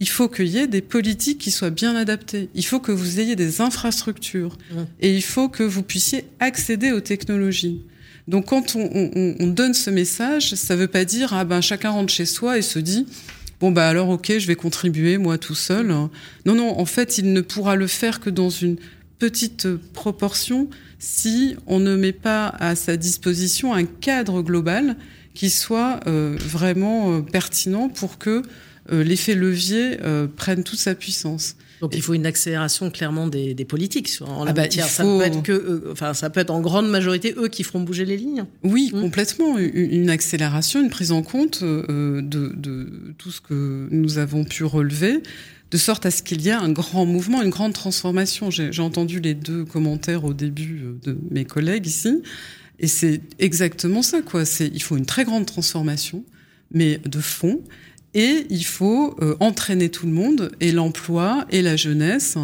il 0.00 0.08
faut 0.08 0.28
qu'il 0.28 0.48
y 0.48 0.58
ait 0.58 0.66
des 0.66 0.80
politiques 0.82 1.38
qui 1.38 1.50
soient 1.50 1.70
bien 1.70 1.96
adaptées. 1.96 2.48
Il 2.54 2.64
faut 2.64 2.80
que 2.80 2.92
vous 2.92 3.20
ayez 3.20 3.36
des 3.36 3.60
infrastructures 3.60 4.56
mmh. 4.70 4.76
et 5.00 5.14
il 5.14 5.22
faut 5.22 5.48
que 5.48 5.62
vous 5.62 5.82
puissiez 5.82 6.24
accéder 6.40 6.92
aux 6.92 7.00
technologies. 7.00 7.82
Donc 8.30 8.46
quand 8.46 8.76
on, 8.76 8.88
on, 8.94 9.34
on 9.40 9.46
donne 9.48 9.74
ce 9.74 9.90
message, 9.90 10.54
ça 10.54 10.76
ne 10.76 10.80
veut 10.80 10.88
pas 10.88 11.04
dire 11.04 11.34
ah 11.34 11.44
ben 11.44 11.60
chacun 11.60 11.90
rentre 11.90 12.12
chez 12.12 12.26
soi 12.26 12.58
et 12.58 12.62
se 12.62 12.78
dit 12.78 13.06
bon 13.58 13.72
bah 13.72 13.88
alors 13.88 14.08
ok, 14.08 14.38
je 14.38 14.46
vais 14.46 14.54
contribuer 14.54 15.18
moi 15.18 15.36
tout 15.36 15.56
seul. 15.56 15.88
Non 15.88 16.10
non, 16.46 16.78
en 16.78 16.84
fait, 16.84 17.18
il 17.18 17.32
ne 17.32 17.40
pourra 17.40 17.74
le 17.74 17.88
faire 17.88 18.20
que 18.20 18.30
dans 18.30 18.48
une 18.48 18.76
petite 19.18 19.68
proportion 19.92 20.70
si 21.00 21.56
on 21.66 21.80
ne 21.80 21.96
met 21.96 22.12
pas 22.12 22.54
à 22.60 22.76
sa 22.76 22.96
disposition 22.96 23.74
un 23.74 23.84
cadre 23.84 24.42
global 24.42 24.96
qui 25.34 25.50
soit 25.50 25.98
euh, 26.06 26.36
vraiment 26.38 27.12
euh, 27.12 27.20
pertinent 27.22 27.88
pour 27.88 28.18
que 28.18 28.42
euh, 28.92 29.02
l'effet 29.02 29.34
levier 29.34 29.98
prenne 30.36 30.62
toute 30.62 30.78
sa 30.78 30.94
puissance. 30.94 31.56
Donc 31.80 31.94
il 31.94 32.02
faut 32.02 32.14
une 32.14 32.26
accélération 32.26 32.90
clairement 32.90 33.26
des, 33.26 33.54
politiques 33.64 34.10
en 34.20 34.44
la 34.44 34.50
ah 34.50 34.54
bah, 34.54 34.62
matière. 34.62 34.86
Ça 34.86 35.04
peut 35.04 35.22
être 35.22 35.42
que, 35.42 35.88
enfin 35.92 36.14
ça 36.14 36.30
peut 36.30 36.40
être 36.40 36.50
en 36.50 36.60
grande 36.60 36.88
majorité 36.88 37.34
eux 37.36 37.48
qui 37.48 37.62
feront 37.62 37.80
bouger 37.80 38.04
les 38.04 38.16
lignes. 38.16 38.44
Oui, 38.62 38.90
mmh. 38.92 39.00
complètement. 39.00 39.58
Une, 39.58 40.10
accélération, 40.10 40.80
une 40.80 40.90
prise 40.90 41.12
en 41.12 41.22
compte 41.22 41.62
de, 41.62 42.20
de, 42.22 43.14
tout 43.18 43.30
ce 43.30 43.40
que 43.40 43.88
nous 43.90 44.18
avons 44.18 44.44
pu 44.44 44.64
relever 44.64 45.22
de 45.70 45.76
sorte 45.76 46.06
à 46.06 46.10
ce 46.10 46.22
qu'il 46.22 46.42
y 46.42 46.48
ait 46.48 46.52
un 46.52 46.70
grand 46.70 47.06
mouvement, 47.06 47.42
une 47.42 47.50
grande 47.50 47.72
transformation. 47.72 48.50
J'ai 48.50 48.82
entendu 48.82 49.20
les 49.20 49.34
deux 49.34 49.64
commentaires 49.64 50.24
au 50.24 50.34
début 50.34 50.82
euh, 50.82 50.98
de 51.04 51.18
mes 51.30 51.44
collègues 51.44 51.86
ici, 51.86 52.22
et 52.78 52.86
c'est 52.86 53.20
exactement 53.38 54.02
ça, 54.02 54.22
quoi. 54.22 54.44
C'est 54.44 54.66
il 54.66 54.82
faut 54.82 54.96
une 54.96 55.06
très 55.06 55.24
grande 55.24 55.46
transformation, 55.46 56.24
mais 56.72 56.98
de 56.98 57.20
fond, 57.20 57.60
et 58.14 58.46
il 58.50 58.64
faut 58.64 59.16
euh, 59.20 59.36
entraîner 59.40 59.88
tout 59.88 60.06
le 60.06 60.12
monde, 60.12 60.50
et 60.60 60.72
l'emploi 60.72 61.46
et 61.50 61.62
la 61.62 61.76
jeunesse 61.76 62.36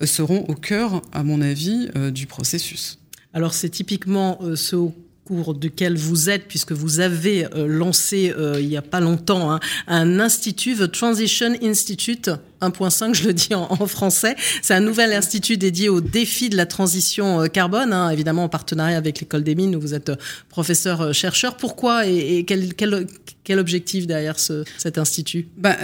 euh, 0.00 0.06
seront 0.06 0.44
au 0.48 0.54
cœur, 0.54 1.02
à 1.12 1.22
mon 1.22 1.40
avis, 1.40 1.88
du 2.12 2.26
processus. 2.26 2.98
Alors 3.34 3.54
c'est 3.54 3.68
typiquement 3.68 4.38
ce 4.54 4.76
cours 5.24 5.54
duquel 5.54 5.96
vous 5.96 6.30
êtes, 6.30 6.46
puisque 6.48 6.72
vous 6.72 7.00
avez 7.00 7.46
lancé 7.54 8.32
il 8.58 8.68
n'y 8.68 8.76
a 8.76 8.82
pas 8.82 9.00
longtemps 9.00 9.52
hein, 9.52 9.60
un 9.86 10.18
institut, 10.20 10.76
The 10.76 10.90
Transition 10.90 11.54
Institute, 11.62 12.30
1.5, 12.60 13.14
je 13.14 13.24
le 13.24 13.32
dis 13.32 13.54
en, 13.54 13.86
français. 13.86 14.34
C'est 14.62 14.74
un 14.74 14.80
nouvel 14.80 15.12
institut 15.12 15.56
dédié 15.56 15.88
aux 15.88 16.00
défis 16.00 16.48
de 16.48 16.56
la 16.56 16.66
transition 16.66 17.42
euh, 17.42 17.46
carbone, 17.46 17.92
hein, 17.92 18.10
évidemment 18.10 18.44
en 18.44 18.48
partenariat 18.48 18.96
avec 18.96 19.20
l'école 19.20 19.44
des 19.44 19.54
mines 19.54 19.76
où 19.76 19.80
vous 19.80 19.94
êtes 19.94 20.10
euh, 20.10 20.16
professeur 20.48 21.00
euh. 21.00 21.12
Pourquoi 21.58 22.06
et, 22.06 22.44
quel, 22.44 23.58
objectif 23.58 24.06
derrière 24.06 24.38
ce, 24.38 24.64
cet 24.76 24.98
institut? 24.98 25.46
Bah, 25.56 25.76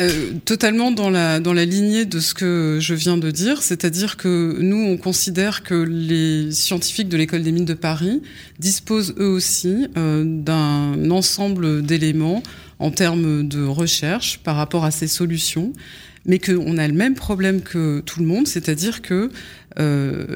Totalement 0.44 0.90
dans 0.90 1.10
la, 1.10 1.40
dans 1.40 1.52
la 1.52 1.64
lignée 1.64 2.04
de 2.04 2.20
ce 2.20 2.34
que 2.34 2.78
je 2.80 2.94
viens 2.94 3.16
de 3.16 3.30
dire, 3.30 3.62
c'est-à-dire 3.62 4.16
que 4.16 4.58
nous, 4.60 4.76
on 4.76 4.96
considère 4.96 5.62
que 5.62 5.74
les 5.74 6.52
scientifiques 6.52 7.08
de 7.08 7.16
l'école 7.16 7.42
des 7.42 7.52
mines 7.52 7.64
de 7.64 7.74
Paris 7.74 8.22
disposent 8.58 9.14
eux 9.18 9.28
aussi 9.28 9.86
d'un 9.96 11.10
ensemble 11.10 11.82
d'éléments 11.82 12.42
en 12.78 12.90
termes 12.90 13.46
de 13.46 13.64
recherche 13.64 14.38
par 14.38 14.56
rapport 14.56 14.84
à 14.84 14.90
ces 14.90 15.06
solutions 15.06 15.72
mais 16.26 16.38
qu'on 16.38 16.78
a 16.78 16.88
le 16.88 16.94
même 16.94 17.14
problème 17.14 17.60
que 17.60 18.00
tout 18.00 18.20
le 18.20 18.26
monde, 18.26 18.46
c'est-à-dire 18.46 19.02
que 19.02 19.30
euh, 19.78 20.26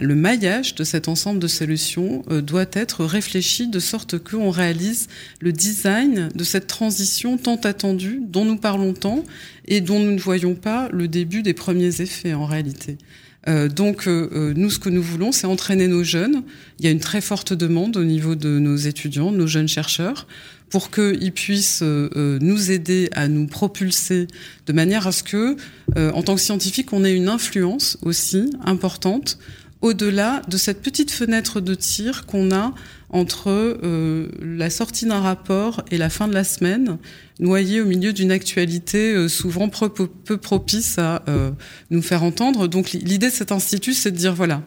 le 0.00 0.14
maillage 0.14 0.74
de 0.74 0.84
cet 0.84 1.08
ensemble 1.08 1.38
de 1.38 1.46
solutions 1.46 2.24
euh, 2.30 2.40
doit 2.40 2.66
être 2.72 3.04
réfléchi 3.04 3.68
de 3.68 3.78
sorte 3.78 4.18
qu'on 4.18 4.50
réalise 4.50 5.08
le 5.40 5.52
design 5.52 6.28
de 6.34 6.44
cette 6.44 6.66
transition 6.66 7.38
tant 7.38 7.56
attendue, 7.56 8.20
dont 8.26 8.44
nous 8.44 8.56
parlons 8.56 8.92
tant 8.92 9.24
et 9.66 9.80
dont 9.80 10.00
nous 10.00 10.12
ne 10.12 10.20
voyons 10.20 10.54
pas 10.54 10.88
le 10.92 11.08
début 11.08 11.42
des 11.42 11.54
premiers 11.54 12.00
effets 12.00 12.34
en 12.34 12.46
réalité. 12.46 12.98
Euh, 13.46 13.68
donc 13.68 14.06
euh, 14.06 14.54
nous, 14.56 14.70
ce 14.70 14.78
que 14.78 14.88
nous 14.88 15.02
voulons, 15.02 15.32
c'est 15.32 15.46
entraîner 15.46 15.88
nos 15.88 16.04
jeunes. 16.04 16.42
Il 16.78 16.84
y 16.84 16.88
a 16.88 16.90
une 16.90 17.00
très 17.00 17.20
forte 17.20 17.52
demande 17.52 17.96
au 17.96 18.04
niveau 18.04 18.34
de 18.34 18.58
nos 18.58 18.76
étudiants, 18.76 19.32
de 19.32 19.36
nos 19.36 19.46
jeunes 19.46 19.68
chercheurs, 19.68 20.26
pour 20.74 20.90
qu'ils 20.90 21.30
puissent 21.30 21.84
euh, 21.84 22.38
nous 22.40 22.72
aider 22.72 23.08
à 23.12 23.28
nous 23.28 23.46
propulser 23.46 24.26
de 24.66 24.72
manière 24.72 25.06
à 25.06 25.12
ce 25.12 25.22
que, 25.22 25.56
en 25.94 26.22
tant 26.24 26.34
que 26.34 26.40
scientifique, 26.40 26.92
on 26.92 27.04
ait 27.04 27.14
une 27.14 27.28
influence 27.28 27.96
aussi 28.02 28.50
importante 28.64 29.38
au-delà 29.84 30.40
de 30.48 30.56
cette 30.56 30.80
petite 30.80 31.10
fenêtre 31.10 31.60
de 31.60 31.74
tir 31.74 32.24
qu'on 32.24 32.50
a 32.52 32.72
entre 33.10 33.50
euh, 33.50 34.28
la 34.40 34.70
sortie 34.70 35.04
d'un 35.04 35.20
rapport 35.20 35.84
et 35.90 35.98
la 35.98 36.08
fin 36.08 36.26
de 36.26 36.32
la 36.32 36.42
semaine, 36.42 36.96
noyé 37.38 37.82
au 37.82 37.84
milieu 37.84 38.14
d'une 38.14 38.30
actualité 38.30 39.12
euh, 39.12 39.28
souvent 39.28 39.68
peu, 39.68 40.38
propice 40.38 40.98
à 40.98 41.22
euh, 41.28 41.50
nous 41.90 42.00
faire 42.00 42.22
entendre. 42.22 42.66
Donc 42.66 42.92
l'idée 42.92 43.28
de 43.28 43.32
cet 43.32 43.52
institut, 43.52 43.92
c'est 43.92 44.10
de 44.10 44.16
dire, 44.16 44.34
voilà, 44.34 44.62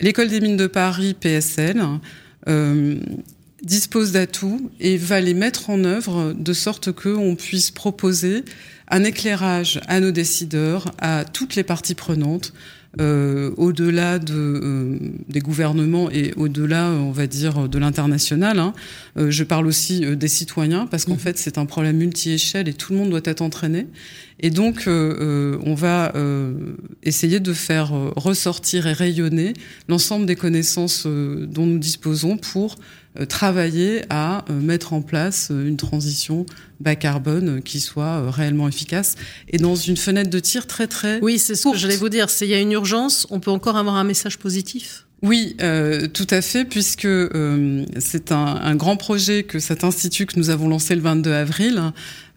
l'école 0.00 0.28
des 0.28 0.40
mines 0.40 0.56
de 0.56 0.68
Paris, 0.68 1.14
PSL, 1.14 1.82
dispose 3.64 4.12
d'atouts 4.12 4.70
et 4.80 4.96
va 4.96 5.20
les 5.20 5.34
mettre 5.34 5.70
en 5.70 5.84
œuvre 5.84 6.34
de 6.36 6.52
sorte 6.52 6.92
qu'on 6.92 7.36
puisse 7.36 7.70
proposer 7.70 8.44
un 8.88 9.04
éclairage 9.04 9.80
à 9.88 10.00
nos 10.00 10.10
décideurs, 10.10 10.92
à 10.98 11.24
toutes 11.24 11.56
les 11.56 11.64
parties 11.64 11.94
prenantes, 11.94 12.52
euh, 13.00 13.50
au-delà 13.56 14.20
de, 14.20 14.34
euh, 14.34 14.98
des 15.28 15.40
gouvernements 15.40 16.10
et 16.12 16.32
au-delà, 16.36 16.90
on 16.90 17.10
va 17.10 17.26
dire, 17.26 17.68
de 17.68 17.78
l'international. 17.78 18.60
Hein. 18.60 18.72
Euh, 19.16 19.32
je 19.32 19.42
parle 19.42 19.66
aussi 19.66 20.16
des 20.16 20.28
citoyens 20.28 20.86
parce 20.86 21.04
qu'en 21.04 21.14
mmh. 21.14 21.18
fait, 21.18 21.38
c'est 21.38 21.58
un 21.58 21.66
problème 21.66 21.96
multi-échelle 21.96 22.68
et 22.68 22.72
tout 22.72 22.92
le 22.92 23.00
monde 23.00 23.10
doit 23.10 23.20
être 23.24 23.42
entraîné. 23.42 23.88
Et 24.38 24.50
donc, 24.50 24.84
on 24.86 25.74
va 25.74 26.12
essayer 27.02 27.38
de 27.40 27.52
faire 27.52 27.92
ressortir 28.16 28.86
et 28.88 28.92
rayonner 28.92 29.54
l'ensemble 29.88 30.26
des 30.26 30.34
connaissances 30.34 31.06
dont 31.06 31.66
nous 31.66 31.78
disposons 31.78 32.36
pour 32.36 32.76
travailler 33.28 34.02
à 34.10 34.44
mettre 34.50 34.92
en 34.92 35.02
place 35.02 35.50
une 35.50 35.76
transition 35.76 36.46
bas 36.80 36.96
carbone 36.96 37.62
qui 37.62 37.80
soit 37.80 38.30
réellement 38.30 38.66
efficace 38.66 39.14
et 39.48 39.58
dans 39.58 39.76
une 39.76 39.96
fenêtre 39.96 40.30
de 40.30 40.40
tir 40.40 40.66
très 40.66 40.88
très 40.88 41.20
oui 41.22 41.38
c'est 41.38 41.54
ce 41.54 41.68
que 41.70 41.76
j'allais 41.76 41.96
vous 41.96 42.08
dire. 42.08 42.28
C'est 42.28 42.46
il 42.46 42.50
y 42.50 42.54
a 42.54 42.60
une 42.60 42.72
urgence 42.72 43.26
on 43.30 43.40
peut 43.40 43.50
encore 43.52 43.76
avoir 43.76 43.96
un 43.96 44.04
message 44.04 44.38
positif. 44.38 45.06
Oui, 45.22 45.56
euh, 45.62 46.06
tout 46.06 46.26
à 46.28 46.42
fait, 46.42 46.66
puisque 46.66 47.06
euh, 47.06 47.86
c'est 47.98 48.30
un, 48.30 48.44
un, 48.44 48.76
grand 48.76 48.98
projet 48.98 49.42
que 49.42 49.58
cet 49.58 49.82
institut 49.82 50.26
que 50.26 50.38
nous 50.38 50.50
avons 50.50 50.68
lancé 50.68 50.94
le 50.94 51.00
22 51.00 51.32
avril 51.32 51.92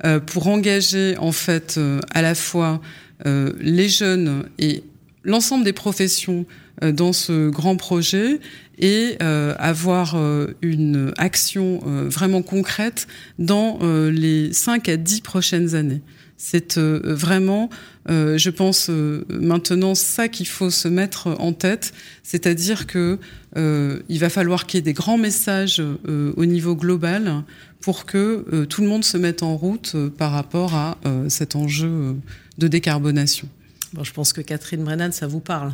euh, 0.06 0.20
pour 0.20 0.48
engager 0.48 1.18
en 1.18 1.32
fait 1.32 1.76
euh, 1.78 2.00
à 2.12 2.22
la 2.22 2.36
fois 2.36 2.82
euh, 3.26 3.54
les 3.60 3.90
jeunes 3.90 4.44
et 4.60 4.84
l'ensemble 5.28 5.64
des 5.64 5.74
professions 5.74 6.48
euh, 6.82 6.92
dans 6.92 7.14
ce 7.14 7.50
grand 7.50 7.76
projet 7.76 8.40
et 8.80 9.18
euh, 9.22 9.54
avoir 9.60 10.16
euh, 10.16 10.56
une 10.62 11.14
action 11.18 11.82
vraiment 11.86 12.42
concrète 12.42 13.08
dans 13.38 13.80
les 14.10 14.52
5 14.54 14.90
à 14.90 14.98
10 14.98 15.22
prochaines 15.22 15.76
années. 15.76 16.02
C'est 16.40 16.78
vraiment, 16.78 17.72
je 18.08 18.50
pense, 18.52 18.92
maintenant 19.28 19.96
ça 19.96 20.28
qu'il 20.28 20.48
faut 20.48 20.70
se 20.70 20.88
mettre 20.88 21.36
en 21.40 21.52
tête, 21.52 21.94
c'est-à-dire 22.22 22.86
que 22.86 23.18
il 23.56 24.20
va 24.20 24.30
falloir 24.30 24.68
qu'il 24.68 24.78
y 24.78 24.80
ait 24.80 24.84
des 24.84 24.94
grands 24.94 25.18
messages 25.18 25.82
au 26.12 26.46
niveau 26.46 26.76
global 26.76 27.44
pour 27.82 28.06
que 28.06 28.66
tout 28.66 28.84
le 28.84 28.88
monde 28.88 29.04
se 29.04 29.18
mette 29.18 29.42
en 29.42 29.58
route 29.58 29.96
par 30.16 30.32
rapport 30.32 30.76
à 30.76 31.00
cet 31.28 31.56
enjeu 31.56 32.16
de 32.60 32.68
décarbonation. 32.68 33.50
Bon, 33.94 34.04
je 34.04 34.14
pense 34.14 34.34
que 34.34 34.42
Catherine 34.42 34.84
Brennan, 34.84 35.12
ça 35.12 35.28
vous 35.28 35.40
parle. 35.40 35.74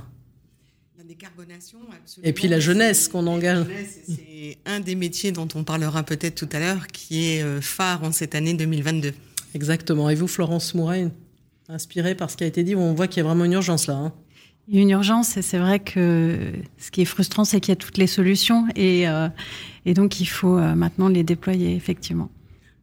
Et 2.23 2.34
puis 2.34 2.47
la 2.47 2.60
jeunesse 2.60 3.08
qu'on 3.08 3.28
engage. 3.28 3.65
C'est 4.08 4.58
un 4.65 4.80
des 4.80 4.95
métiers 4.95 5.32
dont 5.32 5.47
on 5.56 5.63
parlera 5.63 6.04
peut-être 6.04 6.36
tout 6.36 6.49
à 6.52 6.60
l'heure, 6.60 6.88
qui 6.88 7.28
est 7.28 7.43
euh, 7.43 7.62
phare 7.62 8.04
en 8.04 8.12
cette 8.12 8.36
année 8.36 8.54
2022. 8.54 9.13
Exactement. 9.56 10.10
Et 10.10 10.15
vous, 10.15 10.28
Florence 10.28 10.73
Mouret, 10.73 11.10
inspirée 11.69 12.15
par 12.15 12.30
ce 12.30 12.38
qui 12.38 12.43
a 12.43 12.47
été 12.47 12.63
dit, 12.63 12.76
on 12.76 12.93
voit 12.93 13.08
qu'il 13.08 13.17
y 13.17 13.26
a 13.26 13.28
vraiment 13.28 13.45
une 13.45 13.54
urgence 13.54 13.88
là. 13.88 13.95
Hein. 13.95 14.13
une 14.71 14.89
urgence, 14.89 15.38
et 15.38 15.41
c'est 15.41 15.60
vrai 15.60 15.80
que 15.80 16.54
ce 16.78 16.91
qui 16.91 17.02
est 17.02 17.06
frustrant, 17.06 17.45
c'est 17.45 17.60
qu'il 17.60 17.71
y 17.71 17.73
a 17.73 17.78
toutes 17.78 17.97
les 17.97 18.08
solutions, 18.08 18.67
et, 18.76 19.08
euh, 19.08 19.30
et 19.86 19.93
donc 19.93 20.19
il 20.19 20.26
faut 20.26 20.58
euh, 20.58 20.76
maintenant 20.76 21.08
les 21.08 21.23
déployer, 21.23 21.76
effectivement. 21.76 22.30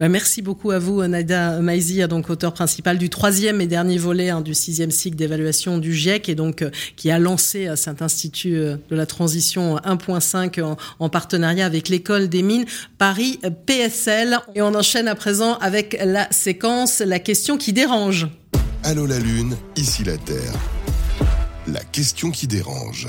Bah, 0.01 0.09
merci 0.09 0.41
beaucoup 0.41 0.71
à 0.71 0.79
vous, 0.79 1.07
Naida 1.07 1.61
Maizi, 1.61 2.01
donc 2.09 2.31
auteur 2.31 2.55
principal 2.55 2.97
du 2.97 3.11
troisième 3.11 3.61
et 3.61 3.67
dernier 3.67 3.99
volet 3.99 4.31
hein, 4.31 4.41
du 4.41 4.55
sixième 4.55 4.91
cycle 4.91 5.15
d'évaluation 5.15 5.77
du 5.77 5.93
GIEC, 5.93 6.31
et 6.31 6.35
donc 6.35 6.63
euh, 6.63 6.71
qui 6.97 7.11
a 7.11 7.19
lancé 7.19 7.69
euh, 7.69 7.77
cet 7.77 8.01
institut 8.01 8.57
euh, 8.57 8.77
de 8.89 8.97
la 8.97 9.05
transition 9.05 9.77
1.5 9.77 10.63
en, 10.63 10.79
en, 11.01 11.09
partenariat 11.11 11.67
avec 11.67 11.91
l'école 11.91 12.31
des 12.31 12.41
mines 12.41 12.65
Paris 12.97 13.41
PSL. 13.67 14.39
Et 14.55 14.63
on 14.63 14.75
enchaîne 14.75 15.07
à 15.07 15.15
présent 15.15 15.59
avec 15.59 16.01
la 16.03 16.33
séquence 16.33 17.01
La 17.01 17.19
question 17.19 17.59
qui 17.59 17.75
dérange. 17.75 18.27
Allô 18.85 19.05
la 19.05 19.19
Lune, 19.19 19.55
ici 19.77 20.03
la 20.03 20.17
Terre. 20.17 20.55
La 21.67 21.85
question 21.85 22.31
qui 22.31 22.47
dérange. 22.47 23.07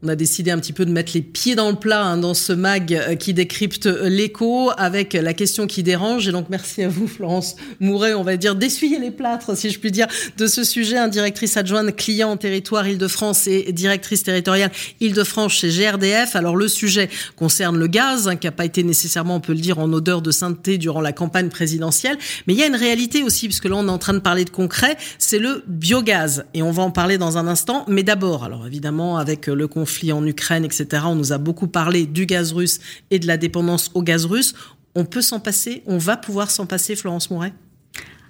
On 0.00 0.06
a 0.06 0.14
décidé 0.14 0.52
un 0.52 0.58
petit 0.60 0.72
peu 0.72 0.86
de 0.86 0.92
mettre 0.92 1.10
les 1.14 1.22
pieds 1.22 1.56
dans 1.56 1.70
le 1.70 1.74
plat 1.74 2.04
hein, 2.04 2.18
dans 2.18 2.32
ce 2.32 2.52
mag 2.52 2.94
euh, 2.94 3.16
qui 3.16 3.34
décrypte 3.34 3.86
euh, 3.86 4.08
l'écho 4.08 4.70
avec 4.76 5.12
la 5.14 5.34
question 5.34 5.66
qui 5.66 5.82
dérange. 5.82 6.28
Et 6.28 6.30
donc 6.30 6.46
merci 6.50 6.84
à 6.84 6.88
vous, 6.88 7.08
Florence 7.08 7.56
Mouret, 7.80 8.14
on 8.14 8.22
va 8.22 8.36
dire 8.36 8.54
d'essuyer 8.54 9.00
les 9.00 9.10
plâtres, 9.10 9.56
si 9.56 9.70
je 9.70 9.80
puis 9.80 9.90
dire, 9.90 10.06
de 10.36 10.46
ce 10.46 10.62
sujet. 10.62 10.98
Hein, 10.98 11.08
directrice 11.08 11.56
adjointe 11.56 11.96
client 11.96 12.30
en 12.30 12.36
territoire 12.36 12.86
Île-de-France 12.86 13.48
et 13.48 13.72
directrice 13.72 14.22
territoriale 14.22 14.70
Île-de-France 15.00 15.54
chez 15.54 15.68
GRDF. 15.68 16.36
Alors 16.36 16.54
le 16.54 16.68
sujet 16.68 17.10
concerne 17.34 17.76
le 17.76 17.88
gaz, 17.88 18.28
hein, 18.28 18.36
qui 18.36 18.46
n'a 18.46 18.52
pas 18.52 18.66
été 18.66 18.84
nécessairement, 18.84 19.34
on 19.34 19.40
peut 19.40 19.52
le 19.52 19.58
dire, 19.58 19.80
en 19.80 19.92
odeur 19.92 20.22
de 20.22 20.30
sainteté 20.30 20.78
durant 20.78 21.00
la 21.00 21.12
campagne 21.12 21.48
présidentielle. 21.48 22.18
Mais 22.46 22.54
il 22.54 22.60
y 22.60 22.62
a 22.62 22.68
une 22.68 22.76
réalité 22.76 23.24
aussi, 23.24 23.48
puisque 23.48 23.64
là 23.64 23.74
on 23.74 23.88
est 23.88 23.90
en 23.90 23.98
train 23.98 24.14
de 24.14 24.20
parler 24.20 24.44
de 24.44 24.50
concret, 24.50 24.96
c'est 25.18 25.40
le 25.40 25.64
biogaz. 25.66 26.44
Et 26.54 26.62
on 26.62 26.70
va 26.70 26.84
en 26.84 26.92
parler 26.92 27.18
dans 27.18 27.36
un 27.36 27.48
instant. 27.48 27.84
Mais 27.88 28.04
d'abord, 28.04 28.44
alors 28.44 28.64
évidemment, 28.64 29.18
avec 29.18 29.48
le 29.48 29.66
conflit 29.66 29.87
conflit 29.88 30.12
en 30.12 30.26
Ukraine, 30.26 30.66
etc. 30.66 31.04
On 31.06 31.14
nous 31.14 31.32
a 31.32 31.38
beaucoup 31.38 31.66
parlé 31.66 32.04
du 32.04 32.26
gaz 32.26 32.52
russe 32.52 32.78
et 33.10 33.18
de 33.18 33.26
la 33.26 33.38
dépendance 33.38 33.90
au 33.94 34.02
gaz 34.02 34.26
russe. 34.26 34.54
On 34.94 35.06
peut 35.06 35.22
s'en 35.22 35.40
passer 35.40 35.82
On 35.86 35.96
va 35.96 36.18
pouvoir 36.18 36.50
s'en 36.50 36.66
passer, 36.66 36.94
Florence 36.94 37.30
Mouret? 37.30 37.54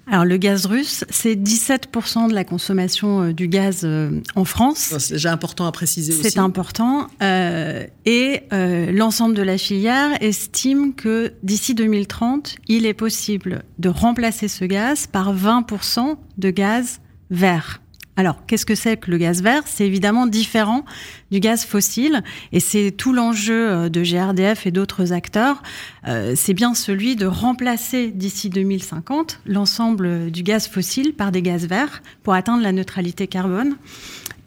Alors 0.07 0.25
le 0.25 0.37
gaz 0.37 0.65
russe, 0.65 1.03
c'est 1.09 1.35
17% 1.35 2.29
de 2.29 2.33
la 2.33 2.43
consommation 2.43 3.21
euh, 3.21 3.33
du 3.33 3.47
gaz 3.47 3.81
euh, 3.83 4.21
en 4.35 4.45
France. 4.45 4.95
C'est 4.97 5.13
déjà 5.13 5.31
important 5.33 5.67
à 5.67 5.71
préciser 5.71 6.13
aussi. 6.13 6.31
C'est 6.31 6.39
important. 6.39 7.07
Euh, 7.21 7.85
et 8.05 8.41
l'ensemble 8.51 9.35
de 9.35 9.43
la 9.43 9.57
filière 9.57 10.17
estime 10.21 10.95
que 10.95 11.33
d'ici 11.43 11.75
2030, 11.75 12.55
il 12.69 12.85
est 12.85 12.95
possible 12.95 13.63
de 13.77 13.89
remplacer 13.89 14.47
ce 14.47 14.63
gaz 14.65 15.07
par 15.07 15.35
20% 15.35 16.15
de 16.37 16.49
gaz 16.49 17.01
vert. 17.29 17.81
Alors, 18.19 18.45
qu'est-ce 18.47 18.65
que 18.65 18.75
c'est 18.75 18.97
que 18.97 19.09
le 19.11 19.17
gaz 19.17 19.41
vert? 19.41 19.63
C'est 19.65 19.87
évidemment 19.87 20.27
différent 20.27 20.83
du 21.31 21.39
gaz 21.39 21.63
fossile 21.63 22.21
et 22.51 22.59
c'est 22.59 22.91
tout 22.91 23.13
l'enjeu 23.13 23.69
euh, 23.69 23.87
de 23.87 24.03
GRDF 24.03 24.67
et 24.67 24.71
d'autres 24.71 25.13
acteurs. 25.13 25.63
Euh, 26.05 26.33
c'est 26.35 26.53
bien 26.53 26.73
celui 26.73 27.15
de 27.15 27.25
remplacer 27.25 28.11
d'ici 28.11 28.49
2050 28.49 29.39
l'ensemble 29.45 30.31
du 30.31 30.43
gaz 30.43 30.67
fossile 30.67 31.13
par 31.13 31.31
des 31.31 31.41
gaz 31.41 31.65
verts 31.65 32.01
pour 32.21 32.33
atteindre 32.33 32.61
la 32.61 32.73
neutralité 32.73 33.27
carbone. 33.27 33.77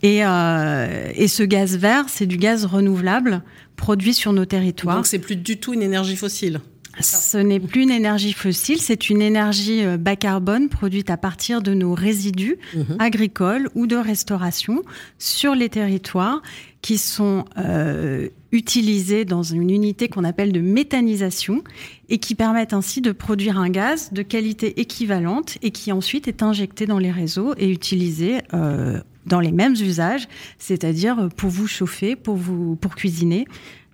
Et, 0.03 0.19
euh, 0.23 1.11
et 1.15 1.27
ce 1.27 1.43
gaz 1.43 1.79
vert, 1.79 2.05
c'est 2.09 2.27
du 2.27 2.37
gaz 2.37 2.67
renouvelable 2.67 3.41
produit 3.77 4.13
sur 4.13 4.35
nos 4.35 4.45
territoires. 4.45 4.97
Donc 4.97 5.07
c'est 5.07 5.19
plus 5.19 5.37
du 5.37 5.57
tout 5.57 5.73
une 5.73 5.83
énergie 5.83 6.17
fossile? 6.17 6.61
Ce 7.01 7.39
n'est 7.39 7.61
plus 7.61 7.83
une 7.83 7.91
énergie 7.91 8.33
fossile, 8.33 8.81
c'est 8.81 9.09
une 9.09 9.23
énergie 9.23 9.85
euh, 9.85 9.97
bas 9.97 10.17
carbone 10.17 10.69
produite 10.69 11.11
à 11.11 11.17
partir 11.17 11.63
de 11.63 11.73
nos 11.73 11.95
résidus 11.95 12.59
mhm. 12.75 12.97
agricoles 12.99 13.71
ou 13.75 13.87
de 13.87 13.97
restauration 13.97 14.83
sur 15.19 15.55
les 15.55 15.69
territoires 15.69 16.43
qui 16.83 16.99
sont 16.99 17.45
euh, 17.59 18.29
utilisés 18.51 19.25
dans 19.25 19.43
une 19.43 19.71
unité 19.71 20.09
qu'on 20.09 20.25
appelle 20.25 20.53
de 20.53 20.61
méthanisation 20.61 21.63
et 22.09 22.19
qui 22.19 22.35
permettent 22.35 22.75
ainsi 22.75 23.01
de 23.01 23.13
produire 23.13 23.59
un 23.59 23.71
gaz 23.71 24.13
de 24.13 24.23
qualité 24.23 24.81
équivalente 24.81 25.57
et 25.63 25.71
qui 25.71 25.93
ensuite 25.93 26.29
est 26.29 26.43
injecté 26.43 26.87
dans 26.87 26.99
les 26.99 27.13
réseaux 27.13 27.55
et 27.57 27.71
utilisé 27.71 28.43
euh, 28.53 29.01
dans 29.25 29.41
les 29.41 29.53
mêmes 29.53 29.75
usages, 29.75 30.29
c'est-à-dire 30.59 31.29
pour 31.37 31.49
vous 31.49 31.69
chauffer, 31.69 32.17
pour 32.17 32.37
vous 32.37 32.75
pour 32.75 32.97
cuisiner, 32.97 33.47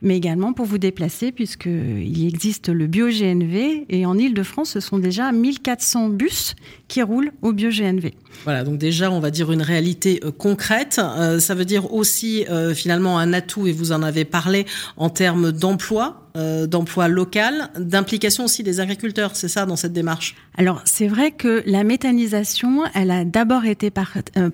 mais 0.03 0.17
également 0.17 0.53
pour 0.53 0.67
vous 0.67 0.79
déplacer, 0.79 1.33
puisqu'il 1.33 2.27
existe 2.27 2.69
le 2.69 2.87
bio-GNV, 2.87 3.87
et 3.89 4.07
en 4.07 4.17
Ile-de-France, 4.17 4.71
ce 4.71 4.81
sont 4.81 4.99
déjà 4.99 5.33
1400 5.33 6.11
bus 6.11 6.55
qui 6.89 7.03
roulent 7.03 7.33
au 7.43 7.53
bio-GNV. 7.53 8.15
Voilà, 8.45 8.65
donc 8.65 8.79
déjà, 8.79 9.11
on 9.11 9.21
va 9.21 9.31
dire 9.31 9.53
une 9.53 9.63
réalité 9.63 10.21
euh, 10.25 10.33
concrète. 10.33 11.01
Euh, 11.03 11.39
ça 11.39 11.55
veut 11.55 11.67
dire 11.67 11.93
aussi, 11.93 12.47
euh, 12.49 12.75
finalement, 12.75 13.19
un 13.19 13.35
atout, 13.35 13.67
et 13.67 13.73
vous 13.73 13.93
en 13.93 14.03
avez 14.03 14.25
parlé, 14.25 14.65
en 14.97 15.11
termes 15.11 15.53
d'emploi, 15.53 16.25
d'emploi 16.69 17.09
local, 17.09 17.69
d'implication 17.77 18.45
aussi 18.45 18.63
des 18.63 18.79
agriculteurs, 18.79 19.35
c'est 19.35 19.49
ça 19.49 19.67
dans 19.67 19.75
cette 19.75 19.93
démarche? 19.93 20.37
Alors 20.57 20.83
c'est 20.85 21.09
vrai 21.09 21.33
que 21.33 21.65
la 21.67 21.83
méthanisation, 21.83 22.85
elle 22.95 23.11
a 23.11 23.25
d'abord 23.25 23.65
été 23.65 23.91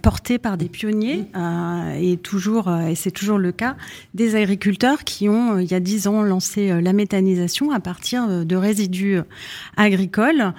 portée 0.00 0.38
par 0.38 0.56
des 0.56 0.70
pionniers 0.70 1.26
mmh. 1.34 1.96
et 2.00 2.16
toujours, 2.16 2.74
et 2.88 2.94
c'est 2.94 3.10
toujours 3.10 3.36
le 3.36 3.52
cas, 3.52 3.76
des 4.14 4.34
agriculteurs 4.34 5.04
qui 5.04 5.28
ont 5.28 5.58
il 5.58 5.70
y 5.70 5.74
a 5.74 5.80
dix 5.80 6.06
ans 6.06 6.22
lancé 6.22 6.72
la 6.80 6.94
méthanisation 6.94 7.70
à 7.70 7.80
partir 7.80 8.46
de 8.46 8.56
résidus 8.56 9.18
agricoles. 9.76 10.54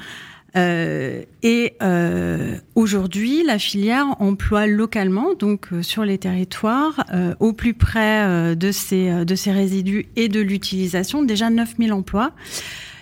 Euh, 0.56 1.24
et 1.43 1.74
euh, 1.82 2.56
aujourd'hui, 2.76 3.43
la 3.43 3.60
filière 3.60 4.16
emploie 4.20 4.68
localement, 4.68 5.34
donc 5.34 5.68
euh, 5.74 5.82
sur 5.82 6.06
les 6.06 6.18
territoires, 6.18 7.06
au 7.39 7.53
plus 7.53 7.74
près 7.74 8.56
de 8.56 8.72
ces, 8.72 9.26
de 9.26 9.36
ces 9.36 9.51
résidus 9.51 10.08
et 10.16 10.28
de 10.30 10.39
l'utilisation, 10.39 11.24
déjà 11.24 11.49
9000 11.49 11.93
emplois. 11.93 12.32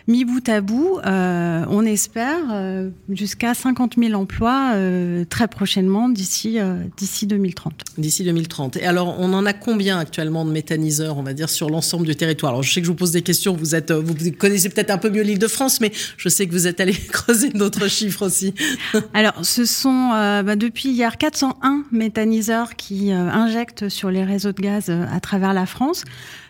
Mi 0.08 0.26
bout 0.26 0.47
à 0.49 0.60
bout, 0.60 0.99
euh, 1.06 1.66
on 1.70 1.86
espère 1.86 2.39
euh, 2.51 2.89
jusqu'à 3.10 3.54
50 3.54 3.93
000 3.97 4.20
emplois 4.20 4.74
euh, 4.76 5.24
très 5.30 5.47
prochainement 5.47 6.10
d'ici 6.10 6.58
d'ici 6.97 7.26
2030. 7.26 7.74
D'ici 7.97 8.26
2030. 8.26 8.78
Et 8.78 8.86
alors, 8.86 9.16
on 9.20 9.32
en 9.34 9.45
a 9.45 9.54
combien 9.54 9.99
actuellement 9.99 10.43
de 10.43 10.51
méthaniseurs, 10.51 11.18
on 11.18 11.24
va 11.24 11.34
dire, 11.34 11.49
sur 11.49 11.70
l'ensemble 11.70 12.06
du 12.06 12.18
territoire? 12.18 12.51
Alors, 12.51 12.64
je 12.64 12.74
sais 12.74 12.82
que 12.82 12.86
je 12.86 12.91
vous 12.91 12.97
pose 12.97 13.12
des 13.12 13.22
questions. 13.22 13.56
Vous 13.56 13.76
êtes, 13.76 13.91
vous 13.93 14.14
connaissez 14.38 14.68
peut-être 14.68 14.91
un 14.91 14.97
peu 14.97 15.10
mieux 15.10 15.22
l'Île-de-France, 15.22 15.80
mais 15.80 15.93
je 16.18 16.28
sais 16.28 16.47
que 16.47 16.51
vous 16.51 16.68
êtes 16.68 16.82
allé 16.82 16.93
creuser 17.12 17.49
d'autres 17.49 17.88
chiffres 17.88 18.26
aussi. 18.26 18.54
alors, 19.14 19.45
ce 19.45 19.64
sont 19.64 20.10
bah, 20.10 20.58
depuis 20.58 20.89
hier 20.89 21.18
401 21.18 21.86
méthaniseurs 21.91 22.76
qui 22.76 23.12
injectent 23.12 23.88
sur 23.88 24.12
les 24.12 24.26
réseaux 24.26 24.51
de 24.51 24.62
gaz 24.62 24.89
à 24.89 25.20
travers 25.22 25.54
la 25.54 25.66
France. 25.66 26.04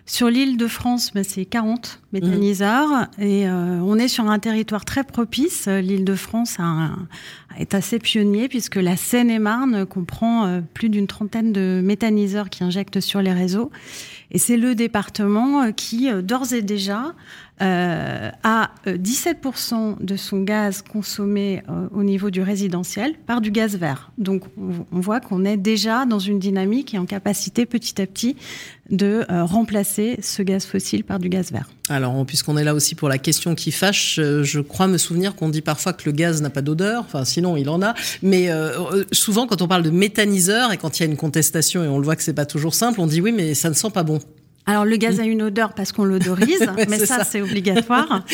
Sur 0.06 0.30
l'île 0.30 0.58
de 0.58 0.68
France, 0.68 1.12
bah, 1.14 1.24
c'est 1.24 1.46
40 1.46 2.02
méthaniseurs 2.12 2.90
mmh. 2.90 3.22
et 3.22 3.48
euh, 3.48 3.80
on 3.82 3.98
est 3.98 4.10
sur 4.10 4.30
un 4.30 4.38
territoire 4.38 4.84
très 4.84 5.06
propice. 5.06 5.68
L'île 5.68 6.04
de 6.04 6.16
France 6.16 6.58
est 7.58 7.74
assez 7.74 8.00
pionnier 8.00 8.50
puisque 8.50 8.76
la 8.76 8.98
Seine-et-Marne 8.98 9.86
comprend 9.86 10.46
euh, 10.46 10.62
plus 10.74 10.90
d'une 10.90 11.08
trentaine 11.08 11.54
de 11.54 11.80
méthaniseurs 11.82 12.50
qui 12.50 12.66
injectent 12.66 13.00
sur 13.00 13.22
les 13.22 13.32
réseaux. 13.32 13.72
Et 14.32 14.40
c'est 14.40 14.58
le 14.58 14.76
département 14.76 15.64
euh, 15.64 15.72
qui, 15.72 16.10
d'ores 16.22 16.52
et 16.52 16.62
déjà, 16.62 17.16
euh, 17.64 18.30
à 18.44 18.72
17% 18.86 19.74
euh, 19.74 19.96
de 20.02 20.18
son 20.18 20.42
gaz 20.42 20.82
consommé 20.82 21.64
euh, 21.70 21.88
au 21.96 22.04
niveau 22.04 22.30
du 22.30 22.42
résidentiel 22.42 23.14
par 23.26 23.40
du 23.40 23.52
gaz 23.52 23.78
vert. 23.78 24.12
Donc 24.18 24.44
on, 24.58 25.00
voit 25.00 25.22
qu'on 25.22 25.46
est 25.46 25.56
déjà 25.56 26.06
dans 26.06 26.20
une 26.20 26.40
dynamique 26.40 26.94
et 26.94 26.98
en 26.98 27.06
capacité 27.06 27.66
petit 27.66 28.02
à 28.02 28.06
petit 28.06 28.36
de 28.90 29.26
remplacer 29.30 30.20
ce 30.22 30.44
gaz 30.44 30.66
fossile 30.66 31.04
par 31.06 31.18
du 31.18 31.30
gaz 31.30 31.52
vert. 31.52 31.70
Alors, 31.90 32.26
puisqu'on 32.26 32.58
est 32.58 32.66
là 32.66 32.74
aussi 32.74 32.96
pour 32.96 33.08
la 33.08 33.18
question 33.18 33.56
qui 33.56 33.72
fâche, 33.72 34.20
je 34.20 34.60
crois 34.60 34.88
me 34.88 34.98
souvenir 34.98 35.36
qu'on 35.36 35.48
dit 35.48 35.62
parfois 35.62 35.94
que 35.94 36.04
le 36.06 36.12
gaz 36.12 36.42
n'a 36.42 36.50
pas 36.50 36.62
d'odeur, 36.62 37.04
enfin 37.06 37.24
sinon 37.24 37.56
il 37.56 37.70
en 37.70 37.82
a, 37.82 37.94
mais 38.22 38.50
souvent 39.14 39.48
quand 39.48 39.62
on 39.62 39.68
parle 39.68 39.84
de 39.84 39.90
méthaniseur 39.90 40.74
et 40.74 40.78
quand 40.78 41.00
il 41.00 41.04
y 41.04 41.06
a 41.06 41.10
une 41.10 41.18
contestation 41.18 41.84
et 41.84 41.88
on 41.88 41.98
le 41.98 42.04
voit 42.04 42.18
que 42.18 42.24
c'est 42.24 42.34
pas 42.34 42.46
toujours 42.46 42.76
simple, 42.76 43.00
on 43.00 43.08
dit 43.08 43.22
oui 43.22 43.32
mais 43.32 43.54
ça 43.54 43.70
ne 43.70 43.74
sent 43.74 43.92
pas 43.92 44.04
bon. 44.04 44.20
Alors 44.66 44.86
le 44.86 44.96
gaz 44.96 45.20
a 45.20 45.24
une 45.24 45.42
odeur 45.42 45.74
parce 45.74 45.92
qu'on 45.92 46.06
l'odorise, 46.06 46.66
mais 46.90 47.00
ça, 47.00 47.24
c'est 47.24 47.42
obligatoire. 47.42 48.24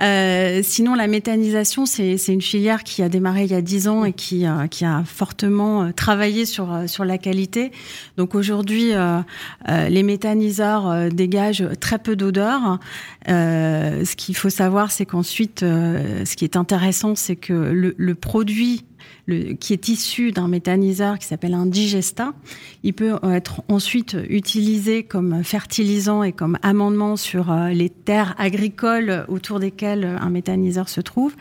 Euh, 0.00 0.60
sinon 0.62 0.94
la 0.94 1.08
méthanisation 1.08 1.84
c'est 1.84 2.14
une 2.28 2.40
filière 2.40 2.84
qui 2.84 3.02
a 3.02 3.08
démarré 3.08 3.42
il 3.42 3.50
y 3.50 3.54
a 3.54 3.60
dix 3.60 3.88
ans 3.88 4.04
et 4.04 4.12
qui, 4.12 4.46
euh, 4.46 4.68
qui 4.68 4.84
a 4.84 5.02
fortement 5.04 5.82
euh, 5.82 5.92
travaillé 5.92 6.46
sur 6.46 6.84
sur 6.86 7.04
la 7.04 7.18
qualité. 7.18 7.72
Donc 8.16 8.36
aujourd'hui 8.36 8.92
les 9.66 10.02
méthaniseurs 10.04 11.10
dégagent 11.10 11.66
très 11.80 11.98
peu 11.98 12.14
d'odeur. 12.14 12.78
ce 13.26 14.14
qu'il 14.14 14.36
faut 14.36 14.50
savoir 14.50 14.92
c'est 14.92 15.06
qu'ensuite 15.06 15.60
ce 15.60 16.36
qui 16.36 16.44
est 16.44 16.56
intéressant 16.56 17.16
c'est 17.16 17.36
que 17.36 17.52
le, 17.52 17.94
le 17.96 18.14
produit 18.14 18.84
qui 19.60 19.72
est 19.72 19.88
issu 19.88 20.32
d'un 20.32 20.48
méthaniseur 20.48 21.18
qui 21.18 21.26
s'appelle 21.26 21.54
un 21.54 21.66
digesta. 21.66 22.32
Il 22.82 22.94
peut 22.94 23.16
être 23.24 23.62
ensuite 23.68 24.16
utilisé 24.28 25.02
comme 25.02 25.44
fertilisant 25.44 26.22
et 26.22 26.32
comme 26.32 26.58
amendement 26.62 27.16
sur 27.16 27.50
euh, 27.50 27.68
les 27.68 27.90
terres 27.90 28.34
agricoles 28.38 29.24
autour 29.28 29.60
desquelles 29.60 30.04
un 30.04 30.30
méthaniseur 30.30 30.88
se 30.88 31.00
trouve 31.00 31.34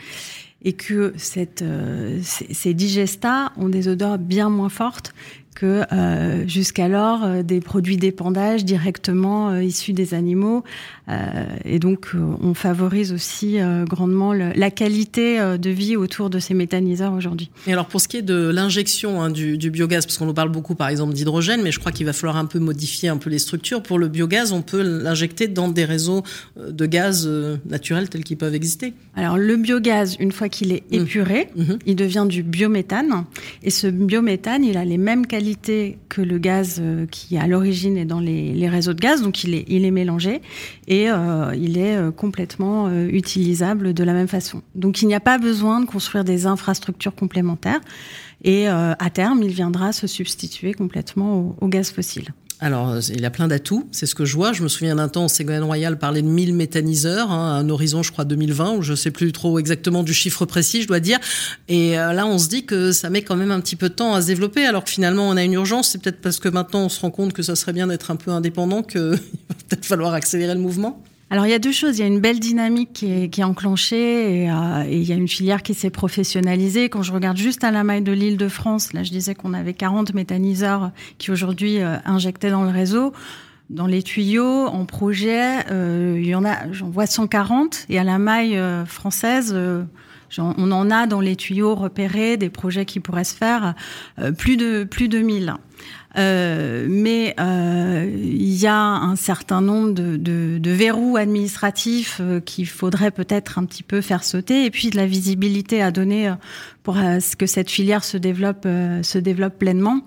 et 0.64 0.74
que 0.74 1.14
euh, 1.62 2.20
ces, 2.22 2.74
digestats 2.74 3.52
ont 3.58 3.70
des 3.70 3.88
odeurs 3.88 4.18
bien 4.18 4.50
moins 4.50 4.70
fortes 4.70 5.14
que 5.58 5.82
euh, 5.92 6.48
jusqu'alors 6.48 7.24
euh, 7.24 7.42
des 7.42 7.62
produits 7.62 7.98
d'épandage 7.98 8.64
directement 8.64 9.50
euh, 9.50 9.64
issus 9.64 9.92
des 9.92 10.14
animaux. 10.14 10.64
et 11.64 11.80
donc, 11.80 12.12
on 12.42 12.54
favorise 12.54 13.14
aussi 13.14 13.60
grandement 13.88 14.34
la 14.34 14.70
qualité 14.70 15.40
de 15.58 15.70
vie 15.70 15.96
autour 15.96 16.30
de 16.30 16.38
ces 16.38 16.54
méthaniseurs 16.54 17.14
aujourd'hui. 17.14 17.50
Et 17.66 17.72
alors, 17.72 17.86
pour 17.86 18.02
ce 18.02 18.10
qui 18.10 18.18
est 18.18 18.22
de 18.22 18.50
l'injection 18.50 19.22
hein, 19.22 19.30
du, 19.30 19.58
du, 19.58 19.72
biogaz, 19.72 20.06
parce 20.06 20.18
qu'on 20.18 20.26
nous 20.26 20.34
parle 20.34 20.52
beaucoup, 20.52 20.76
par 20.76 20.90
exemple, 20.90 21.14
d'hydrogène, 21.14 21.62
mais 21.64 21.72
je 21.72 21.80
crois 21.80 21.94
qu'il 21.94 22.06
va 22.06 22.12
falloir 22.12 22.36
un 22.36 22.44
peu 22.44 22.60
modifier 22.60 23.08
un 23.08 23.16
peu 23.16 23.30
les 23.30 23.40
structures. 23.40 23.82
Pour 23.82 24.00
le 24.00 24.10
biogaz, 24.10 24.52
on 24.52 24.62
peut 24.62 24.82
l'injecter 24.82 25.48
dans 25.48 25.70
des 25.70 25.86
réseaux 25.86 26.24
de 26.58 26.86
gaz 26.86 27.26
naturels 27.70 28.10
tels 28.10 28.26
qu'ils 28.26 28.38
peuvent 28.38 28.56
exister. 28.56 28.94
Alors, 29.16 29.38
le 29.38 29.56
biogaz, 29.56 30.18
une 30.20 30.34
fois 30.34 30.50
qu'il 30.50 30.74
est 30.74 30.84
mmh. 30.92 30.96
épuré, 30.96 31.48
mmh. 31.56 31.74
il 31.86 31.96
devient 31.96 32.26
du 32.28 32.44
biométhane. 32.44 33.24
Et 33.64 33.70
ce 33.70 33.88
biométhane, 33.88 34.66
il 34.66 34.76
a 34.76 34.84
les 34.84 34.98
mêmes 34.98 35.26
qualités 35.26 35.47
que 35.56 36.22
le 36.22 36.38
gaz 36.38 36.82
qui 37.12 37.38
à 37.38 37.48
l'origine 37.48 37.98
est 37.98 38.06
dans 38.06 38.20
les, 38.20 38.68
réseaux 38.70 38.94
de 38.94 39.00
gaz, 39.00 39.22
donc 39.22 39.44
il 39.44 39.54
est, 39.54 39.66
il 39.68 39.86
est 39.86 39.92
mélangé 39.92 40.42
et 40.88 41.08
il 41.56 41.78
est 41.78 42.12
complètement 42.16 42.90
utilisable 43.08 43.94
de 43.94 44.04
la 44.04 44.14
même 44.14 44.28
façon. 44.28 44.62
Donc 44.76 45.02
il 45.02 45.08
n'y 45.08 45.16
a 45.16 45.20
pas 45.20 45.38
besoin 45.38 45.82
de 45.82 45.86
construire 45.86 46.24
des 46.24 46.46
infrastructures 46.46 47.16
complémentaires 47.16 47.82
et 48.44 48.68
à 48.68 49.10
terme 49.14 49.42
il 49.44 49.52
viendra 49.52 49.92
se 49.94 50.08
substituer 50.08 50.74
complètement 50.74 51.56
au 51.62 51.68
gaz 51.68 51.92
fossile. 51.92 52.34
Alors, 52.60 52.98
il 53.10 53.24
a 53.24 53.30
plein 53.30 53.48
d'atouts, 53.48 53.88
c'est 53.92 54.08
ce 54.08 54.16
que 54.16 54.26
je 54.26 54.36
vois. 54.36 54.52
Je 54.52 54.64
me 54.64 54.68
souviens 54.68 54.96
d'un 54.96 55.10
temps, 55.10 55.28
Ségolène 55.28 55.64
Royal 55.64 56.00
parlait 56.00 56.24
de 56.24 56.28
1000 56.28 56.56
méthaniseurs, 56.56 57.32
hein, 57.32 57.56
un 57.56 57.70
horizon, 57.70 58.02
je 58.02 58.12
crois, 58.12 58.26
2020, 58.26 58.78
où 58.78 58.82
je 58.82 58.96
sais 58.96 59.12
plus 59.12 59.32
trop 59.32 59.60
exactement 59.60 60.02
du 60.02 60.14
chiffre 60.14 60.46
précis, 60.46 60.82
je 60.82 60.88
dois 60.88 61.00
dire. 61.00 61.20
Et 61.68 62.00
euh, 62.00 62.14
là, 62.14 62.26
on 62.26 62.40
se 62.40 62.50
dit 62.50 62.66
que 62.66 62.92
ça 62.92 63.12
met 63.12 63.22
quand 63.22 63.36
même 63.36 63.52
un 63.52 63.60
petit 63.60 63.76
peu 63.76 63.90
de 63.90 63.94
temps 63.94 64.16
à 64.16 64.24
se 64.24 64.28
développer, 64.28 64.66
alors 64.66 64.84
que 64.84 64.90
finalement, 64.90 65.30
on 65.30 65.38
a 65.38 65.44
une 65.44 65.54
urgence. 65.54 65.90
C'est 65.90 66.02
peut-être 66.02 66.20
parce 66.20 66.40
que 66.40 66.50
maintenant, 66.50 66.86
on 66.86 66.90
se 66.90 67.00
rend 67.00 67.12
compte 67.12 67.32
que 67.32 67.44
ça 67.44 67.56
serait 67.56 67.74
bien 67.74 67.86
d'être 67.86 68.10
un 68.10 68.16
peu 68.16 68.32
indépendant 68.32 68.82
qu'il 68.82 69.02
va 69.12 69.18
peut-être 69.70 69.86
falloir 69.86 70.16
accélérer 70.16 70.56
le 70.56 70.60
mouvement. 70.60 71.04
Alors 71.30 71.46
il 71.46 71.50
y 71.50 71.54
a 71.54 71.60
deux 71.60 71.72
choses. 71.72 71.98
Il 71.98 72.02
y 72.02 72.04
a 72.04 72.08
une 72.08 72.22
belle 72.22 72.40
dynamique 72.40 72.94
qui 72.94 73.12
est, 73.12 73.30
qui 73.30 73.44
enclenchée 73.44 74.50
euh, 74.50 74.84
et, 74.88 74.98
il 74.98 75.04
y 75.04 75.12
a 75.12 75.16
une 75.16 75.28
filière 75.28 75.62
qui 75.62 75.74
s'est 75.74 75.90
professionnalisée. 75.90 76.90
Quand 76.90 77.04
je 77.04 77.12
regarde 77.12 77.38
juste 77.38 77.64
à 77.64 77.72
la 77.72 77.84
maille 77.84 78.02
de 78.02 78.14
l'île 78.14 78.38
de 78.38 78.48
France, 78.48 78.94
là 78.94 79.04
je 79.04 79.12
disais 79.12 79.36
qu'on 79.36 79.54
avait 79.54 79.74
40 79.74 80.14
méthaniseurs 80.14 80.92
qui 81.18 81.32
aujourd'hui 81.32 81.82
euh, 81.82 81.98
injectaient 82.06 82.52
dans 82.52 82.64
le 82.64 82.72
réseau. 82.72 83.12
Dans 83.70 83.88
les 83.88 84.02
tuyaux, 84.02 84.68
en 84.68 84.86
projet, 84.86 85.66
euh, 85.70 86.18
il 86.18 86.28
y 86.28 86.36
en 86.36 86.46
a, 86.46 86.72
j'en 86.72 86.90
vois 86.90 87.06
140 87.06 87.88
et 87.90 88.00
à 88.00 88.06
la 88.06 88.18
maille 88.18 88.58
française, 88.86 89.54
on 90.38 90.72
en 90.72 90.90
a 90.90 91.06
dans 91.06 91.20
les 91.20 91.36
tuyaux 91.36 91.76
repérés 91.76 92.38
des 92.38 92.50
projets 92.50 92.86
qui 92.86 93.02
pourraient 93.02 93.26
se 93.26 93.36
faire 93.36 93.76
plus 94.38 94.56
de 94.56 94.86
plus 94.86 95.10
de 95.10 95.20
1000. 95.20 95.56
Euh, 96.18 96.88
mais 96.90 97.36
euh, 97.40 98.10
il 98.16 98.56
y 98.56 98.66
a 98.66 98.76
un 98.76 99.16
certain 99.16 99.62
nombre 99.62 99.92
de, 99.92 100.18
de, 100.18 100.58
de 100.58 100.72
verrous 100.72 101.16
administratifs 101.16 102.18
euh, 102.22 102.40
qu'il 102.40 102.68
faudrait 102.68 103.12
peut-être 103.12 103.60
un 103.60 103.66
petit 103.66 103.84
peu 103.84 104.02
faire 104.02 104.24
sauter, 104.24 104.66
et 104.66 104.72
puis 104.72 104.90
de 104.90 104.96
la 104.96 105.06
visibilité 105.06 105.82
à 105.82 105.92
donner 105.92 106.34
pour 106.82 106.98
que 107.38 107.46
cette 107.46 107.70
filière 107.70 108.04
se 108.04 108.18
développe, 108.18 108.64
se 108.64 109.18
développe 109.18 109.60
pleinement. 109.60 110.00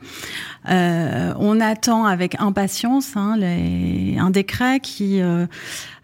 on 0.66 1.60
attend 1.60 2.06
avec 2.06 2.40
impatience 2.40 3.16
hein, 3.16 3.36
les, 3.36 4.16
un 4.18 4.30
décret 4.30 4.80
qui 4.80 5.20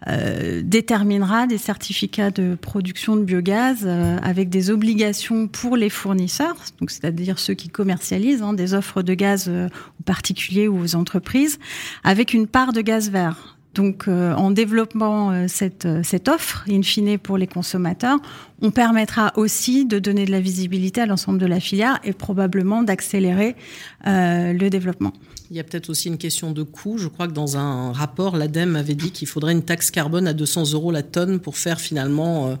euh, 0.05 0.61
déterminera 0.63 1.47
des 1.47 1.57
certificats 1.57 2.29
de 2.29 2.53
production 2.53 3.15
de 3.15 3.23
biogaz 3.23 3.79
euh, 3.83 4.17
avec 4.21 4.47
des 4.47 4.69
obligations 4.69 5.47
pour 5.47 5.75
les 5.75 5.89
fournisseurs, 5.89 6.55
donc 6.79 6.91
c'est-à-dire 6.91 7.39
ceux 7.39 7.55
qui 7.55 7.69
commercialisent 7.69 8.43
hein, 8.43 8.53
des 8.53 8.75
offres 8.75 9.01
de 9.01 9.15
gaz 9.15 9.45
euh, 9.47 9.67
aux 9.99 10.03
particuliers 10.03 10.67
ou 10.67 10.79
aux 10.79 10.95
entreprises, 10.95 11.57
avec 12.03 12.35
une 12.35 12.45
part 12.45 12.73
de 12.73 12.81
gaz 12.81 13.09
vert. 13.09 13.57
Donc, 13.73 14.07
en 14.07 14.49
développant 14.49 15.47
cette, 15.47 15.87
cette 16.01 16.29
offre, 16.29 16.65
in 16.67 16.81
fine 16.81 17.19
pour 17.19 17.37
les 17.37 17.45
consommateurs, 17.45 18.17
on 18.63 18.71
permettra 18.71 19.33
aussi 19.35 19.85
de 19.85 19.99
donner 19.99 20.25
de 20.25 20.31
la 20.31 20.39
visibilité 20.39 21.01
à 21.01 21.05
l'ensemble 21.05 21.37
de 21.37 21.45
la 21.45 21.59
filière 21.59 21.99
et 22.03 22.13
probablement 22.13 22.81
d'accélérer 22.81 23.55
le 24.03 24.67
développement. 24.69 25.13
Il 25.49 25.55
y 25.55 25.59
a 25.59 25.63
peut-être 25.63 25.89
aussi 25.89 26.09
une 26.09 26.17
question 26.17 26.51
de 26.51 26.63
coût. 26.63 26.97
Je 26.97 27.07
crois 27.07 27.27
que 27.27 27.33
dans 27.33 27.57
un 27.57 27.93
rapport, 27.93 28.35
l'ADEME 28.35 28.75
avait 28.75 28.95
dit 28.95 29.11
qu'il 29.11 29.27
faudrait 29.27 29.53
une 29.53 29.63
taxe 29.63 29.91
carbone 29.91 30.27
à 30.27 30.33
200 30.33 30.73
euros 30.73 30.91
la 30.91 31.03
tonne 31.03 31.39
pour 31.39 31.55
faire 31.55 31.79
finalement 31.79 32.49
euh, 32.49 32.55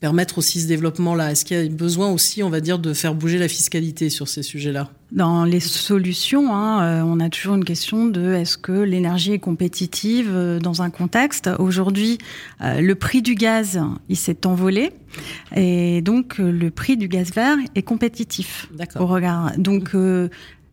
permettre 0.00 0.38
aussi 0.38 0.60
ce 0.60 0.66
développement-là. 0.66 1.30
Est-ce 1.30 1.44
qu'il 1.44 1.56
y 1.56 1.64
a 1.64 1.68
besoin 1.68 2.10
aussi, 2.10 2.42
on 2.42 2.50
va 2.50 2.60
dire, 2.60 2.80
de 2.80 2.92
faire 2.94 3.14
bouger 3.14 3.38
la 3.38 3.46
fiscalité 3.46 4.10
sur 4.10 4.26
ces 4.26 4.42
sujets-là? 4.42 4.90
Dans 5.12 5.44
les 5.44 5.60
solutions, 5.60 6.52
hein, 6.52 6.82
euh, 6.82 7.02
on 7.06 7.20
a 7.20 7.28
toujours 7.28 7.54
une 7.54 7.64
question 7.64 8.06
de 8.06 8.32
est-ce 8.32 8.58
que 8.58 8.72
l'énergie 8.72 9.32
est 9.32 9.38
compétitive 9.38 10.30
euh, 10.32 10.58
dans 10.58 10.82
un 10.82 10.90
contexte? 10.90 11.48
Aujourd'hui, 11.60 12.18
le 12.60 12.94
prix 12.94 13.22
du 13.22 13.36
gaz, 13.36 13.80
il 14.08 14.16
s'est 14.16 14.46
envolé. 14.46 14.90
Et 15.54 16.02
donc, 16.02 16.38
le 16.38 16.70
prix 16.70 16.96
du 16.96 17.06
gaz 17.06 17.32
vert 17.32 17.56
est 17.76 17.82
compétitif 17.82 18.68
au 18.98 19.06
regard. 19.06 19.52
Donc, 19.58 19.94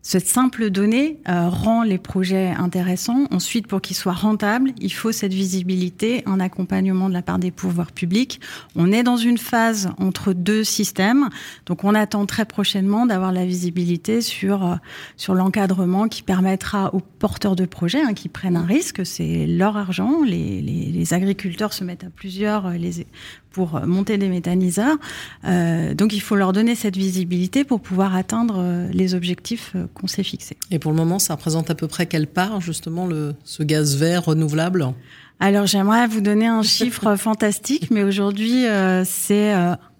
cette 0.06 0.26
simple 0.26 0.68
donnée 0.68 1.18
euh, 1.30 1.48
rend 1.48 1.82
les 1.82 1.96
projets 1.96 2.48
intéressants. 2.50 3.26
Ensuite, 3.30 3.66
pour 3.66 3.80
qu'ils 3.80 3.96
soient 3.96 4.12
rentables, 4.12 4.72
il 4.78 4.92
faut 4.92 5.12
cette 5.12 5.32
visibilité, 5.32 6.22
un 6.26 6.40
accompagnement 6.40 7.08
de 7.08 7.14
la 7.14 7.22
part 7.22 7.38
des 7.38 7.50
pouvoirs 7.50 7.90
publics. 7.90 8.38
On 8.76 8.92
est 8.92 9.02
dans 9.02 9.16
une 9.16 9.38
phase 9.38 9.88
entre 9.96 10.34
deux 10.34 10.62
systèmes, 10.62 11.30
donc 11.64 11.84
on 11.84 11.94
attend 11.94 12.26
très 12.26 12.44
prochainement 12.44 13.06
d'avoir 13.06 13.32
la 13.32 13.46
visibilité 13.46 14.20
sur 14.20 14.66
euh, 14.66 14.74
sur 15.16 15.34
l'encadrement 15.34 16.06
qui 16.06 16.22
permettra 16.22 16.94
aux 16.94 17.00
porteurs 17.00 17.56
de 17.56 17.64
projets 17.64 18.02
hein, 18.02 18.12
qui 18.12 18.28
prennent 18.28 18.58
un 18.58 18.66
risque, 18.66 19.06
c'est 19.06 19.46
leur 19.46 19.78
argent. 19.78 20.22
Les, 20.22 20.60
les, 20.60 20.92
les, 20.92 21.14
agriculteurs 21.14 21.72
se 21.72 21.82
mettent 21.82 22.04
à 22.04 22.10
plusieurs, 22.10 22.66
euh, 22.66 22.72
les 22.74 23.06
pour 23.54 23.80
monter 23.86 24.18
des 24.18 24.28
méthaniseurs. 24.28 24.96
Euh, 25.44 25.94
donc 25.94 26.12
il 26.12 26.20
faut 26.20 26.34
leur 26.34 26.52
donner 26.52 26.74
cette 26.74 26.96
visibilité 26.96 27.64
pour 27.64 27.80
pouvoir 27.80 28.14
atteindre 28.16 28.56
euh, 28.58 28.88
les 28.92 29.14
objectifs 29.14 29.72
euh, 29.76 29.86
qu'on 29.94 30.06
s'est 30.06 30.22
fixés. 30.22 30.56
Et 30.70 30.78
pour 30.78 30.90
le 30.90 30.96
moment, 30.96 31.18
ça 31.18 31.34
représente 31.34 31.70
à 31.70 31.74
peu 31.74 31.88
près 31.88 32.06
quelle 32.06 32.26
part 32.26 32.60
justement 32.60 33.06
le, 33.06 33.34
ce 33.44 33.62
gaz 33.62 33.96
vert 33.96 34.24
renouvelable 34.26 34.92
Alors 35.40 35.66
j'aimerais 35.66 36.06
vous 36.06 36.20
donner 36.20 36.46
un 36.46 36.62
chiffre 36.62 37.16
fantastique, 37.16 37.90
mais 37.90 38.02
aujourd'hui 38.02 38.64
c'est, 39.04 39.54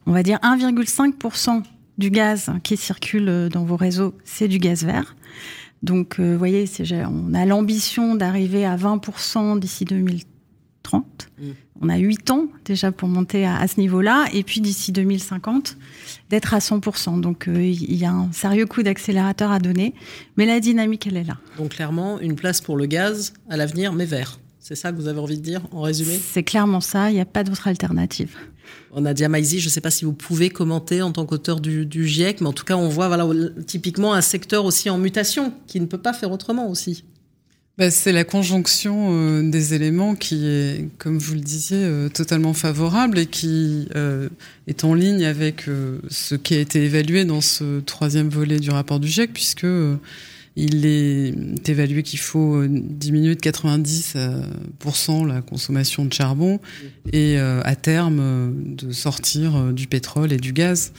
on 0.06 0.12
va 0.12 0.22
dire, 0.22 0.38
1,5% 0.42 1.62
du 1.96 2.10
gaz 2.10 2.50
qui 2.62 2.76
circule 2.76 3.48
dans 3.52 3.64
vos 3.64 3.76
réseaux, 3.76 4.14
c'est 4.24 4.48
du 4.48 4.58
gaz 4.58 4.84
vert. 4.84 5.16
Donc, 5.82 6.18
vous 6.18 6.38
voyez, 6.38 6.64
on 7.08 7.34
a 7.34 7.44
l'ambition 7.44 8.14
d'arriver 8.14 8.64
à 8.64 8.76
20% 8.76 9.58
d'ici 9.58 9.84
2030. 9.84 10.33
On 11.80 11.88
a 11.88 11.96
8 11.96 12.30
ans 12.30 12.46
déjà 12.64 12.92
pour 12.92 13.08
monter 13.08 13.46
à, 13.46 13.66
ce 13.66 13.80
niveau-là, 13.80 14.26
et 14.32 14.42
puis 14.42 14.60
d'ici 14.60 14.92
2050, 14.92 15.76
d'être 16.30 16.54
à 16.54 16.58
100%. 16.58 17.20
Donc 17.20 17.48
euh, 17.48 17.62
il 17.62 17.96
y 17.96 18.04
a 18.04 18.12
un 18.12 18.32
sérieux 18.32 18.66
coup 18.66 18.82
d'accélérateur 18.82 19.50
à 19.50 19.58
donner, 19.58 19.94
mais 20.36 20.46
la 20.46 20.60
dynamique, 20.60 21.06
elle 21.06 21.16
est 21.16 21.24
là. 21.24 21.38
Donc 21.58 21.70
clairement, 21.70 22.20
une 22.20 22.36
place 22.36 22.60
pour 22.60 22.76
le 22.76 22.86
gaz 22.86 23.34
à 23.48 23.56
l'avenir, 23.56 23.92
mais 23.92 24.06
vert. 24.06 24.38
C'est 24.60 24.76
ça 24.76 24.92
que 24.92 24.96
vous 24.96 25.08
avez 25.08 25.20
envie 25.20 25.36
de 25.36 25.42
dire 25.42 25.60
en 25.72 25.82
résumé? 25.82 26.18
C'est 26.18 26.42
clairement 26.42 26.80
ça, 26.80 27.10
il 27.10 27.14
n'y 27.14 27.20
a 27.20 27.26
pas 27.26 27.44
d'autre 27.44 27.68
alternative. 27.68 28.34
On 28.92 29.04
a 29.04 29.12
dit 29.12 29.24
à 29.24 29.28
je 29.28 29.64
ne 29.64 29.70
sais 29.70 29.82
pas 29.82 29.90
si 29.90 30.06
vous 30.06 30.14
pouvez 30.14 30.48
commenter 30.48 31.02
en 31.02 31.12
tant 31.12 31.26
qu'auteur 31.26 31.60
du, 31.60 31.84
du, 31.84 32.06
GIEC, 32.06 32.40
mais 32.40 32.46
en 32.46 32.52
tout 32.52 32.64
cas, 32.64 32.76
on 32.76 32.88
voit 32.88 33.08
voilà, 33.08 33.28
typiquement 33.66 34.14
un 34.14 34.22
secteur 34.22 34.64
aussi 34.64 34.88
en 34.88 34.96
mutation 34.96 35.52
qui 35.66 35.80
ne 35.80 35.86
peut 35.86 35.98
pas 35.98 36.14
faire 36.14 36.30
autrement 36.30 36.70
aussi. 36.70 37.04
Bah, 37.76 37.90
c'est 37.90 38.12
la 38.12 38.22
conjonction 38.22 39.08
euh, 39.10 39.42
des 39.42 39.74
éléments 39.74 40.14
qui 40.14 40.46
est, 40.46 40.88
comme 40.98 41.18
vous 41.18 41.34
le 41.34 41.40
disiez, 41.40 41.78
euh, 41.82 42.08
totalement 42.08 42.54
favorable 42.54 43.18
et 43.18 43.26
qui 43.26 43.88
euh, 43.96 44.28
est 44.68 44.84
en 44.84 44.94
ligne 44.94 45.24
avec 45.24 45.64
ce 46.08 46.36
qui 46.36 46.54
a 46.54 46.60
été 46.60 46.84
évalué 46.84 47.24
dans 47.24 47.40
ce 47.40 47.80
troisième 47.80 48.28
volet 48.28 48.60
du 48.60 48.70
rapport 48.70 49.00
du 49.00 49.08
GIEC, 49.08 49.32
puisque 49.32 49.66
il 50.54 50.86
est 50.86 51.34
évalué 51.68 52.04
qu'il 52.04 52.20
faut 52.20 52.64
diminuer 52.68 53.34
de 53.34 53.40
90% 53.40 55.26
la 55.26 55.42
consommation 55.42 56.04
de 56.04 56.12
charbon 56.12 56.60
et 57.12 57.38
à 57.38 57.74
terme 57.74 58.54
de 58.76 58.92
sortir 58.92 59.72
du 59.72 59.88
pétrole 59.88 60.32
et 60.32 60.36
du 60.36 60.52
gaz. 60.52 60.92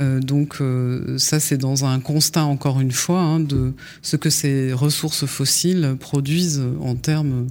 Euh, 0.00 0.20
donc 0.20 0.60
euh, 0.60 1.18
ça, 1.18 1.40
c'est 1.40 1.58
dans 1.58 1.84
un 1.84 2.00
constat, 2.00 2.44
encore 2.44 2.80
une 2.80 2.92
fois, 2.92 3.20
hein, 3.20 3.40
de 3.40 3.72
ce 4.02 4.16
que 4.16 4.30
ces 4.30 4.72
ressources 4.72 5.26
fossiles 5.26 5.96
produisent 5.98 6.62
en 6.80 6.94
termes 6.94 7.48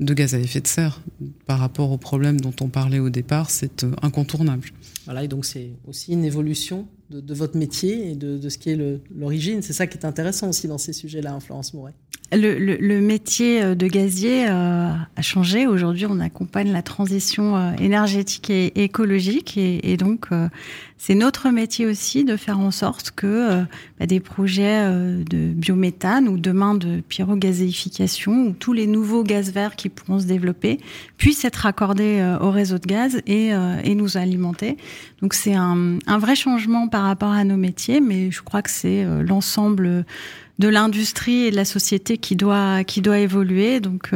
de 0.00 0.14
gaz 0.14 0.34
à 0.34 0.38
effet 0.38 0.60
de 0.60 0.66
serre. 0.66 1.00
Par 1.46 1.58
rapport 1.58 1.90
au 1.90 1.98
problème 1.98 2.40
dont 2.40 2.54
on 2.60 2.68
parlait 2.68 3.00
au 3.00 3.10
départ, 3.10 3.50
c'est 3.50 3.84
euh, 3.84 3.92
incontournable. 4.02 4.68
Voilà, 5.06 5.24
et 5.24 5.28
donc 5.28 5.44
c'est 5.44 5.70
aussi 5.86 6.12
une 6.12 6.24
évolution 6.24 6.86
de, 7.10 7.34
votre 7.34 7.56
métier 7.56 8.10
et 8.10 8.14
de, 8.14 8.48
ce 8.48 8.58
qui 8.58 8.70
est 8.70 9.00
l'origine. 9.14 9.62
C'est 9.62 9.72
ça 9.72 9.86
qui 9.86 9.98
est 9.98 10.04
intéressant 10.04 10.48
aussi 10.48 10.68
dans 10.68 10.78
ces 10.78 10.92
sujets-là, 10.92 11.32
hein, 11.32 11.40
Florence 11.40 11.74
Mouret. 11.74 11.92
Le, 12.30 13.00
métier 13.00 13.74
de 13.74 13.86
gazier 13.86 14.46
a 14.46 15.22
changé. 15.22 15.66
Aujourd'hui, 15.66 16.04
on 16.04 16.20
accompagne 16.20 16.70
la 16.70 16.82
transition 16.82 17.74
énergétique 17.76 18.50
et 18.50 18.84
écologique. 18.84 19.56
Et, 19.56 19.96
donc, 19.96 20.28
c'est 20.98 21.14
notre 21.14 21.50
métier 21.50 21.86
aussi 21.86 22.24
de 22.24 22.36
faire 22.36 22.58
en 22.58 22.72
sorte 22.72 23.12
que 23.12 23.26
euh, 23.26 23.62
bah, 24.00 24.06
des 24.06 24.18
projets 24.18 24.82
euh, 24.82 25.22
de 25.22 25.46
biométhane 25.46 26.28
ou 26.28 26.38
demain 26.38 26.74
de 26.74 27.00
pyrogazéification 27.00 28.48
ou 28.48 28.52
tous 28.52 28.72
les 28.72 28.88
nouveaux 28.88 29.22
gaz 29.22 29.52
verts 29.52 29.76
qui 29.76 29.90
pourront 29.90 30.18
se 30.18 30.26
développer 30.26 30.78
puissent 31.16 31.44
être 31.44 31.66
accordés 31.66 32.18
euh, 32.18 32.38
au 32.40 32.50
réseau 32.50 32.78
de 32.78 32.86
gaz 32.86 33.22
et 33.26 33.94
nous 33.94 34.16
alimenter. 34.16 34.76
Donc 35.22 35.34
c'est 35.34 35.54
un, 35.54 35.98
vrai 36.18 36.36
changement 36.36 36.88
par 36.88 37.02
rapport 37.02 37.32
à 37.32 37.44
nos 37.44 37.56
métiers, 37.56 38.00
mais 38.00 38.30
je 38.30 38.42
crois 38.42 38.62
que 38.62 38.70
c'est 38.70 39.04
l'ensemble 39.22 40.04
de 40.58 40.68
l'industrie 40.68 41.46
et 41.46 41.50
de 41.50 41.56
la 41.56 41.64
société 41.64 42.18
qui 42.18 42.36
doit 42.36 42.84
qui 42.84 43.00
doit 43.00 43.18
évoluer. 43.18 43.80
Donc 43.80 44.10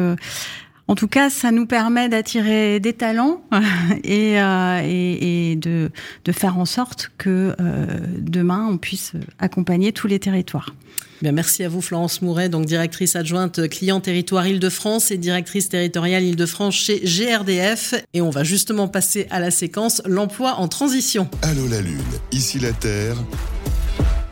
En 0.88 0.94
tout 0.94 1.08
cas, 1.08 1.30
ça 1.30 1.52
nous 1.52 1.66
permet 1.66 2.08
d'attirer 2.08 2.80
des 2.80 2.92
talents 2.92 3.42
et, 4.04 4.40
euh, 4.40 4.80
et, 4.84 5.52
et 5.52 5.56
de, 5.56 5.90
de, 6.24 6.32
faire 6.32 6.58
en 6.58 6.64
sorte 6.64 7.10
que 7.18 7.54
euh, 7.60 7.86
demain, 8.18 8.68
on 8.70 8.78
puisse 8.78 9.12
accompagner 9.38 9.92
tous 9.92 10.06
les 10.06 10.18
territoires. 10.18 10.74
Bien, 11.22 11.30
merci 11.30 11.62
à 11.62 11.68
vous, 11.68 11.80
Florence 11.80 12.20
Mouret, 12.20 12.48
donc 12.48 12.66
directrice 12.66 13.14
adjointe 13.14 13.68
client 13.68 14.00
territoire 14.00 14.44
Île-de-France 14.48 15.12
et 15.12 15.18
directrice 15.18 15.68
territoriale 15.68 16.24
Île-de-France 16.24 16.74
chez 16.74 16.98
GRDF. 16.98 17.94
Et 18.12 18.20
on 18.20 18.30
va 18.30 18.42
justement 18.42 18.88
passer 18.88 19.28
à 19.30 19.38
la 19.38 19.52
séquence 19.52 20.02
l'emploi 20.04 20.56
en 20.56 20.66
transition. 20.66 21.28
Allô 21.42 21.68
la 21.68 21.80
Lune, 21.80 22.02
ici 22.32 22.58
la 22.58 22.72
Terre, 22.72 23.16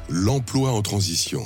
l'emploi 0.08 0.72
en 0.72 0.82
transition. 0.82 1.42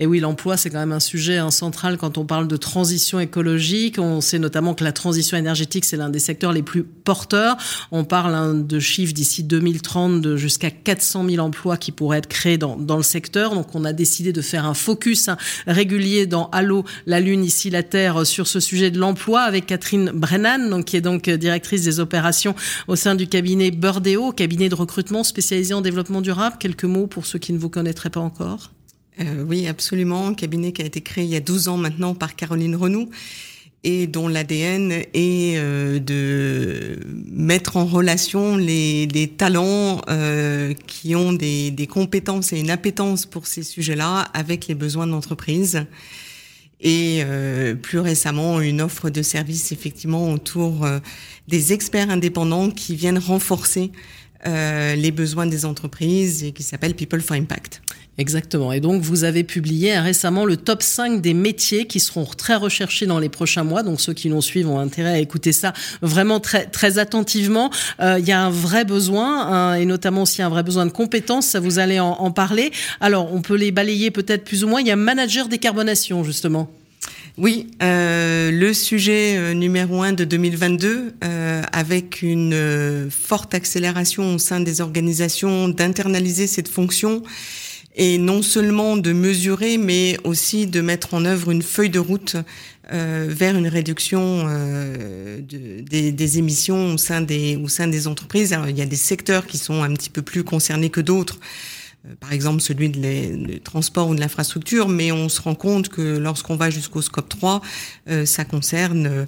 Et 0.00 0.06
oui, 0.06 0.20
l'emploi, 0.20 0.56
c'est 0.56 0.70
quand 0.70 0.78
même 0.78 0.92
un 0.92 1.00
sujet 1.00 1.38
hein, 1.38 1.50
central 1.50 1.98
quand 1.98 2.18
on 2.18 2.24
parle 2.24 2.46
de 2.46 2.56
transition 2.56 3.18
écologique. 3.18 3.98
On 3.98 4.20
sait 4.20 4.38
notamment 4.38 4.74
que 4.74 4.84
la 4.84 4.92
transition 4.92 5.36
énergétique, 5.36 5.84
c'est 5.84 5.96
l'un 5.96 6.08
des 6.08 6.20
secteurs 6.20 6.52
les 6.52 6.62
plus 6.62 6.84
porteurs. 6.84 7.56
On 7.90 8.04
parle 8.04 8.32
hein, 8.32 8.54
de 8.54 8.78
chiffres 8.78 9.12
d'ici 9.12 9.42
2030 9.42 10.20
de 10.20 10.36
jusqu'à 10.36 10.70
400 10.70 11.28
000 11.28 11.44
emplois 11.44 11.76
qui 11.76 11.90
pourraient 11.90 12.18
être 12.18 12.28
créés 12.28 12.58
dans, 12.58 12.76
le 12.76 13.02
secteur. 13.02 13.56
Donc, 13.56 13.74
on 13.74 13.84
a 13.84 13.92
décidé 13.92 14.32
de 14.32 14.40
faire 14.40 14.66
un 14.66 14.74
focus 14.74 15.26
hein, 15.26 15.36
régulier 15.66 16.26
dans 16.26 16.48
Allô, 16.50 16.84
la 17.06 17.18
Lune, 17.18 17.44
ici 17.44 17.68
la 17.68 17.82
Terre, 17.82 18.24
sur 18.24 18.46
ce 18.46 18.60
sujet 18.60 18.92
de 18.92 19.00
l'emploi 19.00 19.40
avec 19.40 19.66
Catherine 19.66 20.12
Brennan, 20.14 20.84
qui 20.84 20.96
est 20.96 21.00
donc 21.00 21.28
directrice 21.28 21.82
des 21.82 21.98
opérations 21.98 22.54
au 22.86 22.94
sein 22.94 23.16
du 23.16 23.26
cabinet 23.26 23.72
Burdeo, 23.72 24.30
cabinet 24.30 24.68
de 24.68 24.76
recrutement 24.76 25.24
spécialisé 25.24 25.74
en 25.74 25.80
développement 25.80 26.20
durable. 26.20 26.54
Quelques 26.60 26.84
mots 26.84 27.08
pour 27.08 27.26
ceux 27.26 27.40
qui 27.40 27.52
ne 27.52 27.58
vous 27.58 27.68
connaîtraient 27.68 28.10
pas 28.10 28.20
encore. 28.20 28.70
Euh, 29.20 29.44
oui, 29.46 29.66
absolument. 29.66 30.28
Un 30.28 30.34
cabinet 30.34 30.72
qui 30.72 30.82
a 30.82 30.84
été 30.84 31.00
créé 31.00 31.24
il 31.24 31.30
y 31.30 31.36
a 31.36 31.40
12 31.40 31.68
ans 31.68 31.76
maintenant 31.76 32.14
par 32.14 32.36
Caroline 32.36 32.76
Renou 32.76 33.10
et 33.84 34.06
dont 34.06 34.26
l'ADN 34.26 34.92
est 34.92 35.56
euh, 35.56 35.98
de 36.00 36.98
mettre 37.30 37.76
en 37.76 37.84
relation 37.86 38.56
les, 38.56 39.32
talents 39.36 40.00
euh, 40.08 40.74
qui 40.86 41.14
ont 41.14 41.32
des, 41.32 41.88
compétences 41.88 42.52
et 42.52 42.58
une 42.58 42.70
appétence 42.70 43.24
pour 43.24 43.46
ces 43.46 43.62
sujets-là 43.62 44.28
avec 44.34 44.66
les 44.66 44.74
besoins 44.74 45.06
de 45.06 45.12
l'entreprise. 45.12 45.84
Et 46.80 47.24
plus 47.82 47.98
récemment, 47.98 48.60
une 48.60 48.80
offre 48.80 49.10
de 49.10 49.20
services 49.20 49.72
effectivement 49.72 50.32
autour 50.32 50.86
des 51.48 51.72
experts 51.72 52.08
indépendants 52.08 52.70
qui 52.70 52.94
viennent 52.94 53.18
renforcer 53.18 53.90
les 54.44 55.10
besoins 55.10 55.46
des 55.46 55.64
entreprises 55.64 56.44
et 56.44 56.52
qui 56.52 56.62
s'appelle 56.62 56.94
People 56.94 57.20
for 57.20 57.36
Impact. 57.36 57.82
Exactement. 58.18 58.72
Et 58.72 58.80
donc, 58.80 59.00
vous 59.02 59.24
avez 59.24 59.44
publié 59.44 59.98
récemment 59.98 60.44
le 60.44 60.56
top 60.56 60.82
5 60.82 61.20
des 61.20 61.34
métiers 61.34 61.86
qui 61.86 62.00
seront 62.00 62.24
très 62.24 62.56
recherchés 62.56 63.06
dans 63.06 63.20
les 63.20 63.28
prochains 63.28 63.62
mois. 63.62 63.82
Donc, 63.82 64.00
ceux 64.00 64.12
qui 64.12 64.28
nous 64.28 64.42
suivent 64.42 64.68
ont 64.68 64.80
intérêt 64.80 65.12
à 65.12 65.18
écouter 65.18 65.52
ça 65.52 65.72
vraiment 66.02 66.40
très, 66.40 66.66
très 66.66 66.98
attentivement. 66.98 67.70
Euh, 68.00 68.18
il 68.18 68.26
y 68.26 68.32
a 68.32 68.40
un 68.40 68.50
vrai 68.50 68.84
besoin, 68.84 69.46
hein, 69.46 69.74
et 69.74 69.84
notamment 69.84 70.22
aussi 70.22 70.42
un 70.42 70.48
vrai 70.48 70.64
besoin 70.64 70.84
de 70.84 70.90
compétences. 70.90 71.46
Ça, 71.46 71.60
vous 71.60 71.78
allez 71.78 72.00
en, 72.00 72.10
en 72.10 72.30
parler. 72.32 72.72
Alors, 73.00 73.32
on 73.32 73.40
peut 73.40 73.56
les 73.56 73.70
balayer 73.70 74.10
peut-être 74.10 74.44
plus 74.44 74.64
ou 74.64 74.68
moins. 74.68 74.80
Il 74.80 74.88
y 74.88 74.90
a 74.90 74.96
manager 74.96 75.48
décarbonation, 75.48 76.24
justement. 76.24 76.68
Oui, 77.38 77.68
euh, 77.84 78.50
le 78.50 78.74
sujet 78.74 79.36
euh, 79.36 79.54
numéro 79.54 80.02
un 80.02 80.12
de 80.12 80.24
2022, 80.24 81.14
euh, 81.22 81.62
avec 81.72 82.20
une 82.22 82.52
euh, 82.52 83.08
forte 83.10 83.54
accélération 83.54 84.34
au 84.34 84.38
sein 84.38 84.58
des 84.58 84.80
organisations 84.80 85.68
d'internaliser 85.68 86.48
cette 86.48 86.66
fonction 86.66 87.22
et 87.98 88.16
non 88.16 88.42
seulement 88.42 88.96
de 88.96 89.12
mesurer, 89.12 89.76
mais 89.76 90.16
aussi 90.22 90.68
de 90.68 90.80
mettre 90.80 91.14
en 91.14 91.24
œuvre 91.24 91.50
une 91.50 91.62
feuille 91.62 91.90
de 91.90 91.98
route 91.98 92.36
euh, 92.92 93.26
vers 93.28 93.56
une 93.56 93.66
réduction 93.66 94.44
euh, 94.46 95.40
de, 95.40 95.82
des, 95.82 96.12
des, 96.12 96.38
émissions 96.38 96.94
au 96.94 96.96
sein 96.96 97.20
des, 97.20 97.56
des 97.56 98.06
entreprises. 98.06 98.56
Il 98.68 98.78
y 98.78 98.82
a 98.82 98.86
des 98.86 98.96
secteurs 98.96 99.46
qui 99.46 99.58
sont 99.58 99.82
un 99.82 99.92
petit 99.94 100.10
peu 100.10 100.22
plus 100.22 100.44
concernés 100.44 100.90
que 100.90 101.00
d'autres. 101.00 101.40
Euh, 102.06 102.14
par 102.20 102.32
exemple 102.32 102.60
celui 102.60 102.88
de 102.88 103.00
les, 103.00 103.36
du 103.36 103.60
transport 103.60 104.08
ou 104.08 104.14
de 104.14 104.20
l'infrastructure, 104.20 104.88
mais 104.88 105.10
on 105.10 105.28
se 105.28 105.42
rend 105.42 105.56
compte 105.56 105.88
que 105.88 106.18
lorsqu'on 106.18 106.54
va 106.54 106.70
jusqu'au 106.70 107.02
scope 107.02 107.28
3, 107.28 107.60
euh, 108.08 108.24
ça 108.24 108.44
concerne 108.44 109.26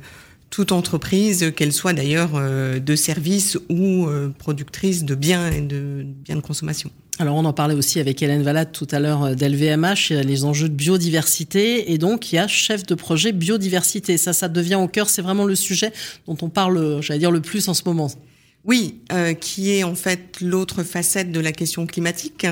toute 0.48 0.70
entreprise, 0.70 1.52
qu'elle 1.56 1.72
soit 1.72 1.92
d'ailleurs 1.92 2.32
de 2.32 2.96
services 2.96 3.56
ou 3.68 4.08
productrice 4.36 5.04
de 5.04 5.14
biens 5.14 5.48
et 5.48 5.60
de 5.60 6.04
biens 6.04 6.34
de 6.34 6.40
consommation. 6.40 6.90
Alors 7.20 7.36
on 7.36 7.44
en 7.44 7.52
parlait 7.52 7.74
aussi 7.74 8.00
avec 8.00 8.22
Hélène 8.22 8.42
Valade 8.42 8.72
tout 8.72 8.88
à 8.90 8.98
l'heure 8.98 9.36
d'LVMH, 9.36 10.08
les 10.24 10.44
enjeux 10.46 10.70
de 10.70 10.74
biodiversité 10.74 11.92
et 11.92 11.98
donc 11.98 12.32
il 12.32 12.36
y 12.36 12.38
a 12.38 12.48
chef 12.48 12.86
de 12.86 12.94
projet 12.94 13.32
biodiversité. 13.32 14.16
Ça, 14.16 14.32
ça 14.32 14.48
devient 14.48 14.76
au 14.76 14.88
cœur, 14.88 15.10
c'est 15.10 15.20
vraiment 15.20 15.44
le 15.44 15.54
sujet 15.54 15.92
dont 16.26 16.38
on 16.40 16.48
parle, 16.48 17.02
j'allais 17.02 17.20
dire, 17.20 17.30
le 17.30 17.42
plus 17.42 17.68
en 17.68 17.74
ce 17.74 17.82
moment. 17.84 18.10
Oui, 18.64 19.00
euh, 19.12 19.34
qui 19.34 19.70
est 19.70 19.84
en 19.84 19.94
fait 19.94 20.40
l'autre 20.40 20.82
facette 20.82 21.30
de 21.30 21.40
la 21.40 21.52
question 21.52 21.86
climatique. 21.86 22.46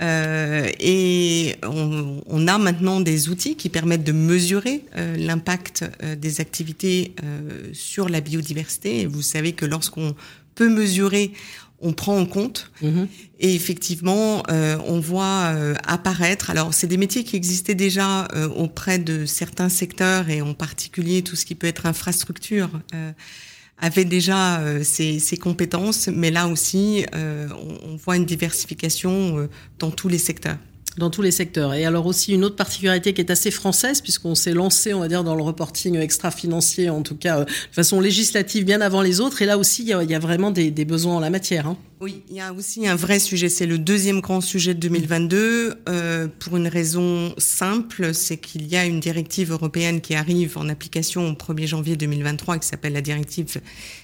Euh, 0.00 0.70
et 0.80 1.56
on, 1.62 2.46
a 2.46 2.56
maintenant 2.56 3.00
des 3.00 3.28
outils 3.28 3.56
qui 3.56 3.68
permettent 3.68 4.04
de 4.04 4.12
mesurer 4.12 4.84
euh, 4.96 5.18
l'impact 5.18 5.84
euh, 6.02 6.16
des 6.16 6.40
activités 6.40 7.14
euh, 7.22 7.68
sur 7.74 8.08
la 8.08 8.22
biodiversité. 8.22 9.00
Et 9.00 9.06
vous 9.06 9.22
savez 9.22 9.52
que 9.52 9.66
lorsqu'on 9.66 10.14
peut 10.54 10.68
mesurer, 10.68 11.32
on 11.80 11.92
prend 11.92 12.18
en 12.18 12.26
compte. 12.26 12.70
Mmh. 12.82 13.04
Et 13.40 13.54
effectivement, 13.54 14.42
euh, 14.50 14.78
on 14.86 15.00
voit 15.00 15.54
apparaître. 15.86 16.50
Alors, 16.50 16.74
c'est 16.74 16.86
des 16.86 16.96
métiers 16.96 17.24
qui 17.24 17.36
existaient 17.36 17.74
déjà 17.74 18.26
auprès 18.56 18.98
de 18.98 19.26
certains 19.26 19.68
secteurs 19.68 20.28
et 20.28 20.42
en 20.42 20.54
particulier 20.54 21.22
tout 21.22 21.36
ce 21.36 21.44
qui 21.44 21.54
peut 21.54 21.66
être 21.66 21.86
infrastructure 21.86 22.70
avait 23.80 24.04
déjà 24.04 24.60
euh, 24.60 24.82
ses, 24.82 25.18
ses, 25.18 25.36
compétences, 25.36 26.08
mais 26.08 26.30
là 26.30 26.48
aussi, 26.48 27.06
euh, 27.14 27.48
on, 27.52 27.92
on, 27.92 27.96
voit 27.96 28.16
une 28.16 28.24
diversification 28.24 29.38
euh, 29.38 29.48
dans 29.78 29.90
tous 29.90 30.08
les 30.08 30.18
secteurs 30.18 30.58
dans 30.98 31.10
tous 31.10 31.22
les 31.22 31.30
secteurs. 31.30 31.74
Et 31.74 31.84
alors 31.84 32.06
aussi 32.06 32.34
une 32.34 32.44
autre 32.44 32.56
particularité 32.56 33.12
qui 33.14 33.20
est 33.20 33.30
assez 33.30 33.50
française, 33.50 34.00
puisqu'on 34.00 34.34
s'est 34.34 34.52
lancé, 34.52 34.94
on 34.94 35.00
va 35.00 35.08
dire, 35.08 35.24
dans 35.24 35.34
le 35.34 35.42
reporting 35.42 35.96
extra-financier, 35.96 36.90
en 36.90 37.02
tout 37.02 37.16
cas 37.16 37.40
euh, 37.40 37.44
de 37.44 37.50
façon 37.74 38.00
législative, 38.00 38.64
bien 38.64 38.80
avant 38.80 39.02
les 39.02 39.20
autres. 39.20 39.42
Et 39.42 39.46
là 39.46 39.58
aussi, 39.58 39.82
il 39.82 39.88
y 39.88 39.92
a, 39.92 40.02
il 40.02 40.10
y 40.10 40.14
a 40.14 40.18
vraiment 40.18 40.50
des, 40.50 40.70
des, 40.70 40.84
besoins 40.84 41.16
en 41.16 41.20
la 41.20 41.30
matière. 41.30 41.66
Hein. 41.66 41.76
Oui, 42.00 42.22
il 42.28 42.36
y 42.36 42.40
a 42.40 42.52
aussi 42.52 42.86
un 42.86 42.94
vrai 42.94 43.18
sujet. 43.18 43.48
C'est 43.48 43.66
le 43.66 43.78
deuxième 43.78 44.20
grand 44.20 44.40
sujet 44.40 44.74
de 44.74 44.80
2022, 44.80 45.74
euh, 45.88 46.28
pour 46.38 46.56
une 46.56 46.68
raison 46.68 47.34
simple, 47.38 48.14
c'est 48.14 48.36
qu'il 48.36 48.66
y 48.66 48.76
a 48.76 48.84
une 48.84 49.00
directive 49.00 49.52
européenne 49.52 50.00
qui 50.00 50.14
arrive 50.14 50.58
en 50.58 50.68
application 50.68 51.28
au 51.28 51.32
1er 51.32 51.66
janvier 51.66 51.96
2023, 51.96 52.58
qui 52.58 52.68
s'appelle 52.68 52.92
la 52.92 53.02
directive 53.02 53.60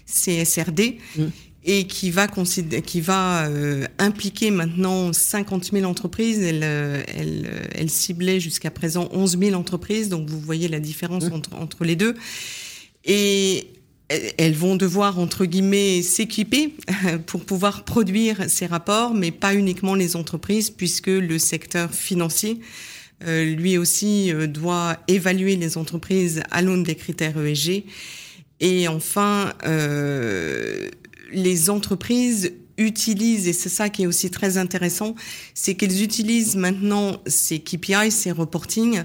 CSRD. 0.06 0.98
Mmh 1.16 1.24
et 1.64 1.86
qui 1.86 2.10
va, 2.10 2.28
qui 2.28 3.00
va 3.00 3.46
euh, 3.46 3.86
impliquer 3.98 4.50
maintenant 4.50 5.12
50 5.12 5.72
000 5.72 5.84
entreprises. 5.84 6.42
Elle, 6.42 6.62
euh, 6.62 7.02
elle, 7.16 7.46
euh, 7.46 7.64
elle 7.74 7.90
ciblait 7.90 8.38
jusqu'à 8.38 8.70
présent 8.70 9.08
11 9.12 9.38
000 9.38 9.58
entreprises, 9.58 10.08
donc 10.08 10.28
vous 10.28 10.40
voyez 10.40 10.68
la 10.68 10.80
différence 10.80 11.30
mmh. 11.30 11.32
entre, 11.32 11.54
entre 11.54 11.84
les 11.84 11.96
deux. 11.96 12.14
Et 13.04 13.68
elles 14.08 14.54
vont 14.54 14.76
devoir, 14.76 15.18
entre 15.18 15.46
guillemets, 15.46 16.02
s'équiper 16.02 16.74
pour 17.26 17.44
pouvoir 17.44 17.84
produire 17.84 18.44
ces 18.48 18.66
rapports, 18.66 19.14
mais 19.14 19.30
pas 19.30 19.54
uniquement 19.54 19.94
les 19.94 20.16
entreprises, 20.16 20.70
puisque 20.70 21.06
le 21.06 21.38
secteur 21.38 21.92
financier, 21.92 22.60
euh, 23.26 23.44
lui 23.54 23.78
aussi, 23.78 24.32
euh, 24.32 24.46
doit 24.46 24.98
évaluer 25.08 25.56
les 25.56 25.78
entreprises 25.78 26.42
à 26.50 26.62
l'aune 26.62 26.82
des 26.82 26.94
critères 26.94 27.38
ESG. 27.38 27.84
Et 28.60 28.88
enfin, 28.88 29.52
euh, 29.66 30.88
les 31.34 31.70
entreprises 31.70 32.52
utilisent, 32.76 33.46
et 33.46 33.52
c'est 33.52 33.68
ça 33.68 33.88
qui 33.88 34.02
est 34.02 34.06
aussi 34.06 34.30
très 34.30 34.58
intéressant, 34.58 35.14
c'est 35.54 35.74
qu'elles 35.74 36.02
utilisent 36.02 36.56
maintenant 36.56 37.20
ces 37.26 37.60
KPI, 37.60 38.10
ces 38.10 38.32
reporting, 38.32 39.02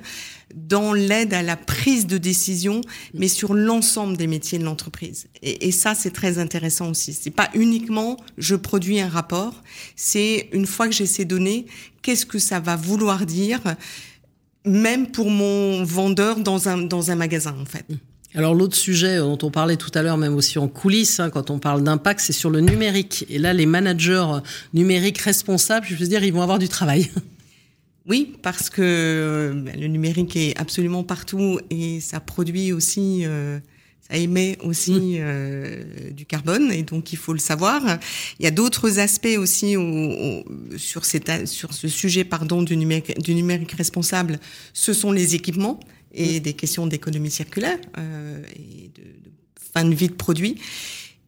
dans 0.55 0.93
l'aide 0.93 1.34
à 1.34 1.43
la 1.43 1.55
prise 1.55 2.07
de 2.07 2.17
décision, 2.17 2.82
mais 3.13 3.27
sur 3.27 3.53
l'ensemble 3.53 4.17
des 4.17 4.25
métiers 4.25 4.57
de 4.57 4.63
l'entreprise. 4.63 5.27
Et, 5.43 5.67
et, 5.67 5.71
ça, 5.71 5.93
c'est 5.93 6.09
très 6.09 6.39
intéressant 6.39 6.89
aussi. 6.89 7.13
C'est 7.13 7.30
pas 7.30 7.49
uniquement 7.53 8.17
je 8.39 8.55
produis 8.55 8.99
un 8.99 9.09
rapport, 9.09 9.61
c'est 9.95 10.49
une 10.51 10.65
fois 10.65 10.88
que 10.88 10.95
j'ai 10.95 11.05
ces 11.05 11.25
données, 11.25 11.67
qu'est-ce 12.01 12.25
que 12.25 12.39
ça 12.39 12.59
va 12.59 12.75
vouloir 12.75 13.27
dire, 13.27 13.61
même 14.65 15.11
pour 15.11 15.30
mon 15.30 15.84
vendeur 15.84 16.39
dans 16.39 16.67
un, 16.67 16.77
dans 16.80 17.11
un 17.11 17.15
magasin, 17.15 17.55
en 17.59 17.65
fait. 17.65 17.86
Alors 18.36 18.53
l'autre 18.53 18.75
sujet 18.75 19.17
dont 19.17 19.38
on 19.41 19.49
parlait 19.49 19.77
tout 19.77 19.91
à 19.95 20.03
l'heure, 20.03 20.17
même 20.17 20.36
aussi 20.36 20.59
en 20.59 20.67
coulisses, 20.67 21.19
hein, 21.19 21.30
quand 21.30 21.49
on 21.49 21.57
parle 21.57 21.84
d'impact, 21.84 22.19
c'est 22.19 22.34
sur 22.34 22.49
le 22.51 22.61
numérique. 22.61 23.25
Et 23.30 23.39
là, 23.39 23.53
les 23.53 23.65
managers 23.65 24.25
numériques 24.73 25.17
responsables, 25.17 25.88
je 25.89 25.95
veux 25.95 26.07
dire, 26.07 26.23
ils 26.23 26.34
vont 26.34 26.43
avoir 26.43 26.59
du 26.59 26.69
travail. 26.69 27.09
Oui, 28.09 28.34
parce 28.41 28.71
que 28.71 28.82
euh, 28.82 29.53
le 29.77 29.88
numérique 29.88 30.36
est 30.36 30.59
absolument 30.59 31.03
partout 31.03 31.59
et 31.69 31.99
ça 31.99 32.19
produit 32.19 32.73
aussi, 32.73 33.21
euh, 33.23 33.59
ça 34.09 34.17
émet 34.17 34.57
aussi 34.63 34.93
mmh. 34.93 35.17
euh, 35.19 35.84
du 36.09 36.25
carbone 36.25 36.71
et 36.71 36.82
donc 36.82 37.13
il 37.13 37.17
faut 37.17 37.34
le 37.34 37.39
savoir. 37.39 37.99
Il 38.39 38.45
y 38.45 38.47
a 38.47 38.51
d'autres 38.51 38.97
aspects 38.97 39.38
aussi 39.38 39.77
au, 39.77 39.84
au, 39.84 40.43
sur, 40.77 41.05
cette, 41.05 41.47
sur 41.47 41.71
ce 41.71 41.88
sujet 41.88 42.23
pardon 42.23 42.63
du 42.63 42.75
numérique, 42.77 43.21
du 43.21 43.36
numérique 43.36 43.73
responsable. 43.73 44.39
Ce 44.73 44.91
sont 44.91 45.11
les 45.11 45.36
équipements 45.36 45.80
et 46.14 46.39
des 46.39 46.53
questions 46.53 46.88
d'économie 46.88 47.32
circulaire 47.32 47.78
et 48.55 48.89
de, 48.95 49.01
de, 49.01 49.32
fin 49.74 49.86
de 49.86 49.93
vie 49.93 50.10
de 50.10 50.14
produits. 50.14 50.55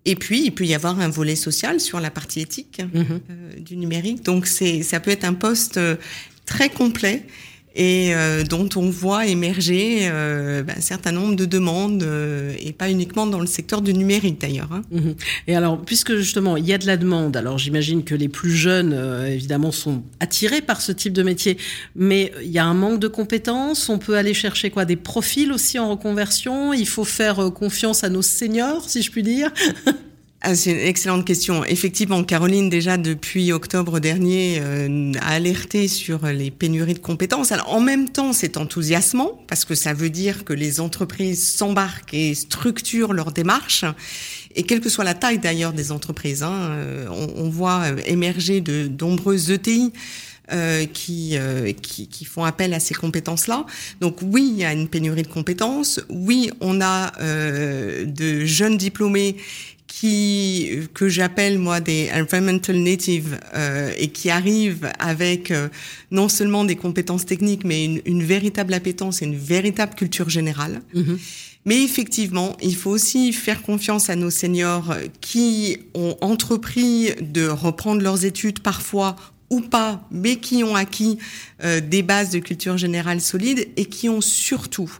Et 0.05 0.15
puis, 0.15 0.43
il 0.43 0.51
peut 0.51 0.65
y 0.65 0.73
avoir 0.73 0.99
un 0.99 1.09
volet 1.09 1.35
social 1.35 1.79
sur 1.79 1.99
la 1.99 2.09
partie 2.09 2.41
éthique 2.41 2.81
mmh. 2.81 3.59
du 3.59 3.77
numérique. 3.77 4.23
Donc, 4.23 4.47
c'est, 4.47 4.81
ça 4.81 4.99
peut 4.99 5.11
être 5.11 5.25
un 5.25 5.35
poste 5.35 5.79
très 6.45 6.69
complet 6.69 7.23
et 7.75 8.13
euh, 8.13 8.43
dont 8.43 8.67
on 8.75 8.89
voit 8.89 9.27
émerger 9.27 9.99
euh, 10.03 10.61
ben, 10.63 10.75
un 10.77 10.81
certain 10.81 11.11
nombre 11.11 11.35
de 11.35 11.45
demandes, 11.45 12.03
euh, 12.03 12.53
et 12.59 12.73
pas 12.73 12.89
uniquement 12.89 13.25
dans 13.25 13.39
le 13.39 13.47
secteur 13.47 13.81
du 13.81 13.93
numérique 13.93 14.41
d'ailleurs. 14.41 14.69
Hein. 14.71 14.81
Mhm. 14.91 15.15
Et 15.47 15.55
alors, 15.55 15.81
puisque 15.81 16.15
justement 16.15 16.57
il 16.57 16.65
y 16.65 16.73
a 16.73 16.77
de 16.77 16.85
la 16.85 16.97
demande, 16.97 17.37
alors 17.37 17.57
j'imagine 17.57 18.03
que 18.03 18.15
les 18.15 18.27
plus 18.27 18.51
jeunes, 18.51 18.93
évidemment, 19.27 19.71
sont 19.71 20.03
attirés 20.19 20.61
par 20.61 20.81
ce 20.81 20.91
type 20.91 21.13
de 21.13 21.23
métier, 21.23 21.57
mais 21.95 22.31
il 22.43 22.51
y 22.51 22.59
a 22.59 22.65
un 22.65 22.73
manque 22.73 22.99
de 22.99 23.07
compétences, 23.07 23.89
on 23.89 23.99
peut 23.99 24.15
aller 24.15 24.33
chercher 24.33 24.69
quoi 24.69 24.85
Des 24.85 24.95
profils 24.95 25.51
aussi 25.51 25.79
en 25.79 25.89
reconversion, 25.89 26.73
il 26.73 26.87
faut 26.87 27.05
faire 27.05 27.51
confiance 27.53 28.03
à 28.03 28.09
nos 28.09 28.21
seniors, 28.21 28.89
si 28.89 29.01
je 29.01 29.11
puis 29.11 29.23
dire? 29.23 29.51
Ah, 30.43 30.55
c'est 30.55 30.71
une 30.71 30.79
excellente 30.79 31.23
question. 31.23 31.63
Effectivement, 31.65 32.23
Caroline, 32.23 32.67
déjà 32.67 32.97
depuis 32.97 33.51
octobre 33.51 33.99
dernier, 33.99 34.57
euh, 34.59 35.11
a 35.21 35.33
alerté 35.33 35.87
sur 35.87 36.25
les 36.25 36.49
pénuries 36.49 36.95
de 36.95 36.99
compétences. 36.99 37.51
Alors, 37.51 37.71
en 37.71 37.79
même 37.79 38.09
temps, 38.09 38.33
c'est 38.33 38.57
enthousiasmant 38.57 39.39
parce 39.47 39.65
que 39.65 39.75
ça 39.75 39.93
veut 39.93 40.09
dire 40.09 40.43
que 40.43 40.53
les 40.53 40.79
entreprises 40.79 41.47
s'embarquent 41.47 42.15
et 42.15 42.33
structurent 42.33 43.13
leur 43.13 43.33
démarche. 43.33 43.85
Et 44.55 44.63
quelle 44.63 44.81
que 44.81 44.89
soit 44.89 45.03
la 45.03 45.13
taille 45.13 45.37
d'ailleurs 45.37 45.73
des 45.73 45.91
entreprises, 45.91 46.41
hein, 46.41 46.71
euh, 46.71 47.05
on, 47.11 47.45
on, 47.45 47.49
voit 47.49 47.83
euh, 47.83 48.01
émerger 48.07 48.61
de 48.61 48.89
nombreuses 48.99 49.51
ETI. 49.51 49.93
Euh, 50.53 50.85
qui, 50.85 51.37
euh, 51.37 51.71
qui, 51.71 52.09
qui, 52.09 52.25
font 52.25 52.43
appel 52.43 52.73
à 52.73 52.81
ces 52.81 52.93
compétences-là. 52.93 53.65
Donc 54.01 54.17
oui, 54.21 54.49
il 54.51 54.59
y 54.59 54.65
a 54.65 54.73
une 54.73 54.89
pénurie 54.89 55.21
de 55.21 55.27
compétences. 55.27 56.01
Oui, 56.09 56.51
on 56.59 56.81
a 56.81 57.13
euh, 57.21 58.03
de 58.05 58.43
jeunes 58.43 58.75
diplômés 58.75 59.37
qui 59.91 60.87
que 60.93 61.09
j'appelle 61.09 61.59
moi 61.59 61.81
des 61.81 62.09
environmental 62.13 62.77
natives 62.77 63.37
euh, 63.53 63.91
et 63.97 64.07
qui 64.07 64.29
arrivent 64.29 64.89
avec 64.99 65.51
euh, 65.51 65.67
non 66.11 66.29
seulement 66.29 66.63
des 66.63 66.77
compétences 66.77 67.25
techniques 67.25 67.65
mais 67.65 67.83
une, 67.83 68.01
une, 68.05 68.23
véritable 68.23 68.73
appétence 68.73 69.21
et 69.21 69.25
une 69.25 69.37
véritable 69.37 69.93
culture 69.95 70.29
générale. 70.29 70.81
Mm-hmm. 70.95 71.17
Mais 71.65 71.83
effectivement, 71.83 72.55
il 72.61 72.75
faut 72.75 72.89
aussi 72.89 73.33
faire 73.33 73.61
confiance 73.61 74.09
à 74.09 74.15
nos 74.15 74.31
seniors 74.31 74.95
qui 75.19 75.77
ont 75.93 76.15
entrepris 76.21 77.11
de 77.19 77.47
reprendre 77.47 78.01
leurs 78.01 78.23
études 78.23 78.61
parfois 78.61 79.17
ou 79.51 79.59
pas, 79.59 80.07
mais 80.09 80.37
qui 80.37 80.63
ont 80.63 80.75
acquis 80.75 81.17
euh, 81.63 81.81
des 81.81 82.01
bases 82.01 82.29
de 82.29 82.39
culture 82.39 82.77
générale 82.77 83.19
solides 83.19 83.67
et 83.75 83.85
qui 83.85 84.07
ont 84.07 84.21
surtout 84.21 84.91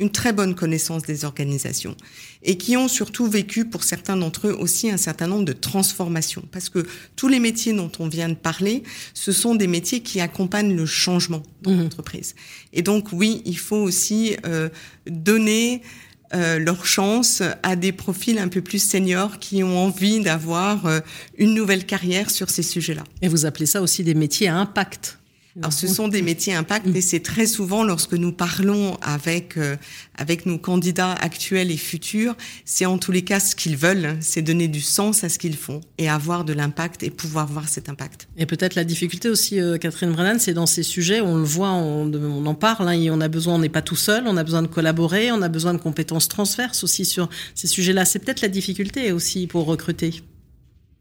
une 0.00 0.10
très 0.10 0.32
bonne 0.32 0.54
connaissance 0.54 1.02
des 1.02 1.24
organisations 1.24 1.94
et 2.42 2.56
qui 2.56 2.76
ont 2.76 2.88
surtout 2.88 3.26
vécu 3.26 3.66
pour 3.66 3.84
certains 3.84 4.16
d'entre 4.16 4.48
eux 4.48 4.56
aussi 4.58 4.90
un 4.90 4.96
certain 4.96 5.28
nombre 5.28 5.44
de 5.44 5.52
transformations 5.52 6.42
parce 6.50 6.68
que 6.68 6.86
tous 7.14 7.28
les 7.28 7.38
métiers 7.38 7.74
dont 7.74 7.92
on 7.98 8.08
vient 8.08 8.30
de 8.30 8.34
parler, 8.34 8.82
ce 9.14 9.30
sont 9.30 9.54
des 9.54 9.66
métiers 9.66 10.00
qui 10.00 10.20
accompagnent 10.20 10.74
le 10.74 10.86
changement 10.86 11.42
dans 11.62 11.72
mmh. 11.72 11.82
l'entreprise. 11.82 12.34
Et 12.72 12.82
donc 12.82 13.08
oui, 13.12 13.42
il 13.44 13.58
faut 13.58 13.76
aussi 13.76 14.36
euh, 14.46 14.70
donner 15.06 15.82
euh, 16.32 16.58
leur 16.58 16.86
chance 16.86 17.42
à 17.62 17.76
des 17.76 17.92
profils 17.92 18.38
un 18.38 18.48
peu 18.48 18.62
plus 18.62 18.82
seniors 18.82 19.38
qui 19.38 19.62
ont 19.62 19.76
envie 19.78 20.20
d'avoir 20.20 20.86
euh, 20.86 21.00
une 21.36 21.54
nouvelle 21.54 21.84
carrière 21.84 22.30
sur 22.30 22.48
ces 22.48 22.62
sujets-là. 22.62 23.04
Et 23.20 23.28
vous 23.28 23.44
appelez 23.46 23.66
ça 23.66 23.82
aussi 23.82 24.02
des 24.02 24.14
métiers 24.14 24.48
à 24.48 24.56
impact 24.56 25.19
alors, 25.60 25.72
ce 25.72 25.86
sont 25.86 26.08
des 26.08 26.22
métiers 26.22 26.54
impact 26.54 26.86
et 26.94 27.00
c'est 27.00 27.20
très 27.20 27.46
souvent 27.46 27.84
lorsque 27.84 28.14
nous 28.14 28.32
parlons 28.32 28.96
avec 29.02 29.56
euh, 29.58 29.76
avec 30.16 30.46
nos 30.46 30.58
candidats 30.58 31.12
actuels 31.12 31.70
et 31.70 31.76
futurs, 31.76 32.34
c'est 32.64 32.86
en 32.86 32.98
tous 32.98 33.12
les 33.12 33.22
cas 33.22 33.40
ce 33.40 33.54
qu'ils 33.54 33.76
veulent, 33.76 34.16
c'est 34.20 34.42
donner 34.42 34.68
du 34.68 34.80
sens 34.80 35.22
à 35.22 35.28
ce 35.28 35.38
qu'ils 35.38 35.56
font 35.56 35.80
et 35.98 36.08
avoir 36.08 36.44
de 36.44 36.52
l'impact 36.52 37.02
et 37.02 37.10
pouvoir 37.10 37.46
voir 37.46 37.68
cet 37.68 37.88
impact. 37.88 38.28
Et 38.36 38.46
peut-être 38.46 38.74
la 38.74 38.84
difficulté 38.84 39.28
aussi, 39.28 39.60
euh, 39.60 39.76
Catherine 39.76 40.12
Brennan, 40.12 40.38
c'est 40.38 40.54
dans 40.54 40.66
ces 40.66 40.82
sujets, 40.82 41.20
on 41.20 41.36
le 41.36 41.44
voit, 41.44 41.70
on, 41.70 42.12
on 42.12 42.46
en 42.46 42.54
parle, 42.54 42.88
hein, 42.88 42.92
et 42.92 43.10
on 43.10 43.20
a 43.20 43.28
besoin, 43.28 43.54
on 43.54 43.58
n'est 43.58 43.68
pas 43.68 43.82
tout 43.82 43.96
seul, 43.96 44.24
on 44.26 44.36
a 44.36 44.44
besoin 44.44 44.62
de 44.62 44.68
collaborer, 44.68 45.30
on 45.32 45.42
a 45.42 45.48
besoin 45.48 45.74
de 45.74 45.78
compétences 45.78 46.28
transverses 46.28 46.84
aussi 46.84 47.04
sur 47.04 47.28
ces 47.54 47.66
sujets-là. 47.66 48.04
C'est 48.04 48.18
peut-être 48.18 48.40
la 48.40 48.48
difficulté 48.48 49.12
aussi 49.12 49.46
pour 49.46 49.66
recruter. 49.66 50.22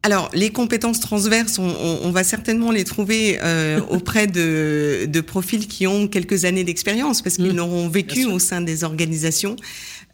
Alors, 0.02 0.30
les 0.34 0.50
compétences 0.50 1.02
transverses, 1.02 1.60
on, 1.60 1.68
on, 2.04 2.12
va 2.12 2.24
certainement 2.24 2.72
les 2.72 2.86
trouver 2.86 3.38
euh, 3.44 3.82
auprès 3.90 4.28
de, 4.28 5.06
de, 5.06 5.22
profils 5.22 5.68
qui 5.68 5.88
ont 5.88 6.08
quelques 6.08 6.46
années 6.46 6.64
d'expérience, 6.64 7.22
parce 7.22 7.36
qu'ils 7.36 7.52
mmh, 7.52 7.58
l'auront 7.58 7.90
vécu 7.90 8.26
au 8.26 8.40
sein 8.40 8.62
des 8.62 8.86
organisations. 8.86 9.58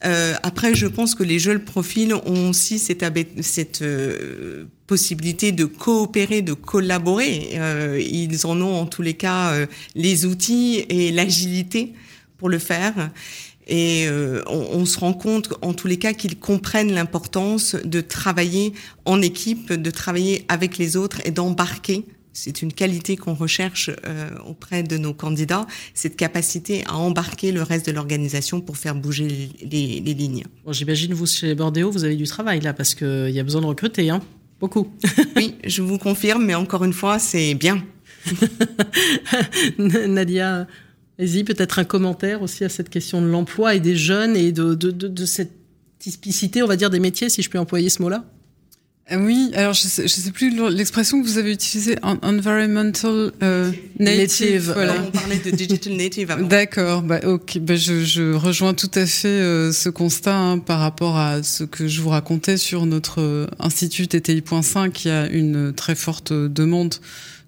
Euh, 0.03 0.33
après, 0.43 0.75
je 0.75 0.87
pense 0.87 1.13
que 1.13 1.23
les 1.23 1.39
jeunes 1.39 1.59
profils 1.59 2.13
ont 2.13 2.49
aussi 2.49 2.79
cette, 2.79 3.05
cette 3.41 3.81
euh, 3.83 4.65
possibilité 4.87 5.51
de 5.51 5.65
coopérer, 5.65 6.41
de 6.41 6.53
collaborer. 6.53 7.51
Euh, 7.53 8.01
ils 8.01 8.45
en 8.45 8.59
ont 8.61 8.81
en 8.81 8.85
tous 8.85 9.01
les 9.01 9.13
cas 9.13 9.51
euh, 9.51 9.65
les 9.95 10.25
outils 10.25 10.85
et 10.89 11.11
l'agilité 11.11 11.93
pour 12.37 12.49
le 12.49 12.59
faire. 12.59 13.11
Et 13.67 14.05
euh, 14.07 14.43
on, 14.47 14.79
on, 14.79 14.85
se 14.85 14.99
rend 14.99 15.13
compte, 15.13 15.53
en 15.61 15.73
tous 15.73 15.87
les 15.87 15.97
cas, 15.97 16.13
qu'ils 16.13 16.37
comprennent 16.37 16.91
l'importance 16.91 17.75
de 17.75 18.01
travailler 18.01 18.73
en 19.05 19.21
équipe, 19.21 19.73
de 19.73 19.89
travailler 19.89 20.45
avec 20.49 20.77
les 20.77 20.97
autres 20.97 21.21
et 21.25 21.31
d'embarquer. 21.31 22.05
C'est 22.33 22.61
une 22.61 22.73
qualité 22.73 23.15
qu'on 23.15 23.33
recherche 23.33 23.89
euh, 24.05 24.29
auprès 24.45 24.83
de 24.83 24.97
nos 24.97 25.13
candidats, 25.13 25.65
cette 25.93 26.17
capacité 26.17 26.83
à 26.85 26.95
embarquer 26.95 27.51
le 27.53 27.63
reste 27.63 27.87
de 27.87 27.93
l'organisation 27.93 28.59
pour 28.59 28.77
faire 28.77 28.93
bouger 28.93 29.27
les, 29.27 29.49
les, 29.69 29.99
les 30.01 30.13
lignes. 30.13 30.43
Bon, 30.65 30.73
J'imagine, 30.73 31.13
vous, 31.13 31.25
chez 31.25 31.55
Bordéo, 31.55 31.89
vous 31.89 32.03
avez 32.03 32.17
du 32.17 32.25
travail 32.25 32.59
là, 32.59 32.73
parce 32.73 32.93
qu'il 32.93 33.29
y 33.29 33.39
a 33.39 33.43
besoin 33.43 33.61
de 33.61 33.67
recruter, 33.67 34.09
hein 34.09 34.21
beaucoup. 34.59 34.87
oui, 35.35 35.55
je 35.63 35.81
vous 35.81 35.97
confirme, 35.97 36.45
mais 36.45 36.55
encore 36.55 36.83
une 36.83 36.93
fois, 36.93 37.19
c'est 37.19 37.53
bien. 37.55 37.83
Nadia, 39.77 40.67
Vas-y, 41.17 41.43
peut-être 41.43 41.79
un 41.79 41.85
commentaire 41.85 42.41
aussi 42.41 42.65
à 42.65 42.69
cette 42.69 42.89
question 42.89 43.21
de 43.21 43.27
l'emploi 43.27 43.75
et 43.75 43.79
des 43.79 43.95
jeunes 43.95 44.35
et 44.35 44.51
de, 44.51 44.75
de, 44.75 44.91
de, 44.91 45.07
de, 45.07 45.25
cette 45.25 45.53
typicité, 45.97 46.61
on 46.61 46.67
va 46.67 46.75
dire, 46.75 46.89
des 46.89 46.99
métiers, 46.99 47.29
si 47.29 47.41
je 47.41 47.49
peux 47.49 47.59
employer 47.59 47.89
ce 47.89 48.01
mot-là. 48.01 48.25
Euh, 49.11 49.17
oui, 49.23 49.51
alors 49.53 49.73
je 49.73 49.81
sais, 49.81 50.07
je 50.07 50.13
sais 50.13 50.31
plus 50.31 50.51
l'expression 50.71 51.21
que 51.21 51.27
vous 51.27 51.37
avez 51.37 51.51
utilisée, 51.51 51.95
environmental 52.01 53.31
euh, 53.43 53.71
native. 53.99 54.71
Voilà. 54.73 54.95
On 55.07 55.11
parlait 55.11 55.37
de 55.37 55.51
digital 55.51 55.93
native 55.93 56.31
avant. 56.31 56.47
D'accord, 56.47 57.03
bah, 57.03 57.19
ok, 57.23 57.59
bah, 57.59 57.75
je, 57.75 58.03
je, 58.03 58.33
rejoins 58.33 58.73
tout 58.73 58.89
à 58.95 59.05
fait 59.05 59.27
euh, 59.27 59.71
ce 59.71 59.89
constat 59.89 60.35
hein, 60.35 60.57
par 60.57 60.79
rapport 60.79 61.17
à 61.17 61.43
ce 61.43 61.63
que 61.63 61.87
je 61.87 62.01
vous 62.01 62.09
racontais 62.09 62.57
sur 62.57 62.87
notre 62.87 63.47
institut 63.59 64.07
TTI.5 64.07 64.91
qui 64.91 65.09
a 65.11 65.27
une 65.27 65.71
très 65.71 65.93
forte 65.93 66.33
demande 66.33 66.95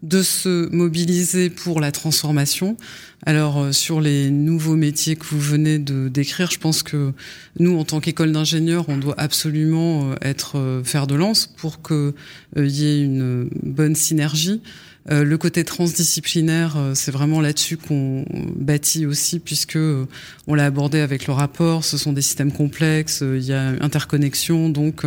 de 0.03 0.21
se 0.21 0.69
mobiliser 0.69 1.49
pour 1.49 1.79
la 1.79 1.91
transformation. 1.91 2.77
Alors 3.25 3.57
euh, 3.57 3.71
sur 3.71 3.99
les 3.99 4.29
nouveaux 4.29 4.75
métiers 4.75 5.15
que 5.15 5.25
vous 5.25 5.39
venez 5.39 5.79
de 5.79 6.07
décrire, 6.07 6.51
je 6.51 6.59
pense 6.59 6.83
que 6.83 7.13
nous, 7.59 7.77
en 7.77 7.83
tant 7.83 7.99
qu'école 7.99 8.31
d'ingénieurs, 8.31 8.85
on 8.89 8.97
doit 8.97 9.19
absolument 9.19 10.11
euh, 10.11 10.15
être 10.21 10.59
euh, 10.59 10.83
fer 10.83 11.07
de 11.07 11.15
lance 11.15 11.47
pour 11.47 11.81
qu'il 11.81 12.13
y 12.55 12.85
ait 12.85 13.01
une 13.03 13.49
bonne 13.63 13.95
synergie. 13.95 14.61
le 15.09 15.37
côté 15.37 15.63
transdisciplinaire, 15.63 16.75
c'est 16.93 17.11
vraiment 17.11 17.39
là-dessus 17.39 17.77
qu'on 17.77 18.25
bâtit 18.57 19.05
aussi, 19.05 19.39
puisque 19.39 19.79
on 20.47 20.53
l'a 20.53 20.65
abordé 20.65 20.99
avec 20.99 21.27
le 21.27 21.33
rapport. 21.33 21.85
Ce 21.85 21.97
sont 21.97 22.11
des 22.11 22.21
systèmes 22.21 22.51
complexes, 22.51 23.23
il 23.23 23.43
y 23.43 23.53
a 23.53 23.69
interconnexion, 23.79 24.69
donc 24.69 25.05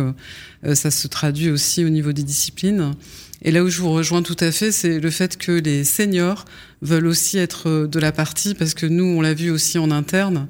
ça 0.73 0.89
se 0.89 1.07
traduit 1.07 1.51
aussi 1.51 1.85
au 1.85 1.89
niveau 1.89 2.13
des 2.13 2.23
disciplines. 2.23 2.95
Et 3.43 3.51
là 3.51 3.63
où 3.63 3.69
je 3.69 3.81
vous 3.81 3.91
rejoins 3.91 4.21
tout 4.21 4.37
à 4.39 4.51
fait, 4.51 4.71
c'est 4.71 4.99
le 4.99 5.09
fait 5.09 5.37
que 5.37 5.51
les 5.51 5.83
seniors 5.83 6.45
veulent 6.81 7.07
aussi 7.07 7.37
être 7.37 7.87
de 7.87 7.99
la 7.99 8.11
partie, 8.11 8.53
parce 8.53 8.73
que 8.73 8.85
nous, 8.85 9.03
on 9.03 9.21
l'a 9.21 9.33
vu 9.33 9.49
aussi 9.49 9.79
en 9.79 9.89
interne, 9.89 10.47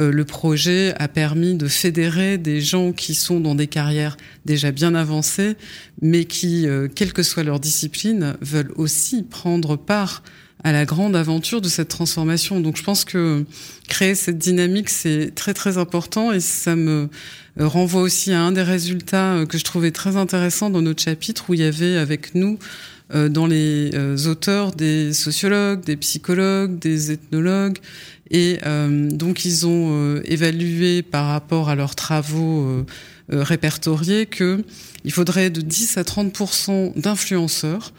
euh, 0.00 0.10
le 0.10 0.24
projet 0.24 0.94
a 0.98 1.06
permis 1.06 1.54
de 1.54 1.68
fédérer 1.68 2.38
des 2.38 2.60
gens 2.60 2.92
qui 2.92 3.14
sont 3.14 3.40
dans 3.40 3.54
des 3.54 3.66
carrières 3.66 4.16
déjà 4.44 4.70
bien 4.70 4.94
avancées, 4.94 5.56
mais 6.00 6.24
qui, 6.24 6.66
euh, 6.66 6.88
quelle 6.92 7.12
que 7.12 7.22
soit 7.22 7.42
leur 7.42 7.60
discipline, 7.60 8.36
veulent 8.40 8.72
aussi 8.76 9.22
prendre 9.22 9.76
part 9.76 10.22
à 10.64 10.72
la 10.72 10.84
grande 10.84 11.16
aventure 11.16 11.60
de 11.60 11.68
cette 11.68 11.88
transformation. 11.88 12.60
Donc 12.60 12.76
je 12.76 12.82
pense 12.82 13.04
que 13.04 13.44
créer 13.88 14.14
cette 14.14 14.38
dynamique, 14.38 14.88
c'est 14.88 15.32
très 15.34 15.54
très 15.54 15.78
important 15.78 16.32
et 16.32 16.40
ça 16.40 16.76
me 16.76 17.08
euh, 17.60 17.66
renvoie 17.66 18.02
aussi 18.02 18.32
à 18.32 18.40
un 18.40 18.52
des 18.52 18.62
résultats 18.62 19.34
euh, 19.34 19.46
que 19.46 19.58
je 19.58 19.64
trouvais 19.64 19.90
très 19.90 20.16
intéressant 20.16 20.70
dans 20.70 20.82
notre 20.82 21.02
chapitre 21.02 21.44
où 21.48 21.54
il 21.54 21.60
y 21.60 21.64
avait 21.64 21.96
avec 21.96 22.34
nous 22.34 22.58
euh, 23.14 23.28
dans 23.28 23.46
les 23.46 23.90
auteurs 24.26 24.72
des 24.72 25.12
sociologues, 25.12 25.84
des 25.84 25.96
psychologues, 25.96 26.78
des 26.78 27.12
ethnologues 27.12 27.78
et 28.30 28.60
donc 28.64 29.44
ils 29.44 29.66
ont 29.66 30.16
évalué 30.24 31.02
par 31.02 31.26
rapport 31.26 31.68
à 31.68 31.74
leurs 31.74 31.94
travaux 31.94 32.82
répertoriés 33.28 34.24
que 34.24 34.64
il 35.04 35.12
faudrait 35.12 35.50
de 35.50 35.60
10 35.60 35.98
à 35.98 36.02
30% 36.02 36.98
d'influenceurs 36.98 37.92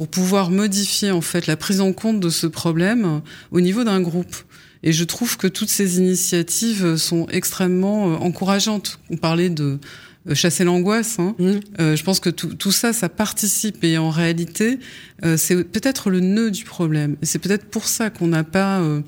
pour 0.00 0.08
pouvoir 0.08 0.50
modifier 0.50 1.10
en 1.10 1.20
fait 1.20 1.46
la 1.46 1.58
prise 1.58 1.82
en 1.82 1.92
compte 1.92 2.20
de 2.20 2.30
ce 2.30 2.46
problème 2.46 3.20
au 3.50 3.60
niveau 3.60 3.84
d'un 3.84 4.00
groupe. 4.00 4.34
Et 4.82 4.94
je 4.94 5.04
trouve 5.04 5.36
que 5.36 5.46
toutes 5.46 5.68
ces 5.68 5.98
initiatives 5.98 6.96
sont 6.96 7.26
extrêmement 7.28 8.04
encourageantes. 8.22 8.98
On 9.10 9.18
parlait 9.18 9.50
de 9.50 9.78
euh, 10.26 10.34
chasser 10.34 10.64
l'angoisse. 10.64 11.18
Hein. 11.18 11.34
Mmh. 11.38 11.50
Euh, 11.80 11.96
je 11.96 12.02
pense 12.02 12.18
que 12.18 12.30
tout, 12.30 12.54
tout, 12.54 12.72
ça, 12.72 12.94
ça 12.94 13.10
participe 13.10 13.84
et 13.84 13.98
en 13.98 14.08
réalité, 14.08 14.78
euh, 15.22 15.36
c'est 15.36 15.64
peut-être 15.64 16.08
le 16.08 16.20
nœud 16.20 16.50
du 16.50 16.64
problème. 16.64 17.16
C'est 17.20 17.38
peut-être 17.38 17.66
pour 17.66 17.86
ça 17.86 18.08
qu'on 18.08 18.28
n'a 18.28 18.42
pas 18.42 18.80
euh, 18.80 19.02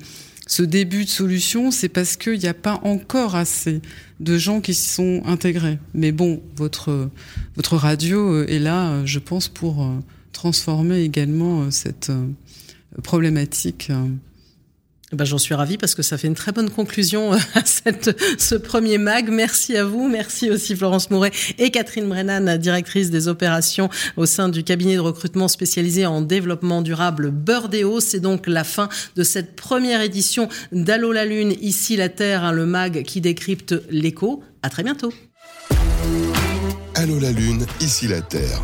ce 0.45 0.61
début 0.61 1.05
de 1.05 1.09
solution, 1.09 1.71
c'est 1.71 1.89
parce 1.89 2.17
qu'il 2.17 2.37
n'y 2.37 2.45
a 2.45 2.53
pas 2.53 2.79
encore 2.83 3.33
assez 3.33 3.81
de 4.19 4.37
gens 4.37 4.61
qui 4.61 4.75
s'y 4.75 4.89
sont 4.89 5.23
intégrés. 5.25 5.79
Mais 5.95 6.11
bon, 6.11 6.43
votre, 6.55 7.09
votre 7.55 7.77
radio 7.77 8.43
est 8.43 8.59
là, 8.59 9.03
je 9.05 9.17
pense, 9.17 9.47
pour 9.47 9.89
transformer 10.33 11.01
également 11.01 11.71
cette 11.71 12.11
problématique. 13.03 13.89
Eh 15.13 15.15
ben, 15.15 15.25
J'en 15.25 15.37
suis 15.37 15.53
ravie 15.53 15.77
parce 15.77 15.93
que 15.93 16.01
ça 16.01 16.17
fait 16.17 16.27
une 16.27 16.33
très 16.33 16.51
bonne 16.51 16.71
conclusion 16.71 17.33
euh, 17.33 17.37
à 17.53 17.63
cette, 17.65 18.19
ce 18.39 18.55
premier 18.55 18.97
mag. 18.97 19.29
Merci 19.29 19.77
à 19.77 19.85
vous. 19.85 20.09
Merci 20.09 20.49
aussi 20.49 20.75
Florence 20.75 21.11
Mouret 21.11 21.31
et 21.59 21.69
Catherine 21.69 22.09
Brennan, 22.09 22.57
directrice 22.57 23.11
des 23.11 23.27
opérations 23.27 23.89
au 24.17 24.25
sein 24.25 24.49
du 24.49 24.63
cabinet 24.63 24.95
de 24.95 25.01
recrutement 25.01 25.47
spécialisé 25.47 26.07
en 26.07 26.21
développement 26.21 26.81
durable 26.81 27.29
Burdeo. 27.29 27.99
C'est 27.99 28.21
donc 28.21 28.47
la 28.47 28.63
fin 28.63 28.89
de 29.15 29.23
cette 29.23 29.55
première 29.55 30.01
édition 30.01 30.49
d'Allo 30.71 31.11
la 31.11 31.25
Lune, 31.25 31.53
ici 31.61 31.95
la 31.95 32.09
Terre, 32.09 32.43
hein, 32.43 32.51
le 32.51 32.65
mag 32.65 33.03
qui 33.03 33.21
décrypte 33.21 33.75
l'écho. 33.91 34.43
À 34.63 34.69
très 34.69 34.81
bientôt. 34.81 35.13
Allô 36.95 37.19
la 37.19 37.31
Lune, 37.31 37.65
ici 37.81 38.07
la 38.07 38.21
Terre. 38.21 38.63